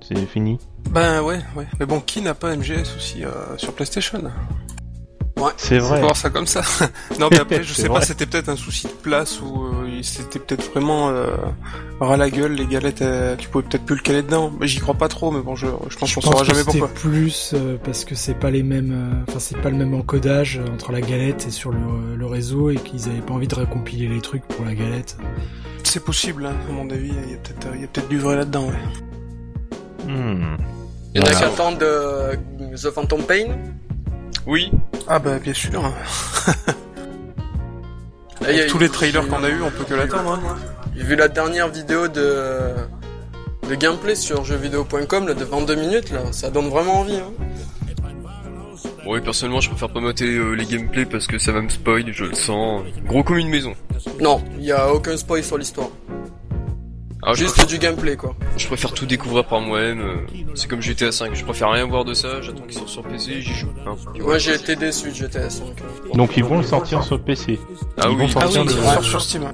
[0.00, 0.58] C'est fini.
[0.90, 1.66] Ben ouais, ouais.
[1.80, 4.20] Mais bon, qui n'a pas MGS aussi euh, sur PlayStation?
[5.46, 6.00] Ouais, C'est vrai.
[6.00, 6.62] Voir ça comme ça.
[7.20, 8.00] non, mais après, je sais vrai.
[8.00, 11.26] pas, c'était peut-être un souci de place ou euh, c'était peut-être vraiment euh,
[12.00, 14.52] ras la gueule, les galettes, euh, tu pouvais peut-être plus le caler dedans.
[14.60, 16.88] Mais j'y crois pas trop, mais bon, je, je pense qu'on saura jamais pourquoi.
[16.88, 20.58] plus euh, parce que c'est pas les mêmes, euh, enfin c'est pas le même encodage
[20.58, 23.54] euh, entre la galette et sur le, le réseau et qu'ils avaient pas envie de
[23.54, 25.16] récompiler les trucs pour la galette.
[25.82, 28.66] C'est possible, hein, à mon avis, il y a peut-être euh, du vrai là-dedans.
[28.66, 30.12] Ouais.
[30.12, 30.56] Hmm.
[31.14, 31.36] Il y en a Voilà.
[31.38, 32.34] qui attendent euh,
[32.76, 33.56] The Phantom Pain?
[34.46, 34.72] Oui,
[35.08, 35.84] Ah bah bien sûr.
[38.42, 40.40] a- tous les trailers qu'on a eu, on peut que l'attendre.
[40.46, 40.56] Hein.
[40.96, 42.74] J'ai vu la dernière vidéo de
[43.68, 47.16] de gameplay sur jeuxvideo.com là, de 22 minutes là, ça donne vraiment envie.
[47.16, 47.32] Hein.
[49.06, 52.04] ouais, personnellement, je préfère pas mater euh, les gameplays parce que ça va me spoil,
[52.12, 52.82] je le sens.
[53.06, 53.74] Gros comme une maison.
[54.20, 55.88] Non, il y a aucun spoil sur l'histoire.
[57.26, 58.34] Ah, Juste du gameplay quoi.
[58.56, 60.00] je préfère tout découvrir par moi-même.
[60.00, 60.16] euh,
[60.54, 63.40] C'est comme GTA 5, je préfère rien voir de ça, j'attends qu'il sorte sur PC,
[63.40, 63.68] j'y joue.
[63.86, 63.96] hein.
[64.20, 65.64] Moi j'ai été déçu de GTA 5.
[66.14, 67.58] Donc ils vont le sortir sur PC.
[67.96, 69.44] Ah ils vont oui, Ah sortir oui, le- sur Steam.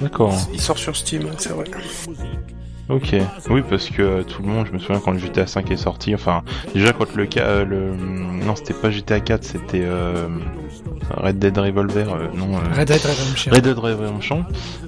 [0.00, 0.34] D'accord.
[0.52, 1.64] Il sort sur Steam, c'est vrai.
[2.90, 3.14] Ok.
[3.50, 5.76] Oui, parce que euh, tout le monde, je me souviens quand le GTA 5 est
[5.76, 6.14] sorti.
[6.14, 6.42] Enfin,
[6.74, 10.26] déjà quand le ca- euh, le non, c'était pas GTA 4, c'était euh,
[11.16, 12.12] Red Dead Revolver.
[12.12, 12.56] euh, non.
[12.56, 13.52] euh, Red Dead Redemption.
[13.52, 14.44] Red Dead Redemption,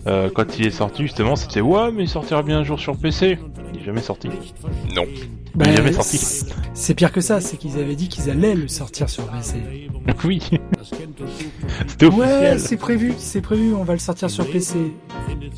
[0.07, 2.97] euh, quand il est sorti justement, c'était ouais, mais il sortira bien un jour sur
[2.97, 3.39] PC.
[3.75, 4.29] Il est jamais sorti.
[4.97, 5.05] Non.
[5.55, 6.19] Bah, il est jamais sorti.
[6.75, 9.55] c'est- pire que ça, c'est qu'ils avaient dit qu'ils allaient le sortir sur PC.
[10.25, 10.41] oui.
[11.87, 14.93] C'était Ouais, c'est prévu, c'est prévu, on va le sortir sur PC.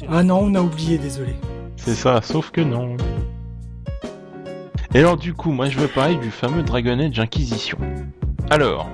[0.09, 1.34] Ah non, on a oublié, désolé.
[1.77, 2.97] C'est ça, sauf que non.
[4.95, 7.79] Et alors du coup, moi je veux parler du fameux Dragon Age Inquisition.
[8.51, 8.88] Alors,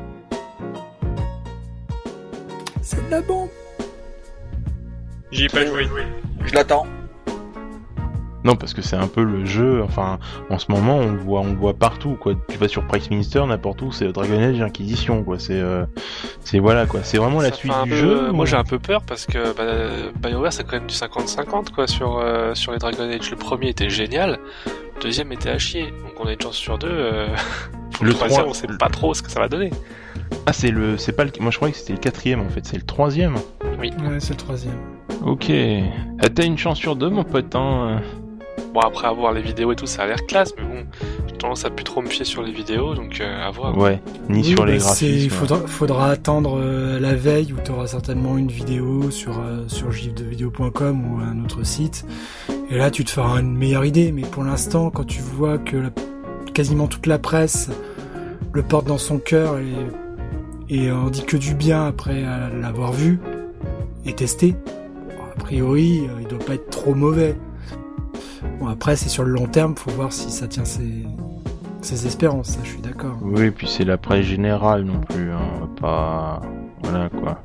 [2.82, 3.48] C'est de la bombe.
[5.30, 5.86] J'y ai pas joué.
[6.44, 6.86] Je l'attends.
[8.44, 10.18] Non parce que c'est un peu le jeu, enfin
[10.48, 12.34] en ce moment on le voit, on le voit partout quoi.
[12.48, 15.38] Tu vas sur Price Minister, n'importe où, c'est Dragon Age Inquisition quoi.
[15.38, 15.84] C'est, euh,
[16.42, 17.00] c'est voilà quoi.
[17.02, 18.30] C'est vraiment la suite du peu- jeu.
[18.32, 21.70] Moi ou- j'ai un peu peur parce que bah, BioWare c'est quand même du 50-50
[21.70, 23.30] quoi sur, euh, sur les Dragon Age.
[23.30, 25.86] Le premier était génial, le deuxième était à chier.
[26.02, 26.88] Donc on a une chance sur deux.
[26.90, 27.28] Euh...
[27.92, 29.70] pour Le troisième trois- on sait pas trop ce que ça va donner.
[30.46, 32.64] Ah c'est le, c'est pas le, moi je croyais que c'était le quatrième en fait,
[32.64, 33.34] c'est le troisième.
[33.78, 33.90] Oui.
[34.02, 34.76] Ouais, c'est le troisième.
[35.24, 35.50] Ok.
[36.22, 38.00] Ah, T'as une chance sur deux mon pote hein.
[38.72, 40.84] Bon après avoir les vidéos et tout ça a l'air classe mais bon
[41.26, 43.76] j'ai tendance à plus trop me fier sur les vidéos donc euh, à voir.
[43.76, 44.00] Ouais.
[44.28, 45.14] Ni Oui, sur les bah, graphismes.
[45.24, 49.64] Il faudra, faudra attendre euh, la veille où tu auras certainement une vidéo sur, euh,
[49.66, 52.04] sur gifdevideo.com ou un autre site.
[52.70, 54.12] Et là, tu te feras une meilleure idée.
[54.12, 55.90] Mais pour l'instant, quand tu vois que la-
[56.54, 57.70] quasiment toute la presse
[58.52, 62.22] le porte dans son cœur et, et en dit que du bien après
[62.60, 63.18] l'avoir vu
[64.04, 64.52] et testé,
[65.08, 67.36] bon, a priori, il doit pas être trop mauvais.
[68.58, 72.68] Bon, après, c'est sur le long terme, faut voir si ça tient ses, espérances, je
[72.68, 73.18] suis d'accord.
[73.22, 76.42] Oui, puis c'est la presse générale non plus, hein, pas
[76.82, 77.42] voilà quoi.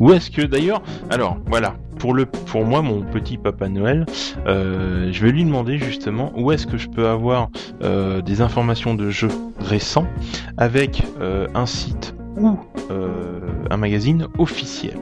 [0.00, 4.06] Où est-ce que d'ailleurs, alors voilà, pour le, pour moi mon petit Papa Noël,
[4.46, 7.48] euh, je vais lui demander justement où est-ce que je peux avoir
[7.82, 10.06] euh, des informations de jeux récents
[10.56, 12.58] avec euh, un site ou
[13.70, 14.98] un magazine officiel.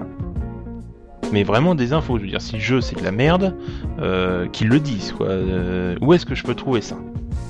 [1.33, 3.55] Mais vraiment des infos, je veux dire, si le jeu c'est de la merde,
[4.01, 5.29] euh, qu'ils le disent quoi.
[5.29, 6.97] Euh, où est-ce que je peux trouver ça?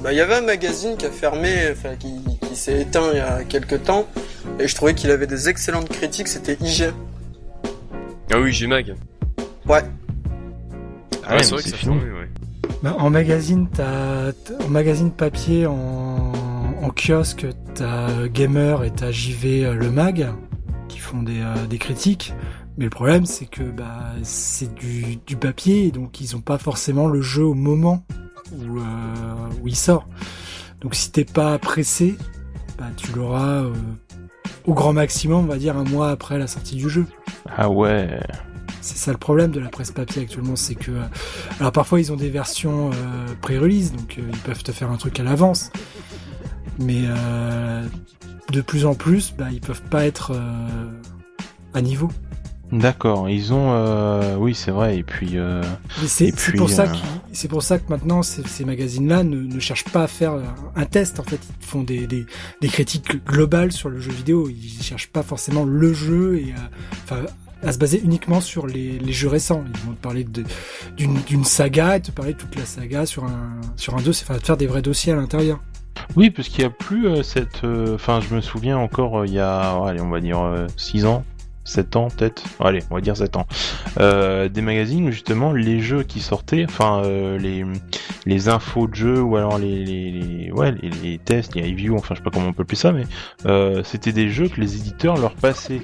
[0.03, 2.09] Bah, il y avait un magazine qui a fermé, enfin, qui,
[2.49, 4.07] qui s'est éteint il y a quelques temps,
[4.59, 6.93] et je trouvais qu'il avait des excellentes critiques, c'était IG.
[8.33, 8.95] Ah oui, j'ai mag.
[9.69, 9.83] Ouais.
[11.27, 11.95] Ah ouais, c'est vrai que ça fini.
[11.97, 12.29] ouais.
[12.83, 16.33] Bah, en magazine, t'as, t'as- en magazine papier, en,
[16.83, 20.29] en kiosque, t'as Gamer et t'as JV euh, le mag
[20.89, 22.33] qui font des, euh, des critiques.
[22.79, 27.09] Mais le problème, c'est que bah c'est du, du papier, donc ils ont pas forcément
[27.09, 28.05] le jeu au moment
[28.53, 28.83] où, euh,
[29.63, 30.09] où il sort.
[30.81, 32.17] Donc si t'es pas pressé,
[32.79, 33.73] bah tu l'auras euh,
[34.67, 37.07] au grand maximum, on va dire un mois après la sortie du jeu.
[37.57, 38.21] Ah ouais.
[38.81, 41.03] C'est ça le problème de la presse papier actuellement, c'est que euh,
[41.59, 44.97] alors parfois ils ont des versions euh, pré-release, donc euh, ils peuvent te faire un
[44.97, 45.71] truc à l'avance,
[46.79, 47.03] mais
[48.51, 50.33] de plus en plus, bah, ils peuvent pas être
[51.75, 52.11] à niveau.
[52.73, 55.61] D'accord, ils ont, euh, oui c'est vrai, et puis euh,
[56.07, 56.95] c'est pour ça euh,
[57.33, 60.35] c'est pour ça que maintenant ces, ces magazines-là ne, ne cherchent pas à faire
[60.77, 61.19] un, test.
[61.19, 62.27] En fait, ils font des, des,
[62.61, 64.49] des critiques globales sur le jeu vidéo.
[64.49, 66.71] Ils cherchent pas forcément le jeu et à,
[67.05, 67.23] enfin
[67.63, 69.65] à se baser uniquement sur les, les jeux récents.
[69.75, 70.45] Ils vont te parler de-
[70.97, 74.39] d'une saga et te parler de toute la saga sur un sur un dossier, enfin
[74.39, 75.59] te faire des vrais dossiers à l'intérieur.
[76.17, 79.27] oui, parce qu'il y a plus euh, cette, euh, enfin je me souviens encore euh,
[79.27, 80.41] il y a, allez on va dire
[80.77, 81.25] 6 ans,
[81.71, 83.47] 7 ans peut-être, allez on va dire 7 ans,
[83.99, 87.65] euh, des magazines où justement les jeux qui sortaient, enfin euh, les
[88.27, 91.97] les infos de jeux ou alors les, les, les- ouais les, les tests, les reviews,
[91.97, 93.05] enfin je sais pas comment on peut appeler ça, mais
[93.47, 95.81] euh, c'était des jeux que les éditeurs leur passaient.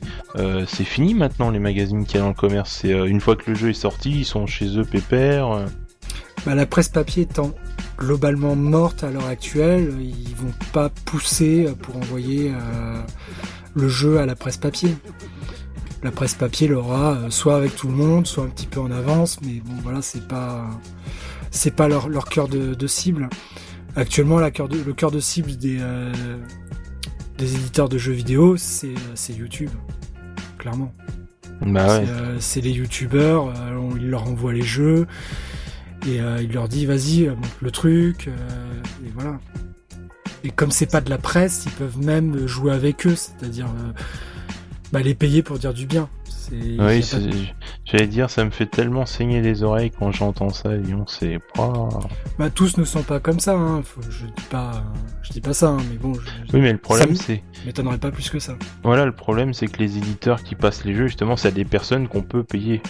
[0.67, 2.79] C'est fini maintenant les magazines qu'il y a dans le commerce.
[2.83, 5.65] C'est une fois que le jeu est sorti, ils sont chez eux pépère.
[6.45, 7.53] Bah, la presse papier étant
[7.99, 12.53] globalement morte à l'heure actuelle, ils vont pas pousser pour envoyer
[13.75, 14.91] le jeu à la presse papier.
[16.07, 18.93] La presse papier l'aura euh, soit avec tout le monde, soit un petit peu en
[18.93, 20.65] avance, mais bon voilà, c'est pas
[21.51, 23.29] c'est pas leur, leur cœur de, de cible.
[23.97, 26.13] Actuellement, la cœur de- le cœur de cible des euh,
[27.39, 29.71] des éditeurs de jeux vidéo, c'est euh, YouTube,
[30.59, 30.95] clairement.
[31.63, 32.05] Bah ouais.
[32.07, 35.09] C'est, euh, c'est les youtubeurs, euh, on- il leur envoie les jeux
[36.07, 39.41] et euh, il leur dit vas-y montre le truc et voilà.
[40.45, 43.67] Et comme c'est pas de la presse, ils peuvent même jouer avec eux, c'est-à-dire
[44.93, 46.09] bah, les payer pour dire du bien.
[46.53, 47.33] Oui, de-
[47.85, 51.89] j'allais dire, ça me fait tellement saigner les oreilles quand j'entends ça, Lyon, c'est pas...
[52.39, 53.55] bah, tous ne sont pas comme ça.
[53.55, 53.83] Hein.
[53.83, 54.85] Faut- je dis pas,
[55.23, 56.21] je dis pas ça, hein, mais bon, je,
[56.57, 57.43] Oui, mais le problème, me- c'est...
[57.61, 58.55] je m'étonnerais pas plus que ça.
[58.85, 61.65] Voilà, le problème, c'est que les éditeurs qui passent les jeux, justement, c'est à des
[61.65, 62.81] personnes qu'on peut payer.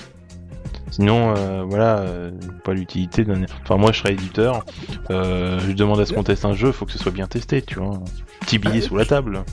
[0.91, 2.31] Sinon, euh, voilà, euh,
[2.63, 3.43] pas l'utilité d'un...
[3.63, 4.65] Enfin, moi, je serais éditeur,
[5.11, 7.63] euh, je demande à ce qu'on teste un jeu, faut que ce soit bien testé,
[7.63, 7.99] tu vois.
[8.41, 9.45] Petit billet Ah, sous la table.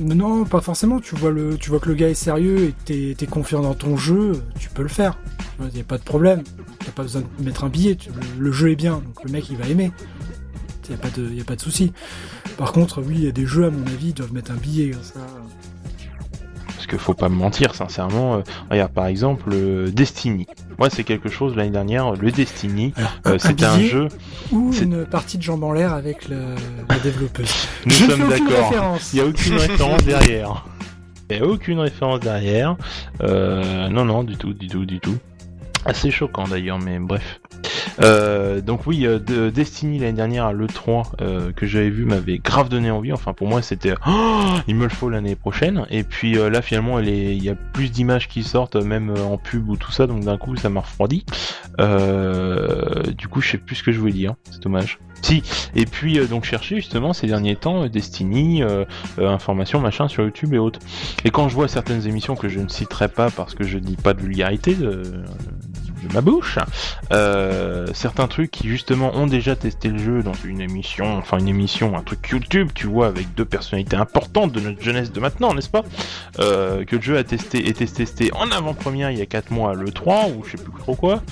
[0.00, 1.00] Non, pas forcément.
[1.00, 3.74] Tu vois le, tu vois que le gars est sérieux et t'es, t'es confiant dans
[3.74, 5.18] ton jeu, tu peux le faire.
[5.60, 6.42] Il y a pas de problème.
[6.84, 7.96] T'as pas besoin de mettre un billet.
[8.38, 9.90] le, jeu est bien, donc le mec il va aimer.
[10.88, 11.92] Y a pas de, y a pas de souci.
[12.56, 14.56] Par contre, oui, il y a des jeux à mon avis, ils doivent mettre un
[14.56, 14.92] billet.
[16.88, 18.36] Que faut pas me mentir, sincèrement.
[18.36, 18.40] euh,
[18.70, 20.46] regarde, par exemple, euh, Destiny.
[20.78, 22.12] Moi, c'est quelque chose l'année dernière.
[22.14, 22.92] Le Destiny,
[23.26, 24.08] euh, un- jeu.
[24.50, 26.38] Ou c'est- une partie de jambes en l'air avec le,
[26.88, 27.68] la développeuse.
[27.86, 28.98] Nous Je sommes d'accord.
[29.12, 30.64] Il n'y a aucune référence derrière.
[31.30, 32.76] Il n'y a aucune référence derrière.
[33.22, 35.16] Euh, non, non, du tout, du tout, du tout.
[35.84, 37.38] Assez choquant d'ailleurs, mais bref.
[38.02, 42.38] Euh, donc oui, euh, de- Destiny l'année dernière à l'E3 euh, que j'avais vu m'avait
[42.38, 43.12] grave donné envie.
[43.12, 45.86] Enfin pour moi c'était oh, il me le faut l'année prochaine.
[45.90, 49.76] Et puis là finalement il y a plus d'images qui sortent même en pub ou
[49.76, 51.24] tout ça, donc d'un coup ça m'a refroidi.
[53.16, 54.98] Du coup je sais plus ce que je voulais dire, c'est dommage.
[55.20, 55.42] Si,
[55.74, 58.62] et puis donc chercher justement ces derniers temps Destiny,
[59.18, 60.80] informations machin sur YouTube et autres.
[61.24, 63.96] Et quand je vois certaines émissions que je ne citerai pas parce que je dis
[63.96, 64.76] pas de vulgarité
[66.02, 66.58] de ma bouche,
[67.12, 71.48] euh, certains trucs qui justement ont déjà testé le jeu dans une émission, enfin une
[71.48, 75.54] émission, un truc YouTube, tu vois, avec deux personnalités importantes de notre jeunesse de maintenant,
[75.54, 75.84] n'est-ce pas?
[76.38, 79.70] Euh, Que le jeu a testé, été testé en avant-première il y a 4 mois
[79.70, 81.22] à l'E3 ou je sais plus trop quoi.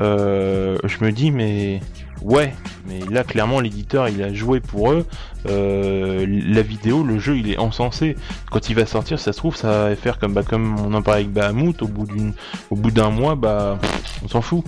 [0.00, 1.80] Euh, je me dis mais
[2.22, 2.54] ouais,
[2.86, 5.06] mais là clairement l'éditeur il a joué pour eux.
[5.46, 8.16] Euh, la vidéo, le jeu il est encensé.
[8.50, 11.02] Quand il va sortir, ça se trouve ça va faire comme bah, comme on en
[11.02, 12.32] parlait avec Bahamut, au bout d'une
[12.70, 13.78] au bout d'un mois bah
[14.24, 14.64] on s'en fout.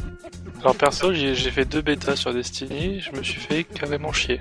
[0.60, 4.40] Alors perso, j'ai fait deux bêtas sur Destiny, je me suis fait carrément chier.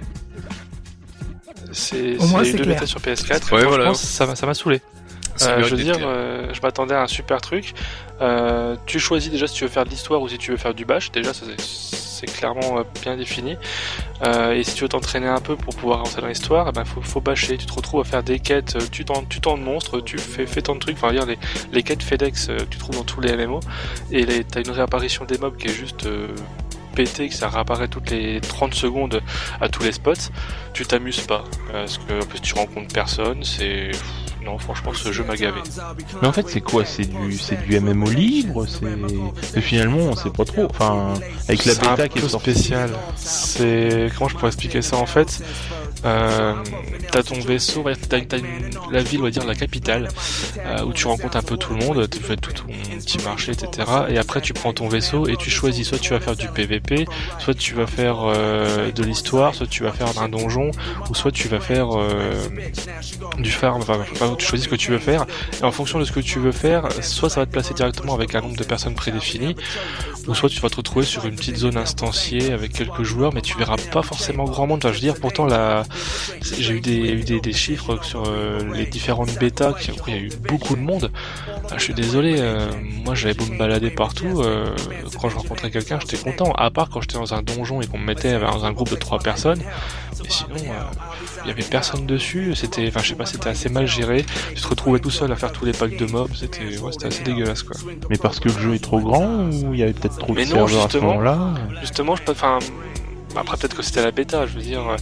[1.72, 2.66] C'est deux clair.
[2.66, 3.54] bêtas sur PS4.
[3.54, 3.94] Ouais, voilà.
[3.94, 4.82] ça m'a ça m'a saoulé.
[5.36, 7.74] Ça Euh, je veux dire, euh, je m'attendais à un super truc.
[8.22, 10.74] Euh, tu choisis déjà si tu veux faire de l'histoire ou si tu veux faire
[10.74, 11.12] du bash.
[11.12, 11.46] Déjà, ça,
[12.20, 13.58] c'est- clairement euh, bien défini.
[14.26, 16.84] Euh, et si tu veux t'entraîner un peu pour pouvoir rentrer dans l'histoire, eh ben
[16.86, 17.58] faut, bâcher.
[17.58, 20.62] Tu te retrouves à faire des quêtes, euh, tu tends, tu de monstres, tu fais,
[20.62, 20.98] tant de trucs.
[20.98, 21.12] Enfin,
[21.72, 23.60] les, quêtes FedEx que tu trouves dans tous les MMO.
[24.12, 26.08] Et t'as une réapparition des mobs qui est juste
[26.96, 29.22] pété, que ça réapparaît toutes les 30 secondes
[29.62, 30.32] à tous les spots.
[30.74, 31.44] Tu t'amuses pas.
[31.72, 33.44] Parce que en tu rencontres personne.
[33.44, 33.92] C'est
[34.50, 35.62] non, franchement, ce jeu m'a gavé.
[36.22, 36.86] Mais en fait, c'est quoi?
[36.86, 38.66] C'est du, c'est du MMO libre?
[38.68, 38.82] C'est
[39.56, 40.66] mais finalement, on sait pas trop.
[40.70, 41.14] Enfin,
[41.48, 42.52] avec la bêta qui est sortie.
[42.52, 42.90] spécial.
[43.16, 45.42] C'est comment je pourrais expliquer ça en fait?
[46.06, 46.54] Euh,
[47.12, 50.08] T'as ton vaisseau, t'as, t'as une- la ville, on va dire la capitale,
[50.64, 52.66] euh, où tu rencontres un peu tout le monde, tu fais tout ton
[53.00, 53.88] petit marché, etc.
[54.10, 57.06] Et après tu prends ton vaisseau et tu choisis soit tu vas faire du PVP,
[57.40, 60.70] soit tu vas faire euh, de l'histoire, soit tu vas faire un donjon,
[61.10, 62.34] ou soit tu vas faire euh,
[63.40, 63.82] du farm.
[63.82, 65.26] Enfin, enfin, tu choisis ce que tu veux faire.
[65.62, 68.16] Et en fonction de ce que tu veux faire, soit ça va te placer directement
[68.16, 69.56] avec un nombre de personnes prédéfini,
[70.28, 73.42] ou soit tu vas te retrouver sur une petite zone instanciée avec quelques joueurs, mais
[73.42, 74.80] tu verras pas forcément grand monde.
[74.80, 75.84] Enfin, je veux dire, pourtant, la...
[76.42, 79.74] j'ai eu des, chiffres sur euh, les différentes bêtas,
[80.08, 81.12] il y a eu beaucoup de monde.
[81.72, 82.70] Ah, je suis désolé, euh,
[83.04, 84.66] moi j'avais beau me balader partout, euh,
[85.20, 86.52] quand je rencontrais quelqu'un, j'étais content.
[86.54, 88.96] À part quand j'étais dans un donjon et qu'on me mettait dans un groupe de
[88.96, 89.62] trois personnes,
[90.26, 90.56] et sinon,
[91.44, 92.56] il y avait personne dessus.
[92.56, 94.19] C'était, sais pas, c'était assez mal géré.
[94.56, 96.32] Tu te retrouvais tout seul à faire tous les packs de mobs.
[96.36, 97.78] C'était, ouais, assez dégueulasse, quoi.
[98.10, 100.46] Mais parce que le jeu est trop grand ou il y avait peut-être trop Mais
[100.46, 102.60] de non, serveurs à ce moment-là Justement, je peux, enfin,
[103.36, 104.96] après peut-être que c'était la bêta, je veux dire,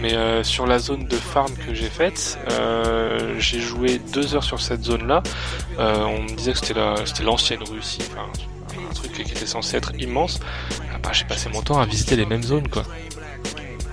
[0.00, 4.44] mais euh, sur la zone de farm que j'ai faite, euh, j'ai joué deux heures
[4.44, 5.22] sur cette zone-là.
[5.78, 8.26] Euh, on me disait que c'était la, c'était l'ancienne Russie, enfin,
[8.78, 10.40] un truc qui était censé être immense.
[10.92, 12.82] Ah bah, j'ai passé mon temps à visiter les mêmes zones, quoi.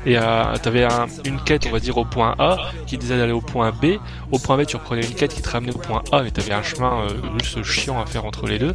[0.06, 2.58] Et euh, t'avais un, une quête, on va dire, au point A,
[2.88, 3.98] qui disait d'aller au point B.
[4.32, 6.54] Au point B, tu reprenais une quête qui te ramenait au point A, mais t'avais
[6.54, 7.10] un chemin euh,
[7.40, 8.74] juste chiant à faire entre les deux.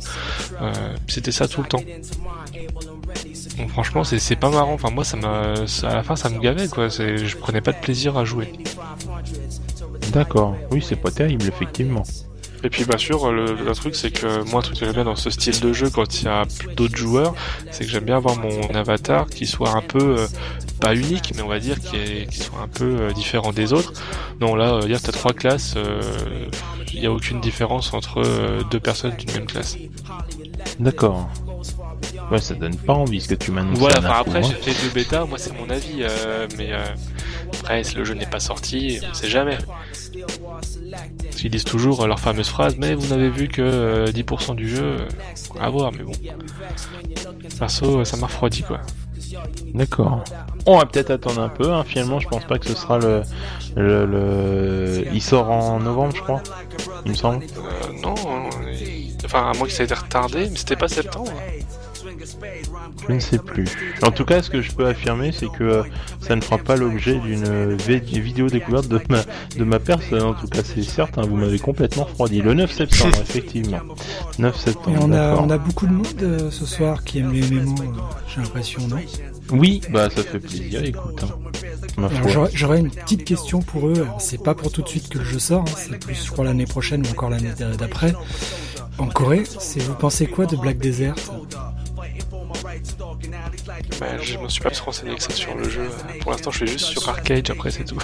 [0.60, 0.72] Euh,
[1.08, 1.82] C'était ça tout le temps.
[3.58, 4.74] Donc franchement, c'est c'est pas marrant.
[4.74, 6.90] Enfin, moi, ça m'a, ça- à la fin, ça me gavait, quoi.
[6.90, 8.52] C'est- Je prenais pas de plaisir à jouer.
[10.12, 10.56] D'accord.
[10.70, 12.02] Oui, c'est pas terrible, effectivement.
[12.62, 15.04] Et puis, bien sûr, le, le truc, c'est que moi, un truc que j'aime bien
[15.04, 16.44] dans ce style de jeu, quand il y a
[16.76, 17.34] d'autres joueurs,
[17.70, 20.26] c'est que j'aime bien avoir mon avatar qui soit un peu, euh,
[20.80, 23.72] pas unique, mais on va dire qui, est, qui soit un peu euh, différent des
[23.72, 23.92] autres.
[24.40, 26.00] Non, là, euh, dire t'as trois classes, euh,
[26.92, 29.76] il n'y a aucune différence entre euh, deux personnes d'une même classe.
[30.78, 31.28] D'accord.
[32.30, 33.78] Ouais, ça donne pas envie ce que tu m'annonces.
[33.78, 34.48] Voilà, enfin après hein.
[34.64, 36.84] j'ai fait deux bêtas, moi c'est mon avis, euh, mais euh,
[37.52, 39.58] après le jeu n'est pas sorti, on sait jamais.
[40.90, 44.54] Parce qu'ils disent toujours euh, leur fameuse phrase, mais vous n'avez vu que euh, 10%
[44.54, 45.08] du jeu, euh,
[45.60, 46.12] à voir, mais bon.
[47.58, 48.80] Perso, euh, ça m'a refroidi quoi.
[49.74, 50.24] D'accord.
[50.66, 51.72] On va peut-être attendre un peu.
[51.72, 51.84] Hein.
[51.86, 53.22] Finalement, je pense pas que ce sera le,
[53.76, 56.42] le, le- Il sort en novembre, je crois.
[57.04, 57.44] Il me semble.
[57.44, 58.14] Euh, non,
[59.24, 61.30] enfin à moins que ça ait été retardé, mais c'était pas septembre.
[63.08, 63.66] Je ne sais plus.
[64.02, 65.82] En tout cas, ce que je peux affirmer, c'est que euh,
[66.20, 69.20] ça ne fera pas l'objet d'une vidéo découverte de ma,
[69.56, 70.22] de ma personne.
[70.22, 71.22] En tout cas, c'est certain.
[71.22, 72.40] Vous m'avez complètement refroidi.
[72.40, 73.80] Le 9 septembre, effectivement.
[74.38, 74.98] 9 Et septembre.
[75.02, 75.44] on a, d'accord.
[75.46, 77.84] on a beaucoup de monde euh, ce soir qui aime les MMO, euh,
[78.34, 78.96] j'ai l'impression, non?
[79.50, 80.82] Oui, bah ça fait plaisir.
[80.84, 81.22] Écoute.
[81.24, 82.08] hein.
[82.28, 84.06] j'aurais- J'aurais une petite question pour eux.
[84.18, 86.66] C'est pas pour tout de suite que le jeu sort, hein, c'est plus pour l'année
[86.66, 88.14] prochaine ou encore l'année d'a- d'après.
[88.98, 91.14] En Corée, c'est vous pensez quoi de Black Desert?
[94.00, 95.88] Bah, je me suis pas plus renseigné que ça sur le jeu.
[96.20, 97.98] Pour l'instant, je suis juste sur Arcade, après c'est tout.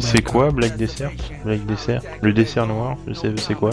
[0.00, 1.10] C'est quoi Black Dessert
[1.44, 3.70] Black Dessert Le dessert noir, je sais c'est quoi?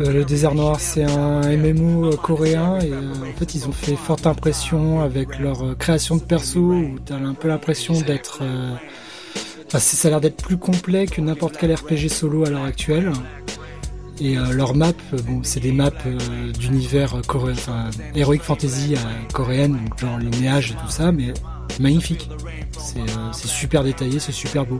[0.00, 3.72] Euh, Le désert noir, c'est un MMO euh, coréen et euh, en fait ils ont
[3.72, 8.42] fait forte impression avec leur création de perso où t'as un peu l'impression d'être,
[9.66, 13.12] enfin, ça a l'air d'être plus complet que n'importe quel RPG solo à l'heure actuelle.
[14.22, 14.92] Et leurs maps,
[15.26, 15.90] bon, c'est des maps
[16.58, 18.94] d'univers coréen, enfin heroic fantasy
[19.32, 21.32] coréenne, donc genre les nuages et tout ça, mais
[21.80, 22.28] magnifique.
[23.32, 24.76] C'est super détaillé, c'est super beau.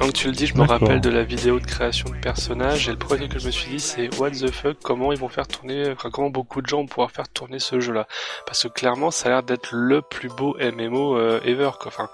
[0.00, 2.92] Donc tu le dis, je me rappelle de la vidéo de création de personnages, et
[2.92, 5.46] le premier que je me suis dit, c'est what the fuck, comment ils vont faire
[5.46, 8.06] tourner, enfin, comment beaucoup de gens vont pouvoir faire tourner ce jeu-là.
[8.46, 11.86] Parce que clairement, ça a l'air d'être le plus beau MMO euh, ever, quoi.
[11.88, 12.08] Enfin,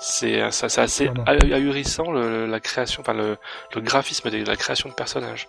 [0.00, 3.36] c'est ça- c'est assez ah- ahurissant le- la création, enfin le,
[3.74, 5.48] le graphisme de la création de personnages.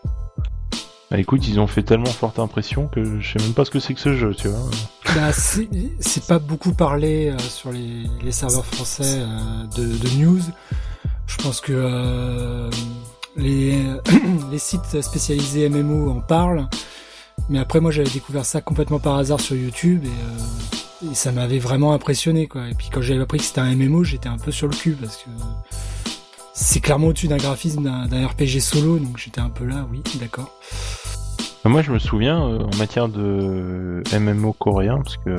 [1.11, 3.79] Bah écoute, ils ont fait tellement forte impression que je sais même pas ce que
[3.79, 4.59] c'est que ce jeu, tu vois.
[5.15, 5.67] Bah, c'est
[5.99, 10.41] c'est pas beaucoup parlé euh, sur les, les serveurs français euh, de, de news.
[11.29, 12.69] Je pense que euh,
[13.37, 13.85] les,
[14.57, 16.67] sites spécialisés MMO en parlent.
[17.49, 21.59] Mais après, moi, j'avais découvert ça complètement par hasard sur YouTube et, euh, ça m'avait
[21.59, 22.49] vraiment impressionné.
[22.69, 24.97] Et puis quand j'avais appris que c'était un MMO, j'étais un peu sur le cul
[24.99, 25.29] parce que
[26.53, 30.51] c'est clairement au-dessus d'un graphisme d'un RPG solo, donc j'étais un peu là, oui, d'accord.
[31.63, 35.37] Bah, Moi, je me souviens euh, en matière de MMO coréen, parce que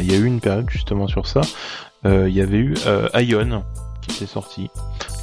[0.00, 1.42] il y a eu une période justement sur ça.
[2.04, 2.74] Il y avait eu
[3.14, 3.62] Ion
[4.06, 4.70] qui sorti.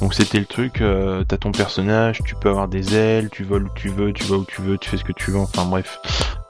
[0.00, 3.64] Donc c'était le truc, euh, t'as ton personnage, tu peux avoir des ailes, tu voles
[3.64, 5.38] où tu veux, tu vas où tu veux, tu fais ce que tu veux.
[5.38, 6.00] Enfin bref,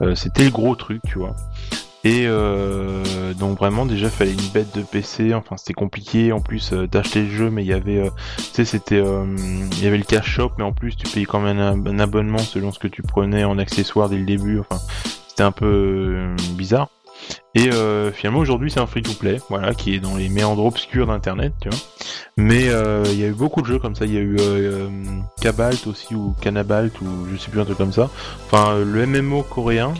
[0.01, 1.35] Euh, c'était le gros truc, tu vois.
[2.03, 6.31] Et euh, donc vraiment déjà fallait une bête de PC, enfin c'était compliqué.
[6.33, 9.87] En plus t'achetais le jeu, mais il y avait, euh, tu sais c'était, il y
[9.87, 12.71] avait le cash shop, mais en plus tu payais quand même un, un abonnement selon
[12.71, 14.59] ce que tu prenais en accessoires dès le début.
[14.59, 14.79] Enfin
[15.27, 16.89] c'était un peu bizarre.
[17.55, 21.53] Et euh, finalement aujourd'hui c'est un free-to-play, voilà, qui est dans les méandres obscurs d'internet,
[21.61, 21.77] tu vois.
[22.37, 24.05] Mais euh, il y a eu beaucoup de jeux comme ça.
[24.05, 24.89] Il y a eu euh, euh,
[25.39, 28.09] Kabalt aussi ou Canabalt ou je sais plus un truc comme ça.
[28.45, 29.93] Enfin le MMO coréen,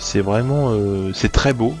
[0.00, 0.74] c'est vraiment,
[1.14, 1.74] c'est très beau.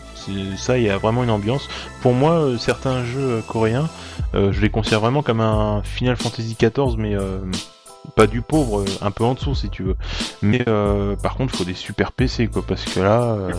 [0.56, 1.68] Ça, il y a vraiment une ambiance.
[2.02, 3.88] Pour moi, certains jeux coréens,
[4.34, 7.16] je les considère vraiment comme un Final Fantasy XIV, mais
[8.14, 9.96] pas du pauvre, un peu en dessous si tu veux.
[10.42, 13.52] Mais euh, par contre, faut des super PC quoi, parce que là, euh,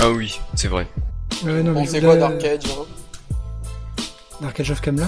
[0.00, 0.86] Ah oui, c'est vrai.
[1.44, 2.84] Ouais, non, mais quoi d'Arcade hein
[4.40, 5.06] Dark Age of Camelot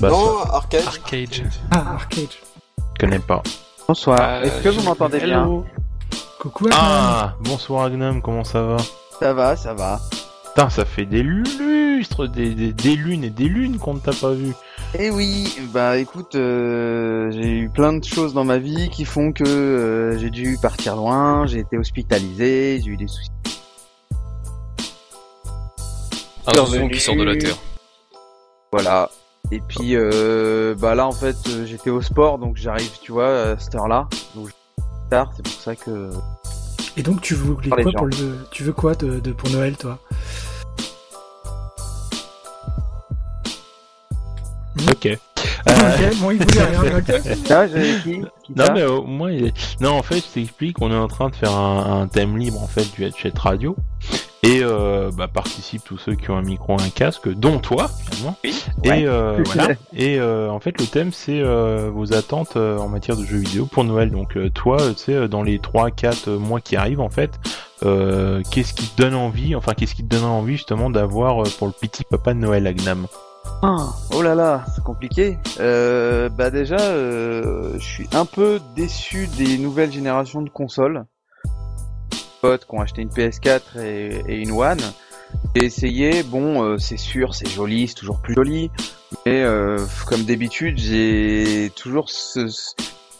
[0.00, 0.84] bah, Non, Arcade.
[0.86, 1.28] Arcade.
[1.70, 2.28] Ah, Arcade.
[2.78, 3.42] je connais pas.
[3.88, 4.18] Bonsoir.
[4.20, 5.64] Euh, Est-ce que vous je- m'entendez bien Hello.
[6.38, 6.78] Coucou Akman.
[6.82, 8.76] Ah, bonsoir Agnam, comment ça va?
[9.18, 10.00] Ça va, ça va.
[10.54, 14.12] Putain, ça fait des lustres, des, des, des lunes et des lunes qu'on ne t'a
[14.12, 14.52] pas vu.
[14.98, 19.32] Eh oui, bah écoute, euh, j'ai eu plein de choses dans ma vie qui font
[19.32, 23.30] que euh, j'ai dû partir loin, j'ai été hospitalisé, j'ai eu des soucis.
[26.46, 27.56] Un oiseau qui sort de la terre.
[28.72, 29.10] Voilà.
[29.50, 33.50] Et puis euh, bah là en fait euh, j'étais au sport donc j'arrive tu vois
[33.50, 34.54] à cette heure-là donc je
[35.10, 36.10] tard c'est pour ça que
[36.96, 37.34] Et donc tu
[37.82, 37.98] quoi gens.
[37.98, 39.98] pour le tu veux quoi de, de- pour Noël toi?
[44.90, 45.18] Ok.
[45.66, 46.98] Ok, bon il voulait rien.
[46.98, 48.02] ok.
[48.02, 49.80] qui, qui Non mais au moins il est...
[49.80, 52.62] non en fait je t'explique on est en train de faire un, un thème libre
[52.62, 53.76] en fait du headset radio
[54.44, 58.36] et euh, bah, participent tous ceux qui ont un micro un casque dont toi finalement
[58.84, 59.02] Ouais.
[59.02, 62.88] et euh, voilà et euh, en fait le thème c'est euh, vos attentes euh, en
[62.88, 65.90] matière de jeux vidéo pour Noël donc euh, toi tu sais euh, dans les 3
[65.92, 67.38] 4 mois qui arrivent en fait
[67.84, 71.48] euh, qu'est-ce qui te donne envie enfin qu'est-ce qui te donne envie justement d'avoir euh,
[71.58, 73.06] pour le petit papa de Noël Agnam?
[73.64, 75.36] Ah, oh là là, c'est compliqué.
[75.58, 81.04] Euh, bah déjà, euh, je suis un peu déçu des nouvelles générations de consoles.
[82.42, 84.80] Potes qui ont acheté une PS4 et, une One.
[85.56, 88.70] J'ai essayé, bon, euh, c'est sûr, c'est joli, c'est toujours plus joli,
[89.24, 92.46] mais euh, comme d'habitude, j'ai toujours ce,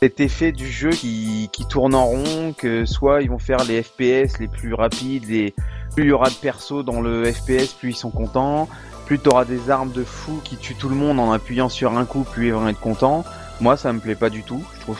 [0.01, 3.83] cet effet du jeu qui, qui tourne en rond, que soit ils vont faire les
[3.83, 5.55] FPS les plus rapides, et
[5.95, 8.69] plus il y aura de persos dans le FPS, plus ils sont contents
[9.07, 12.05] plus t'auras des armes de fou qui tuent tout le monde en appuyant sur un
[12.05, 13.25] coup, plus ils vont être contents.
[13.61, 14.65] Moi, ça me plaît pas du tout.
[14.77, 14.99] Je trouve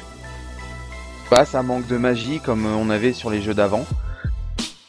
[1.31, 3.87] pas ça manque de magie comme on avait sur les jeux d'avant.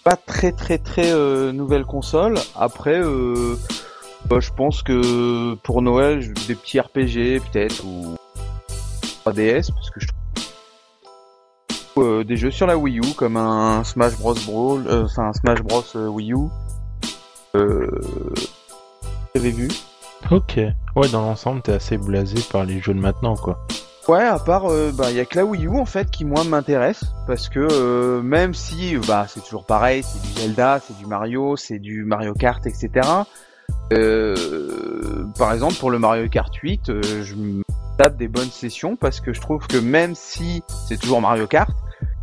[0.03, 2.38] Pas très très très euh, nouvelle console.
[2.55, 3.57] Après, euh,
[4.25, 8.15] bah, je pense que pour Noël, des petits RPG peut-être ou
[9.25, 10.07] 3DS parce que je
[11.93, 15.30] trouve euh, des jeux sur la Wii U comme un Smash Bros Brawl, euh, enfin
[15.30, 16.49] un Smash Bros Wii U.
[19.35, 19.69] J'avais vu?
[20.31, 20.59] Ok.
[20.95, 23.65] Ouais, dans l'ensemble, t'es assez blasé par les jeux de maintenant, quoi.
[24.09, 26.25] Ouais, à part, euh, bah, il y a que la Wii U en fait qui
[26.25, 30.97] moi m'intéresse parce que euh, même si, bah, c'est toujours pareil, c'est du Zelda, c'est
[30.97, 32.89] du Mario, c'est du Mario Kart, etc.
[33.93, 37.35] Euh, par exemple, pour le Mario Kart 8, euh, je
[37.97, 41.73] tape des bonnes sessions parce que je trouve que même si c'est toujours Mario Kart,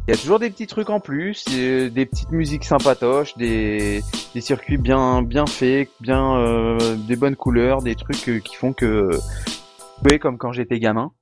[0.07, 4.03] il y a toujours des petits trucs en plus, des petites musiques sympatoches, des,
[4.35, 6.77] des circuits bien bien faits, bien
[7.07, 9.11] des bonnes couleurs, des trucs qui font que
[10.21, 11.13] comme quand j'étais gamin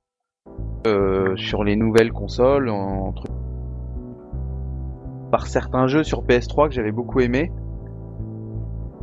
[0.87, 2.71] euh, sur les nouvelles consoles,
[5.29, 7.51] par certains jeux sur PS3 que j'avais beaucoup aimé.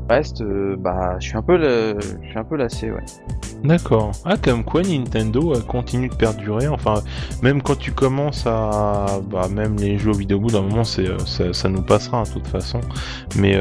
[0.09, 1.99] Reste, euh, bah, je suis un peu, le...
[2.23, 3.05] je suis un peu lassé, ouais.
[3.65, 4.13] D'accord.
[4.25, 6.69] Ah, comme quoi Nintendo euh, continue de perdurer.
[6.69, 6.95] Enfin,
[7.43, 11.07] même quand tu commences à, bah, même les jeux vidéo, au bout d'un moment, c'est,
[11.27, 12.81] ça, ça nous passera de toute façon.
[13.37, 13.61] Mais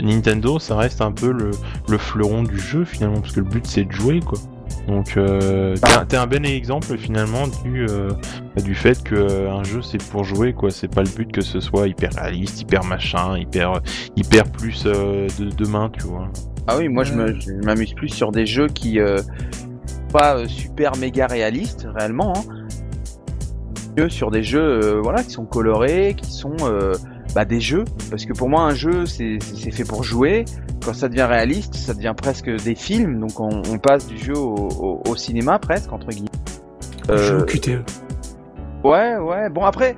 [0.00, 1.50] Nintendo, ça reste un peu le,
[1.88, 4.38] le fleuron du jeu finalement, parce que le but c'est de jouer, quoi.
[4.90, 8.08] Donc, euh, t'es un- t'es un bon exemple finalement du euh,
[8.64, 10.70] du fait que euh, un jeu c'est pour jouer, quoi.
[10.72, 13.80] C'est pas le but que ce soit hyper réaliste, hyper machin, hyper
[14.16, 16.28] hyper plus euh, de demain, tu vois.
[16.66, 17.14] Ah oui, moi je
[17.64, 19.20] m'amuse plus sur des jeux qui euh,
[20.12, 22.42] pas euh, super méga réalistes réellement, hein,
[23.96, 26.92] que sur des jeux euh, voilà qui sont colorés, qui sont euh,
[27.34, 27.84] bah, des jeux.
[28.10, 30.44] Parce que pour moi un jeu c'est c'est fait pour jouer.
[30.84, 33.20] Quand ça devient réaliste, ça devient presque des films.
[33.20, 36.28] Donc on, on passe du jeu au, au- au cinéma presque entre guillemets.
[37.08, 37.82] Jeu Euh, QTE.
[38.84, 39.50] Ouais, ouais.
[39.50, 39.96] Bon après,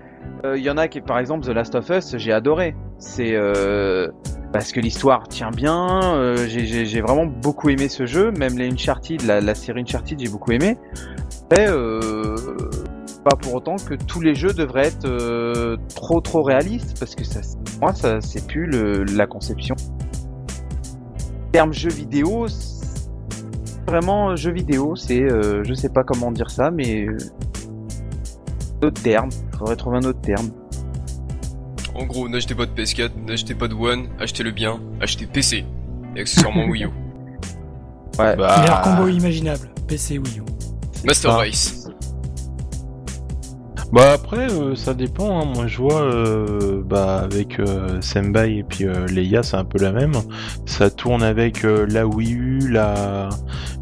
[0.56, 2.74] il y en a qui, par exemple, The Last of Us, j'ai adoré.
[2.98, 4.08] C'est euh,
[4.52, 6.00] parce que l'histoire tient bien.
[6.16, 8.32] euh, j'ai- vraiment beaucoup aimé ce jeu.
[8.32, 10.78] Même les Uncharted, la, la série Uncharted, j'ai beaucoup aimé.
[11.52, 12.34] Mais euh,
[13.22, 17.24] pas pour autant que tous les jeux devraient être euh, trop trop réalistes parce que
[17.24, 17.40] ça,
[17.80, 19.74] moi, ça c'est plus le, la conception.
[21.46, 22.82] En termes jeux vidéo, c'est
[23.86, 27.16] vraiment jeu vidéo, c'est euh, je sais pas comment dire ça, mais euh,
[28.82, 29.30] autre terme.
[29.58, 30.50] Faudrait trouver un autre terme.
[31.94, 35.64] En gros, n'achetez pas de PS4, n'achetez pas de One, achetez le bien, achetez PC.
[36.16, 36.86] Et accessoirement Wii U.
[38.18, 38.36] Ouais.
[38.36, 39.68] Bah, Meilleur combo imaginable.
[39.86, 40.42] PC Wii U.
[41.04, 41.36] Master.
[41.36, 41.81] Race.
[43.92, 45.40] Bah après, euh, ça dépend.
[45.40, 45.44] hein.
[45.54, 49.78] Moi, je vois euh, bah avec euh, Senbai et puis euh, Leia, c'est un peu
[49.78, 50.12] la même.
[50.64, 53.28] Ça tourne avec euh, la Wii U, la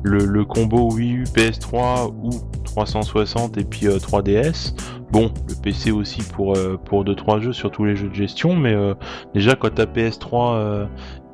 [0.03, 2.31] le, le combo Wii U PS3 ou
[2.65, 4.75] 360 et puis euh, 3DS.
[5.13, 8.57] Bon, le PC aussi pour euh, pour deux trois jeux, surtout les jeux de gestion.
[8.57, 8.95] Mais euh,
[9.35, 10.55] déjà quand t'as PS3.
[10.57, 10.87] euh,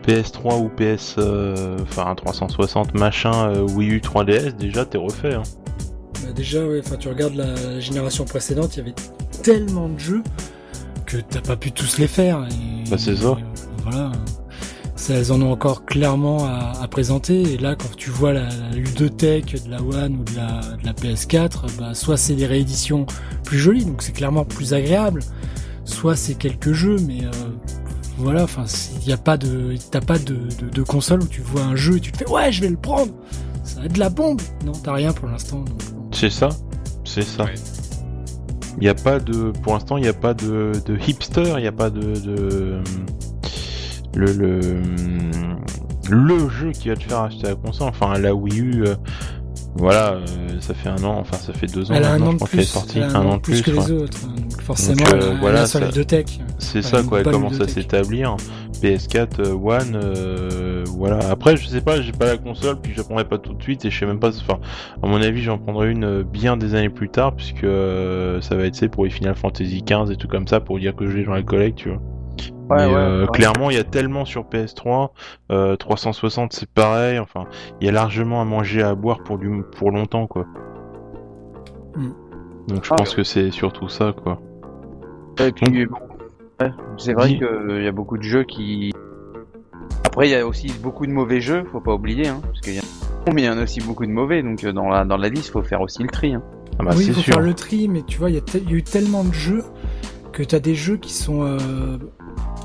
[0.07, 5.35] PS3 ou PS, euh, enfin 360 machin, euh, Wii U 3DS, déjà t'es refait.
[5.35, 5.43] Hein.
[6.27, 8.95] Bah, déjà, ouais, enfin, tu regardes la génération précédente, il y avait
[9.43, 10.23] tellement de jeux
[11.07, 12.47] que t'as pas pu tous les faire.
[12.51, 13.23] Et, Bah, c'est ça.
[13.39, 14.13] et, euh, voilà.
[14.97, 17.43] Ça, elles en ont encore clairement à, à présenter.
[17.43, 20.85] Et là, quand tu vois la, la ludothèque de la One ou de la, de
[20.87, 23.07] la PS4, bah, soit c'est des rééditions
[23.45, 25.21] plus jolies, donc c'est clairement plus agréable,
[25.85, 27.31] soit c'est quelques jeux, mais euh,
[28.17, 28.65] voilà, enfin,
[29.03, 31.77] il y a pas de, t'as pas de, de, de console où tu vois un
[31.77, 33.13] jeu et tu te fais ouais, je vais le prendre.
[33.63, 34.41] Ça va être de la bombe.
[34.65, 35.59] Non, t'as rien pour l'instant.
[35.59, 35.79] donc.
[36.19, 36.49] C'est ça,
[37.05, 37.45] c'est ça.
[37.45, 37.55] Ouais.
[38.79, 41.61] Il n'y a pas de, pour l'instant, il n'y a pas de, de hipster, il
[41.63, 42.81] n'y a pas de, de
[44.15, 44.81] le, le
[46.09, 47.89] le jeu qui va te faire acheter la console.
[47.89, 48.95] Enfin, la Wii U, euh,
[49.75, 50.23] voilà, euh,
[50.61, 51.95] ça fait un an, enfin ça fait deux ans.
[51.97, 53.63] Elle a un an je de pense qu'elle est plus, sortie, un an de plus
[53.63, 53.77] que ouais.
[53.79, 54.19] les autres.
[54.27, 56.41] hein, Donc forcément, Donc, euh, elle voilà, a sur ça- la ludothèque.
[56.59, 58.37] C'est Enfin, ça quoi, elle commence à s'établir.
[58.81, 61.19] PS4, euh, One, euh, voilà.
[61.31, 63.63] Après, je sais pas, j'ai pas la console, puis je la prendrai pas tout de
[63.63, 64.29] suite, et je sais même pas.
[64.29, 64.59] Enfin,
[65.03, 68.57] à mon avis, j'en prendrai une euh, bien des années plus tard, puisque euh, ça
[68.57, 71.07] va être c'est pour les Final Fantasy 15 et tout comme ça, pour dire que
[71.09, 71.99] je l'ai dans la collecte, tu vois.
[72.69, 73.29] Ouais, Mais ouais, euh, ouais.
[73.33, 75.11] clairement, il y a tellement sur PS3,
[75.53, 77.19] euh, 360 c'est pareil.
[77.21, 77.45] Enfin,
[77.81, 80.47] il y a largement à manger, à boire pour du pour longtemps, quoi.
[81.97, 82.09] Mm.
[82.69, 82.97] Donc je Ah.
[82.97, 84.41] pense que c'est surtout ça, quoi.
[85.39, 85.97] Et puis, bon,
[86.61, 88.93] ouais, c'est vrai qu'il y a beaucoup de jeux qui.
[90.07, 92.75] Après, il y a aussi beaucoup de mauvais jeux, faut pas oublier, hein, parce qu'il
[92.75, 92.83] y a
[93.33, 95.29] mais il y en a aussi beaucoup de mauvais, donc euh, dans la dans la
[95.29, 96.35] liste, faut faire aussi le tri.
[96.35, 96.43] Hein.
[96.79, 97.35] Ah bah oui, il faut sûr.
[97.35, 99.25] faire le tri, mais tu vois, il y, a te- il y a eu tellement
[99.25, 99.65] de jeux
[100.33, 101.59] que t'as des jeux qui sont euh,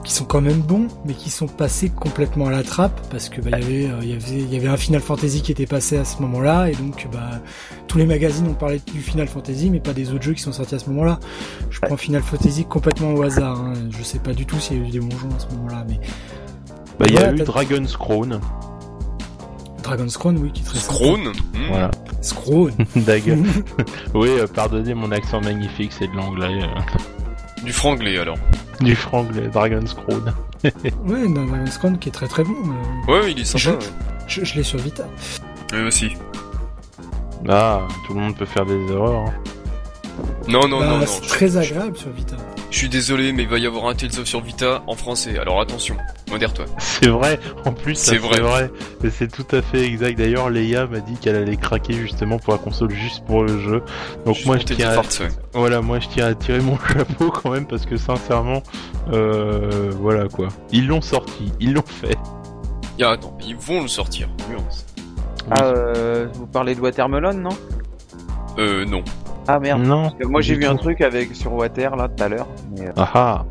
[0.04, 3.40] qui sont quand même bons, mais qui sont passés complètement à la trappe parce que
[3.40, 5.52] bah, il y avait euh, il y avait il y avait un Final Fantasy qui
[5.52, 7.40] était passé à ce moment-là et donc bah
[7.88, 10.52] tous les magazines ont parlé du Final Fantasy, mais pas des autres jeux qui sont
[10.54, 11.20] sortis à ce moment-là.
[11.70, 13.60] Je prends Final Fantasy complètement au hasard.
[13.60, 13.74] Hein.
[13.98, 15.86] Je sais pas du tout s'il y a eu des bons jeux à ce moment-là,
[15.88, 16.00] mais
[17.00, 18.40] Bah, il y a eu Dragon's Crown.
[19.84, 20.80] Dragon's Crown, oui, qui est très.
[20.80, 21.68] Scrone hmm.
[21.70, 21.92] Voilà.
[22.22, 22.72] Scrown.
[22.96, 23.38] Dague.
[24.14, 26.62] oui, euh, pardonnez mon accent magnifique, c'est de l'anglais.
[26.64, 26.82] euh,
[27.64, 28.38] Du franglais alors.
[28.80, 30.34] du franglais, Dragon's Crown.
[30.64, 32.56] ouais, non, Dragon's Crown qui est très très bon.
[33.08, 33.12] euh.
[33.12, 33.60] Ouais, il est sympa.
[33.60, 33.94] Je- ouais.
[34.28, 35.06] je, je l'ai sur Vita.
[35.74, 36.14] Oui, aussi.
[37.48, 39.28] Ah, tout le monde peut faire des erreurs.
[39.28, 39.34] hein.
[40.48, 41.06] Non, non, Bah, non, non.
[41.06, 42.36] c'est très je- agréable sur Vita.
[42.72, 45.38] Je suis désolé, mais il va y avoir un Tales of sur Vita en français.
[45.38, 45.98] Alors attention,
[46.30, 46.66] modère-toi.
[46.78, 48.72] C'est vrai, en plus, ça, C'est vrai.
[49.04, 50.18] Et c'est tout à fait exact.
[50.18, 53.84] D'ailleurs, Leia m'a dit qu'elle allait craquer justement pour la console juste pour le jeu.
[54.26, 55.00] Donc Juste moi, je tiens, à...
[55.00, 55.28] Ouais.
[55.54, 58.64] voilà, moi, je tiens à tirer mon chapeau quand même parce que sincèrement,
[59.12, 60.48] euh, voilà quoi.
[60.72, 62.18] Ils l'ont sorti, ils l'ont fait.
[63.02, 64.30] Ah, attends, ils vont le sortir.
[64.50, 64.86] Nuance.
[65.50, 67.50] Ah, euh, vous parlez de Watermelon, non?
[68.60, 69.04] Euh, non.
[69.48, 69.84] Ah merde.
[69.84, 70.04] Non.
[70.04, 72.48] Parce que Moi j'ai vu un truc avec sur Water là tout à l'heure.
[72.78, 73.46] mais, euh, Ah ah.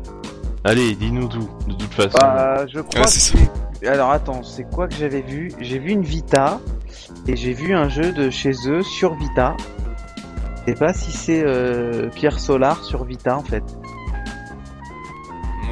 [0.63, 1.49] Allez, dis-nous tout.
[1.67, 2.17] De toute façon.
[2.21, 3.49] Bah, je crois Ouais,
[3.81, 5.51] que Alors attends, c'est quoi que j'avais vu?
[5.59, 6.59] J'ai vu une Vita
[7.27, 9.55] et j'ai vu un jeu de chez eux sur Vita.
[10.67, 13.63] Je sais pas si c'est euh, Pierre Solar sur Vita en fait.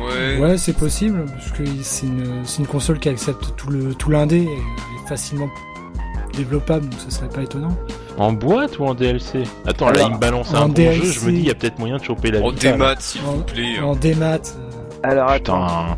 [0.04, 0.40] Ouais.
[0.40, 4.54] Ouais, c'est possible, parce que c'est une, console qui accepte tout le tout l'indé et
[4.54, 5.50] est facilement
[6.34, 7.76] développable, donc ça serait pas étonnant.
[8.20, 11.02] En boîte ou en DLC Attends, là, il me balance un bon DLC.
[11.06, 11.12] jeu.
[11.12, 13.32] Je me dis, il y a peut-être moyen de choper la En démat, s'il En-
[13.34, 13.78] vous plaît.
[13.80, 13.84] hein.
[13.84, 14.40] En démat, euh,
[15.04, 15.66] Alors attends.
[15.66, 15.98] Putain.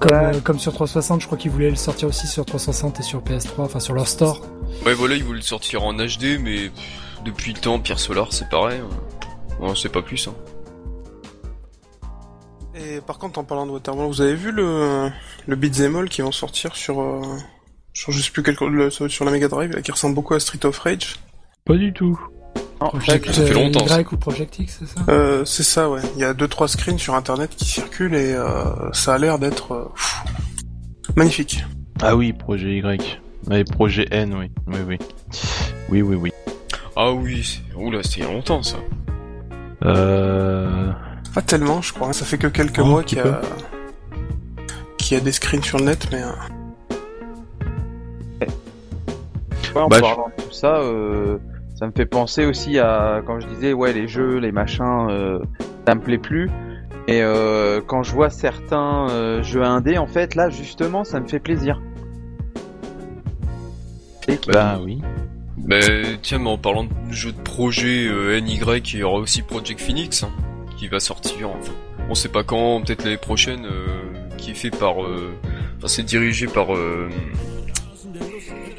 [0.00, 0.36] comme, Ouais.
[0.36, 3.20] euh, comme sur 360, je crois qu'ils voulaient le sortir aussi sur 360 et sur
[3.20, 4.40] PS3, enfin sur leur store.
[4.86, 6.70] Ouais, voilà, ils voulaient le sortir en HD, mais
[7.24, 8.80] depuis le temps, Pierre Solar, c'est pareil.
[8.80, 8.96] hein.
[9.60, 10.28] On sait pas plus.
[10.28, 10.34] Hein.
[12.74, 15.10] Et par contre, en parlant de Watermelon, vous avez vu le,
[15.46, 17.20] le Beat'em All qui vont sortir sur, euh,
[17.98, 20.40] sur je sais plus quel, le- sur la Mega Drive, là, qui ressemble beaucoup à
[20.40, 21.16] Street of Rage.
[21.64, 22.18] Pas du tout.
[22.78, 24.00] Project ça fait euh, longtemps, Y ça.
[24.12, 25.04] ou Project X, c'est ça?
[25.08, 26.00] Euh, c'est ça, ouais.
[26.14, 29.40] Il y a deux trois screens sur internet qui circulent et euh, ça a l'air
[29.40, 29.84] d'être euh,
[31.16, 31.64] magnifique.
[32.00, 33.20] Ah oui, projet Y.
[33.48, 34.50] Ouais, projet N, oui.
[34.68, 34.98] Oui, oui.
[35.88, 36.30] Oui, oui, oui.
[36.94, 37.74] Ah oui, c'est...
[37.76, 38.76] oula, c'était il y a longtemps ça.
[39.84, 40.92] Euh...
[41.34, 42.12] Pas tellement, je crois.
[42.12, 43.40] Ça fait que quelques Oh, mois qu'il y a
[44.98, 46.22] qu'il y a des screens sur le net, mais
[49.74, 51.38] Ouais, en Bah, je- parlant de tout ça, euh,
[51.74, 55.38] ça me fait penser aussi à quand je disais ouais les jeux, les machins, euh,
[55.86, 56.50] ça me plaît plus.
[57.06, 61.26] Et euh, quand je vois certains euh, jeux indés, en fait, là justement, ça me
[61.28, 61.80] fait plaisir.
[64.28, 65.00] Et qui- Bah oui.
[65.56, 65.76] Bah
[66.22, 68.60] tiens, mais en parlant de jeu de projet euh, NY,
[68.92, 70.30] il y aura aussi Project Phoenix hein,
[70.76, 71.50] qui va sortir.
[71.50, 71.72] Enfin,
[72.10, 73.86] on sait pas quand, peut-être l'année prochaine, euh,
[74.36, 75.02] qui est fait par.
[75.02, 75.30] euh,
[75.78, 76.68] Enfin, c'est dirigé par.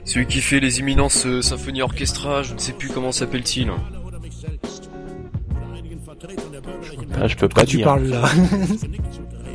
[0.09, 3.69] Euh, celui qui fait les imminences euh, symphonies orchestra, je ne sais plus comment s'appelle-t-il.
[7.21, 7.85] Ah, je peux pas tu dire.
[7.85, 8.29] parles là.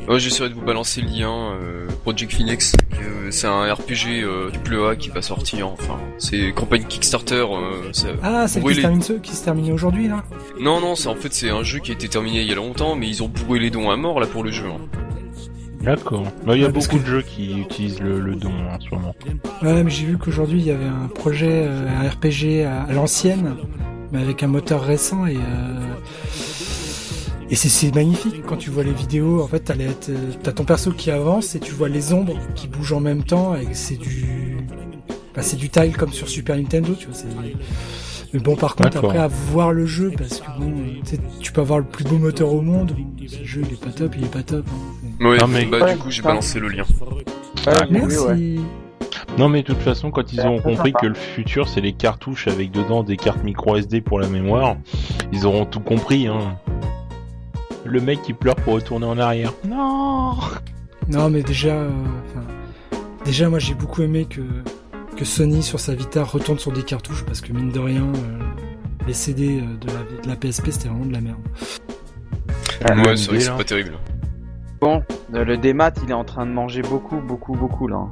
[0.07, 1.33] Ouais, j'essaierai de vous balancer le lien.
[1.59, 5.67] euh, Project Phoenix, euh, c'est un RPG euh, triple A qui va sortir.
[5.67, 7.43] Enfin, c'est campagne Kickstarter.
[7.49, 8.75] euh, ça- ah, c'est le qui brûlé.
[8.75, 10.23] se termine, ce- qui se termine aujourd'hui là?
[10.59, 12.55] Non, non, c'est en fait c'est un jeu qui a été terminé il y a
[12.55, 14.65] longtemps, mais ils ont bourré les dons à mort là pour le jeu.
[14.67, 14.77] hein.
[15.81, 16.23] D'accord.
[16.45, 18.79] Bah, il y a Ouais, beaucoup que- de jeux qui utilisent le, le don en
[18.79, 19.15] ce moment.
[19.61, 22.93] Ouais, mais j'ai vu qu'aujourd'hui il y avait un projet, euh, un RPG à, à
[22.93, 23.55] l'ancienne,
[24.11, 25.39] mais avec un moteur récent et euh,
[27.51, 29.43] et c'est- magnifique quand tu vois les vidéos.
[29.43, 29.71] En fait,
[30.41, 33.55] t'as ton perso qui avance et tu vois les ombres qui bougent en même temps
[33.55, 34.57] et c'est du,
[35.35, 37.15] bah, c'est du tile comme sur Super Nintendo, tu vois.
[38.35, 40.73] Mais bon, par contre, après à voir le jeu parce que bon,
[41.39, 42.93] tu peux avoir le plus beau moteur au monde,
[43.25, 44.65] si le jeu il est pas top, il est pas top.
[44.67, 45.25] hein.
[45.25, 46.83] Ouais, Non, mais- bah du coup j'ai balancé le lien.
[46.83, 48.17] Vu, Merci.
[48.27, 48.55] ouais.
[49.37, 50.99] Non, mais de toute façon, quand ils auront compris sympa.
[50.99, 54.75] que le futur, c'est les cartouches avec dedans des cartes micro SD pour la mémoire,
[55.31, 56.57] ils auront tout compris, hein.
[57.85, 59.53] Le mec qui pleure pour retourner en arrière.
[59.65, 60.33] Non
[61.07, 61.89] Non, mais déjà, euh,
[63.23, 64.41] déjà, moi, j'ai beaucoup aimé que
[65.15, 68.39] que Sony sur sa Vita retourne sur des cartouches parce que mine de rien, euh,
[69.07, 71.37] les CD euh, de la, de la PSP c'était vraiment de la merde.
[72.83, 73.93] Ah, ouais, c'est vrai que idée, c'est pas terrible.
[74.81, 75.01] Bon,
[75.33, 78.05] euh, le démat, il est en train de manger beaucoup, beaucoup, beaucoup là.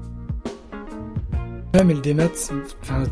[1.76, 3.04] Ouais, mais le démat, c'est- enfin,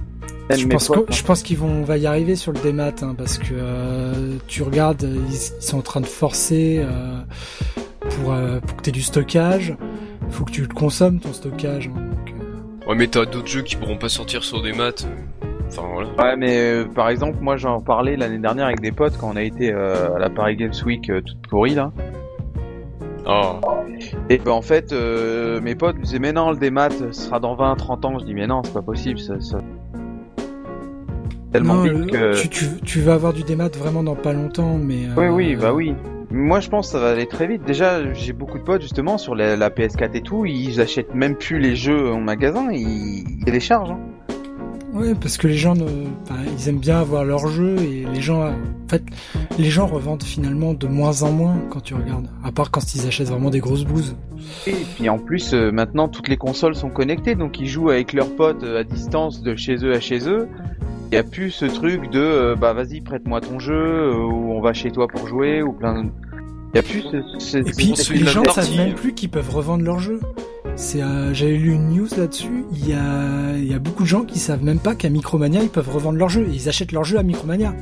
[0.55, 3.37] je pense, je pense qu'ils vont, on va y arriver sur le démat hein, parce
[3.37, 7.19] que euh, tu regardes, ils, ils sont en train de forcer euh,
[8.01, 9.75] pour euh, pour que t'aies du stockage.
[10.29, 11.89] Faut que tu le consommes ton stockage.
[11.93, 12.40] hein, donc, euh,
[12.87, 15.05] Ouais, mais t'as d'autres jeux qui pourront pas sortir sur des maths.
[15.07, 16.09] euh, Enfin voilà.
[16.17, 19.35] Ouais, mais euh, par exemple, moi j'en parlais l'année dernière avec des potes quand on
[19.37, 21.91] a été euh, à la Paris Games Week euh, toute pourrie là.
[23.25, 23.59] Ah,
[24.29, 27.39] Et ben, en fait, euh, mes potes me disaient, mais non, le démat ce sera
[27.39, 28.19] dans 20, 30 ans.
[28.19, 29.39] Je dis, mais non, c'est pas possible, ça.
[29.39, 29.59] ça...
[31.53, 32.41] Tellement non, vite que.
[32.41, 35.71] tu, tu, tu vas avoir du démat vraiment dans pas longtemps, mais Oui, oui, bah
[35.71, 35.93] oui.
[36.31, 37.63] Moi, je pense que ça va aller très vite.
[37.65, 40.45] Déjà, j'ai beaucoup de potes justement sur la, la PS4 et tout.
[40.45, 43.91] Ils achètent même plus les jeux en magasin, ils, ils téléchargent.
[43.91, 43.99] hein.
[44.93, 45.85] Ouais, parce que les gens, ne...
[46.23, 49.01] enfin, ils aiment bien avoir leur jeu et les gens, en fait,
[49.57, 52.27] les gens revendent finalement de moins en moins quand tu regardes.
[52.43, 54.17] À part quand ils achètent vraiment des grosses bouses.
[54.67, 58.11] Et puis en plus, euh, maintenant toutes les consoles sont connectées, donc ils jouent avec
[58.11, 60.49] leurs potes euh, à distance de chez eux à chez eux.
[61.11, 64.53] Il y a plus ce truc de euh, bah vas-y prête-moi ton jeu euh, ou
[64.53, 66.03] on va chez toi pour jouer ou plein.
[66.03, 66.09] de-
[66.73, 69.49] Il y a plus ce, ce- Et puis les gens savent même plus qu'ils peuvent
[69.49, 70.21] revendre leur jeu.
[70.77, 72.63] C'est, euh, j'avais lu une news là-dessus.
[72.71, 75.61] Il y a, il y a beaucoup de gens qui savent même pas qu'à Micromania
[75.61, 76.47] ils peuvent revendre leur jeu.
[76.49, 77.73] Et ils achètent leur jeu à Micromania.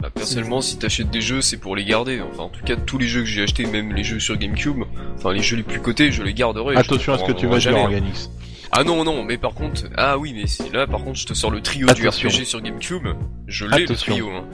[0.00, 2.20] Bah, personnellement, si t'achètes des jeux, c'est pour les garder.
[2.20, 4.84] Enfin, en tout cas, tous les jeux que j'ai achetés, même les jeux sur GameCube,
[5.16, 6.76] enfin les jeux les plus cotés, je les garderai.
[6.76, 7.76] Attention à Je ce les que tu vas dire.
[7.76, 8.30] Organix.
[8.72, 11.34] Ah non, non, mais par contre, ah oui, mais c'est là, par contre, je te
[11.34, 12.28] sors le trio Attention.
[12.28, 13.06] du RPG sur GameCube.
[13.46, 14.12] Je l'ai le Attention.
[14.12, 14.30] trio.
[14.30, 14.44] Hein.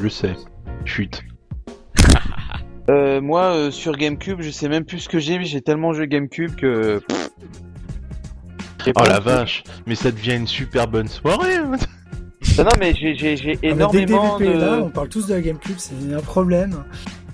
[0.00, 0.34] Je sais.
[0.84, 1.22] Chut.
[2.90, 6.08] Euh, moi euh, sur GameCube, je sais même plus ce que j'ai, j'ai tellement joué
[6.08, 7.02] GameCube que.
[7.06, 7.28] pff,
[8.82, 11.56] j'ai Oh pas- la vache, mais ça devient une super bonne soirée.
[11.56, 11.72] hein.
[12.56, 14.82] Non, non, mais j'ai j'ai j'ai Ah, mais énormément dès que DVP est là, de.
[14.84, 16.82] on parle tous de la GameCube, c'est un problème.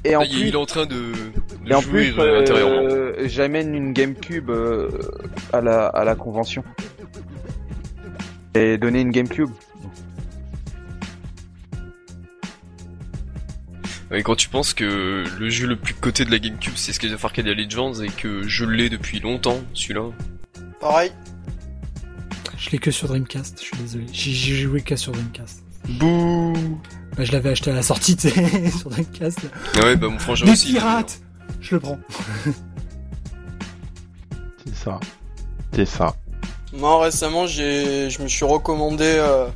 [0.04, 2.40] Et en Là, il plus, est en train de, de et en jouer plus, euh,
[2.40, 3.12] intérieurement.
[3.24, 4.90] j'amène une GameCube euh,
[5.52, 6.62] à la à la convention.
[8.54, 9.50] Et donner une GameCube.
[14.12, 17.12] Et quand tu penses que le jeu le plus coté de la GameCube, c'est Skies
[17.14, 20.10] of Arcadia Legends et que je l'ai depuis longtemps, celui-là?
[20.78, 21.10] Pareil.
[22.58, 24.04] Je l'ai que sur Dreamcast, je suis désolé.
[24.12, 25.64] J'ai j'ai joué que sur Dreamcast.
[25.98, 26.80] Bouh
[27.16, 29.38] Bah, je l'avais acheté à la sortie, tu sais, sur Dreamcast.
[29.76, 30.72] Ah ouais, bah mon frangin aussi.
[30.72, 31.20] pirates
[31.60, 31.98] Je le prends.
[34.66, 35.00] C'est ça.
[35.72, 36.14] C'est ça.
[36.72, 39.46] Moi récemment j'ai je me suis recommandé euh,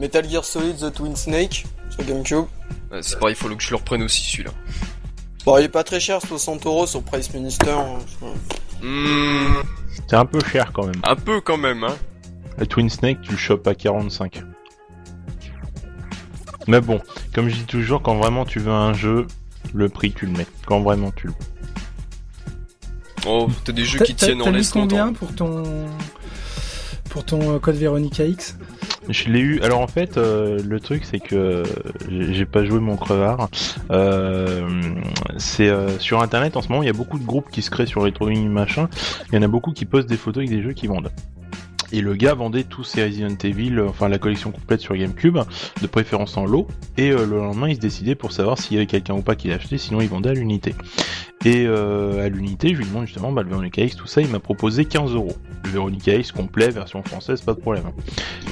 [0.00, 2.46] Metal Gear Solid The Twin Snake sur GameCube.
[2.90, 4.50] Ouais, c'est pareil, il faut que je le reprenne aussi celui-là.
[5.44, 7.70] Bon il est pas très cher, 60 euros sur Price Minister.
[7.70, 7.98] hein.
[8.82, 9.62] Hmm,
[10.08, 11.00] C'est un peu cher quand même.
[11.04, 11.96] un peu quand même, hein.
[12.58, 14.42] Le Twin Snake, tu le chopes à 45.
[16.66, 17.00] Mais bon,
[17.34, 19.26] comme je dis toujours, quand vraiment tu veux un jeu,
[19.74, 20.46] le prix tu le mets.
[20.66, 21.32] Quand vraiment tu le
[23.28, 25.18] Oh, t'as des jeux qui tiennent en laisse combien longtemps.
[25.18, 25.64] pour ton
[27.10, 28.56] pour ton euh, code Veronica X?
[29.08, 29.60] Je l'ai eu.
[29.62, 31.62] Alors en fait, euh, le truc c'est que
[32.08, 33.48] j'ai j'ai pas joué mon crevard.
[33.90, 34.68] Euh,
[35.38, 37.70] c'est euh, sur internet en ce moment, il y a beaucoup de groupes qui se
[37.70, 38.88] créent sur Retro Gaming machin.
[39.32, 41.10] Il y en a beaucoup qui postent des photos avec des jeux qui vendent.
[41.92, 45.38] Et le gars vendait tous ses Resident Evil, euh, enfin la collection complète sur GameCube,
[45.80, 46.66] de préférence en lot.
[46.96, 49.36] Et euh, le lendemain, il se décidait pour savoir s'il y avait quelqu'un ou pas
[49.36, 50.74] qui l'achetait, sinon il vendait à l'unité.
[51.44, 54.28] Et euh, à l'unité, je lui demande justement bah, le Veronica X, tout ça, il
[54.28, 55.36] m'a proposé 15 euros.
[55.64, 57.84] Le Veronica X complet, version française, pas de problème.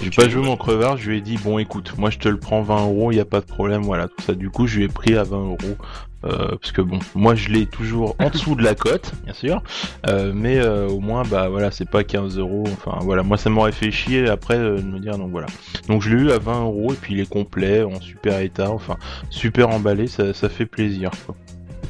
[0.03, 2.39] J'ai pas joué mon crevard, je lui ai dit bon écoute, moi je te le
[2.39, 4.35] prends 20 euros, y a pas de problème, voilà tout ça.
[4.35, 5.77] Du coup je lui ai pris à 20 euros.
[6.25, 9.63] Euh, parce que bon, moi je l'ai toujours en dessous de la cote, bien sûr,
[10.09, 12.65] euh, mais euh, au moins bah voilà c'est pas 15 euros.
[12.73, 15.47] Enfin voilà, moi ça m'aurait fait chier après euh, de me dire donc voilà.
[15.89, 18.71] Donc je l'ai eu à 20 euros et puis il est complet, en super état,
[18.71, 18.97] enfin
[19.31, 21.11] super emballé, ça, ça fait plaisir.
[21.27, 21.35] Quoi.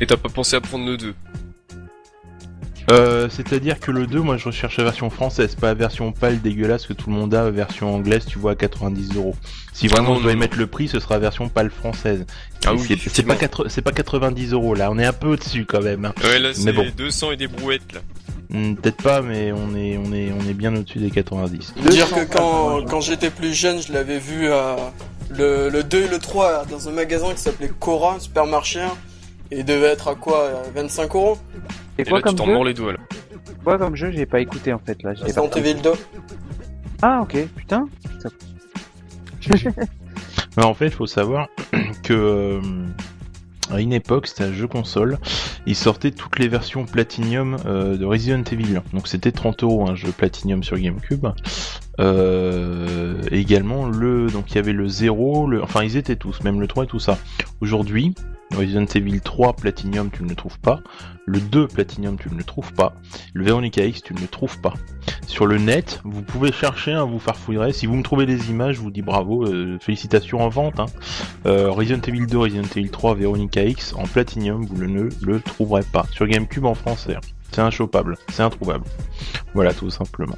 [0.01, 1.15] Et t'as pas pensé à prendre le 2
[2.90, 6.40] Euh, C'est-à-dire que le 2, moi je recherche la version française, pas la version pâle
[6.40, 9.35] dégueulasse que tout le monde a, version anglaise, tu vois, à 90 euros.
[9.73, 12.27] Si vraiment non, je dois y mettre le prix, ce sera la version pâle française.
[12.66, 12.81] Ah oui,
[13.11, 16.05] c'est- pas, quatre- c'est pas 90 euros là, on est un peu au-dessus quand même.
[16.05, 16.12] hein.
[16.24, 16.85] Ouais, là c'est bon.
[16.97, 18.01] 200 et des brouettes là.
[18.51, 21.73] Hmm, Peut-être pas, mais on est, on est, on est bien au-dessus des 90.
[21.90, 24.77] Dire que quand, quand j'étais plus jeune, je l'avais vu à
[25.31, 28.81] le, le 2 et le 3 dans un magasin qui s'appelait Cora, un supermarché.
[29.56, 31.39] Il devait être à quoi à 25 euros
[31.98, 32.98] Et quoi là tu comme t'en jeu les doigts là.
[33.62, 35.14] Quoi comme jeu J'ai pas écouté en fait là.
[35.18, 35.93] Resident Evil 2.
[37.02, 37.89] Ah ok, putain.
[40.56, 41.48] Mais en fait, il faut savoir
[42.02, 42.60] que euh,
[43.70, 45.18] à une époque, c'était un jeu console.
[45.66, 48.81] Il sortait toutes les versions Platinum euh, de Resident Evil.
[48.93, 51.26] Donc c'était 30 euros un jeu Platinum sur GameCube.
[52.01, 56.60] Euh, également le, donc il y avait le 0, le, enfin ils étaient tous, même
[56.60, 57.18] le 3 et tout ça.
[57.60, 58.14] Aujourd'hui,
[58.52, 60.80] Resident Evil 3 Platinum, tu ne le trouves pas.
[61.26, 62.94] Le 2 Platinum, tu ne le trouves pas.
[63.32, 64.74] Le Veronica X, tu ne le trouves pas.
[65.26, 67.72] Sur le net, vous pouvez chercher, hein, vous farfouillerez.
[67.72, 70.78] Si vous me trouvez des images, je vous dis bravo, euh, félicitations en vente.
[70.78, 70.86] Hein.
[71.46, 75.82] Euh, Resident Evil 2, Resident Evil 3, Veronica X en Platinum, vous ne le trouverez
[75.82, 76.06] pas.
[76.10, 77.20] Sur GameCube en français, hein.
[77.55, 78.85] C'est inchopable, c'est introuvable.
[79.55, 80.36] Voilà, tout simplement.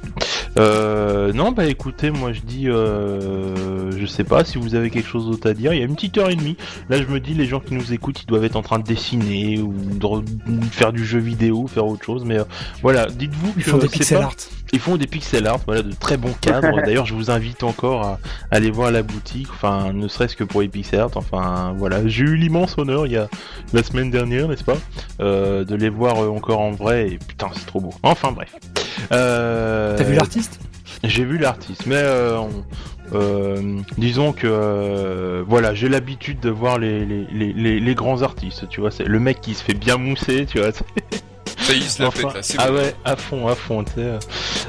[0.57, 5.07] Euh, non, bah écoutez, moi je dis, euh, je sais pas si vous avez quelque
[5.07, 5.73] chose d'autre à dire.
[5.73, 6.55] Il y a une petite heure et demie.
[6.89, 8.83] Là, je me dis, les gens qui nous écoutent, ils doivent être en train de
[8.83, 10.23] dessiner ou de re-
[10.71, 12.23] faire du jeu vidéo, faire autre chose.
[12.25, 12.43] Mais euh,
[12.81, 14.35] voilà, dites-vous que Ils font des c'est pixel pas- art.
[14.73, 16.81] Ils font des pixel art, voilà, de très bons cadres.
[16.85, 18.19] D'ailleurs, je vous invite encore à
[18.51, 21.09] aller voir la boutique, enfin, ne serait-ce que pour les pixel art.
[21.15, 23.27] Enfin, voilà, j'ai eu l'immense honneur il y a
[23.73, 24.77] la semaine dernière, n'est-ce pas,
[25.21, 27.09] euh, de les voir euh, encore en vrai.
[27.11, 27.93] Et putain, c'est trop beau.
[28.03, 28.53] Enfin, bref.
[29.11, 30.59] Euh, T'as vu l'artiste?
[31.03, 32.63] J'ai vu l'artiste, mais euh, on-
[33.13, 38.21] euh, disons que euh, voilà, j'ai l'habitude de voir les, les, les, les- les grands
[38.21, 40.71] artistes, tu vois, c'est le mec qui se fait bien mousser, tu vois.
[41.59, 42.75] Ça y est, il se la Enfin, pète là, c'est ah bon.
[42.75, 43.99] ouais, à fond, à fond, tu sais.
[44.01, 44.19] euh.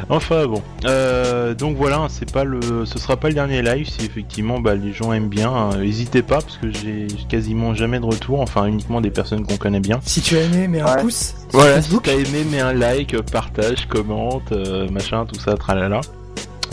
[0.08, 4.06] Enfin bon, Euh, donc voilà, c'est pas le, ce sera pas le dernier live si
[4.06, 5.50] effectivement bah, les gens aiment bien.
[5.52, 5.76] hein.
[5.78, 9.80] N'hésitez pas parce que j'ai quasiment jamais de retour, enfin uniquement des personnes qu'on connaît
[9.80, 10.00] bien.
[10.04, 11.02] Si tu as aimé, mets un Ouais.
[11.02, 12.04] pouce Voilà, si Facebook.
[12.04, 16.00] t'as aimé, mets un like, partage, commente, euh, machin, tout ça, tralala.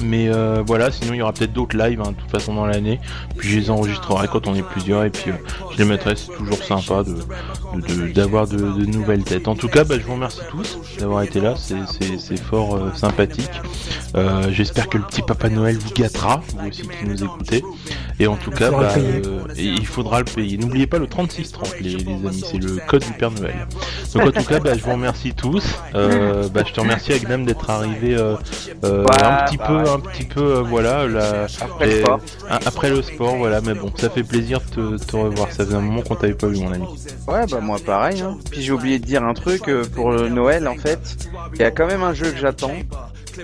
[0.04, 2.66] Mais euh, voilà, sinon il y aura peut-être d'autres lives hein, de toute façon dans
[2.66, 3.00] l'année.
[3.38, 5.36] Puis je les enregistrerai quand on est plusieurs et puis euh,
[5.72, 6.16] je les mettrai.
[6.16, 7.16] C'est toujours sympa de
[7.80, 9.48] de- de- d'avoir de, de nouvelles têtes.
[9.48, 11.56] En tout cas, bah, je vous remercie tous d'avoir été là.
[11.58, 13.50] C'est c'est- c'est fort euh, sympathique.
[14.16, 17.64] Euh, J'espère que le petit Papa Noël vous gâtera, vous aussi qui nous écoutez.
[18.20, 20.58] Et en tout cas, bah, euh, et il faudra le payer.
[20.58, 23.68] N'oubliez pas le 3630 les, les amis, c'est le code du Père Noël.
[24.14, 25.66] Donc en tout cas, bah, je vous remercie tous.
[25.96, 28.36] Euh, bah, je te remercie Agnam d'être arrivé euh,
[28.86, 29.85] euh, un petit bah peu.
[29.94, 32.20] Un petit peu, euh, voilà, la- Après le sport.
[32.50, 33.62] un- après le sport, voilà.
[33.62, 35.52] Mais bon, ça fait plaisir de te, te revoir.
[35.52, 36.86] Ça faisait un moment qu'on t'avait pas vu, mon ami.
[37.28, 38.22] Ouais, bah moi pareil.
[38.22, 38.38] Hein.
[38.52, 41.00] Puis j'ai oublié de dire un truc euh, pour le Noël en fait.
[41.54, 42.72] Il y a quand même un jeu que j'attends.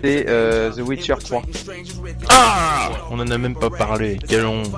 [0.03, 1.41] C'est euh, The Witcher 3.
[2.29, 4.17] Ah On en a même pas parlé.
[4.27, 4.69] Quelle honte.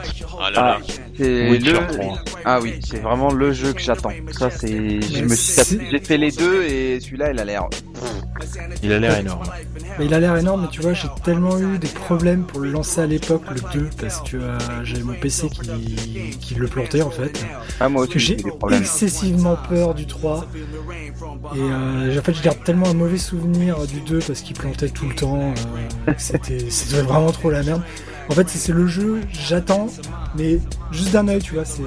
[0.42, 0.78] Ah là là.
[1.18, 1.88] C'est Witcher le...
[1.88, 2.18] 3.
[2.46, 4.12] Ah oui, c'est vraiment le jeu que j'attends.
[4.32, 7.46] Ça c'est, je me suis c'est- tapé- j'ai fait les deux et celui-là il a
[7.46, 7.66] l'air.
[8.82, 9.44] Il a l'air énorme.
[10.00, 12.72] Mais il a l'air énorme, mais tu vois, j'ai tellement eu des problèmes pour le
[12.72, 15.96] lancer à l'époque, le 2, parce que euh, j'avais mon PC qui,
[16.40, 17.46] qui le plantait en fait.
[17.80, 18.82] Ah moi Que aussi j'ai j'ai des problèmes.
[18.82, 20.48] excessivement peur du 3.
[21.56, 24.90] Et euh, en fait, je garde tellement un mauvais souvenir du 2 parce qu'il plantait
[24.90, 25.54] tout le temps.
[26.08, 26.58] euh, c'était
[27.04, 27.84] vraiment trop la merde.
[28.30, 29.88] En fait, c'est le jeu, j'attends,
[30.38, 30.60] mais
[30.92, 31.66] juste d'un œil, tu vois.
[31.66, 31.84] C'est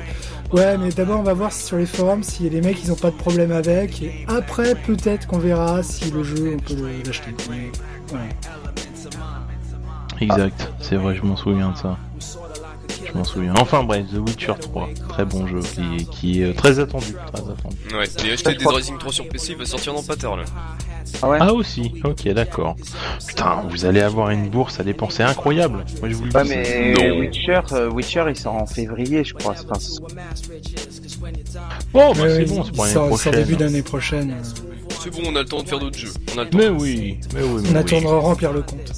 [0.53, 3.11] ouais, mais d'abord on va voir sur les forums si les mecs ils ont pas
[3.11, 7.35] de problème avec, et après peut-être qu'on verra si le jeu on peut l'acheter.
[10.21, 10.73] Exact.
[10.81, 11.99] C'est vrai, je m'en souviens de ça.
[13.17, 13.55] Je m'en souviens.
[13.59, 17.77] Enfin bref, The Witcher 3, très bon jeu qui, qui est très attendu, très attendu.
[17.95, 20.45] Ouais, j'ai acheté Dead Rising 3 sur PC, il va sortir dans pas tard là.
[21.23, 21.39] Ah ouais.
[21.41, 22.77] Ah aussi, ok d'accord.
[23.27, 25.85] Putain, vous allez avoir une bourse à dépenser incroyable.
[26.01, 26.37] Moi je vous le dis.
[26.37, 27.19] Ouais mais Non.
[27.21, 29.53] Witcher, euh, Witcher il sort en février je crois.
[29.53, 30.01] Enfin, c'est-
[31.93, 33.33] Bon, bah c'est bon, c'est pour l'année prochaine.
[33.35, 34.31] début d'année prochaine.
[34.33, 34.43] euh,
[35.01, 36.13] C'est bon, on a le temps de faire d'autres jeux.
[36.35, 36.59] On a le temps.
[36.59, 37.77] Mais oui, mais oui, mais On oui.
[37.79, 38.93] attendra remplir le compte.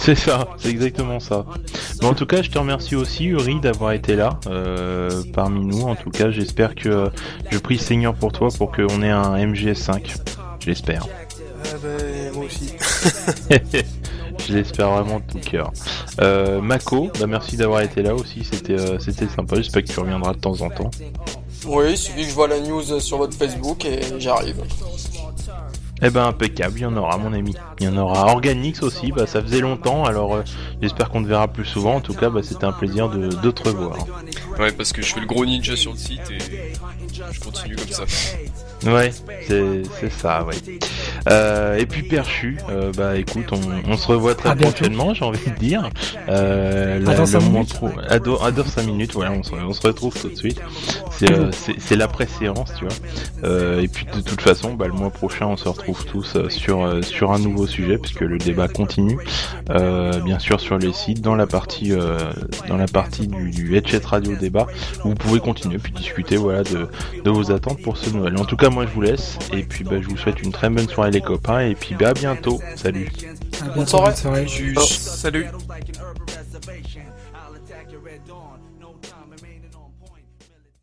[0.02, 1.44] C'est ça, c'est exactement ça.
[2.00, 5.82] Mais en tout cas, je te remercie aussi, Uri, d'avoir été là euh, parmi nous.
[5.82, 7.10] En tout cas, j'espère que
[7.50, 10.16] je prie Seigneur pour toi pour qu'on ait un MGS5.
[10.60, 11.06] J'espère.
[11.66, 12.72] Ah ben, moi aussi.
[14.48, 15.70] je l'espère vraiment de tout cœur.
[16.22, 18.42] Euh, Mako, bah merci d'avoir été là aussi.
[18.42, 19.56] C'était euh, c'était sympa.
[19.56, 20.90] J'espère que tu reviendras de temps en temps.
[21.66, 24.62] Oui, il suffit que je vois la news sur votre Facebook et j'arrive.
[26.02, 27.54] Eh ben impeccable, il y en aura mon ami.
[27.78, 30.42] Il y en aura Organix aussi, bah ça faisait longtemps, alors euh,
[30.80, 31.96] j'espère qu'on te verra plus souvent.
[31.96, 33.98] En tout cas, bah, c'était un plaisir de, de te revoir.
[34.58, 36.38] Ouais, parce que je fais le gros ninja sur le site et
[37.32, 38.04] je continue comme ça.
[38.86, 39.12] Ouais,
[39.46, 40.54] c'est c'est ça, ouais.
[41.28, 43.60] Euh, et puis Perchu, euh, bah écoute, on,
[43.92, 45.90] on se revoit très À prochainement, j'ai envie de dire.
[46.30, 47.68] Euh, la- cinq moment minutes.
[47.74, 50.34] trop- à dans- à dans cinq minutes, voilà, on se, on se retrouve tout de
[50.34, 50.60] suite.
[51.10, 51.50] C'est euh,
[51.96, 52.94] l'après-séance, tu vois.
[53.44, 56.48] Euh, et puis de toute façon, bah, le mois prochain, on se retrouve tous euh,
[56.48, 59.18] sur sur un nouveau sujet, puisque le débat continue.
[59.70, 62.18] Euh, bien sûr sur les sites, dans la partie euh,
[62.68, 64.66] dans la partie du, du Headset Radio débat,
[65.04, 66.88] où vous pouvez continuer puis discuter, voilà, de
[67.24, 68.34] de vos attentes pour ce Noël.
[68.38, 70.70] En tout cas, moi je vous laisse et puis bah, je vous souhaite une très
[70.70, 72.60] bonne soirée les copains et puis bah, à bientôt.
[72.76, 73.10] Salut.
[73.60, 74.12] À bientôt, soirée.
[74.12, 74.46] bonne soirée.
[74.78, 75.46] Salut.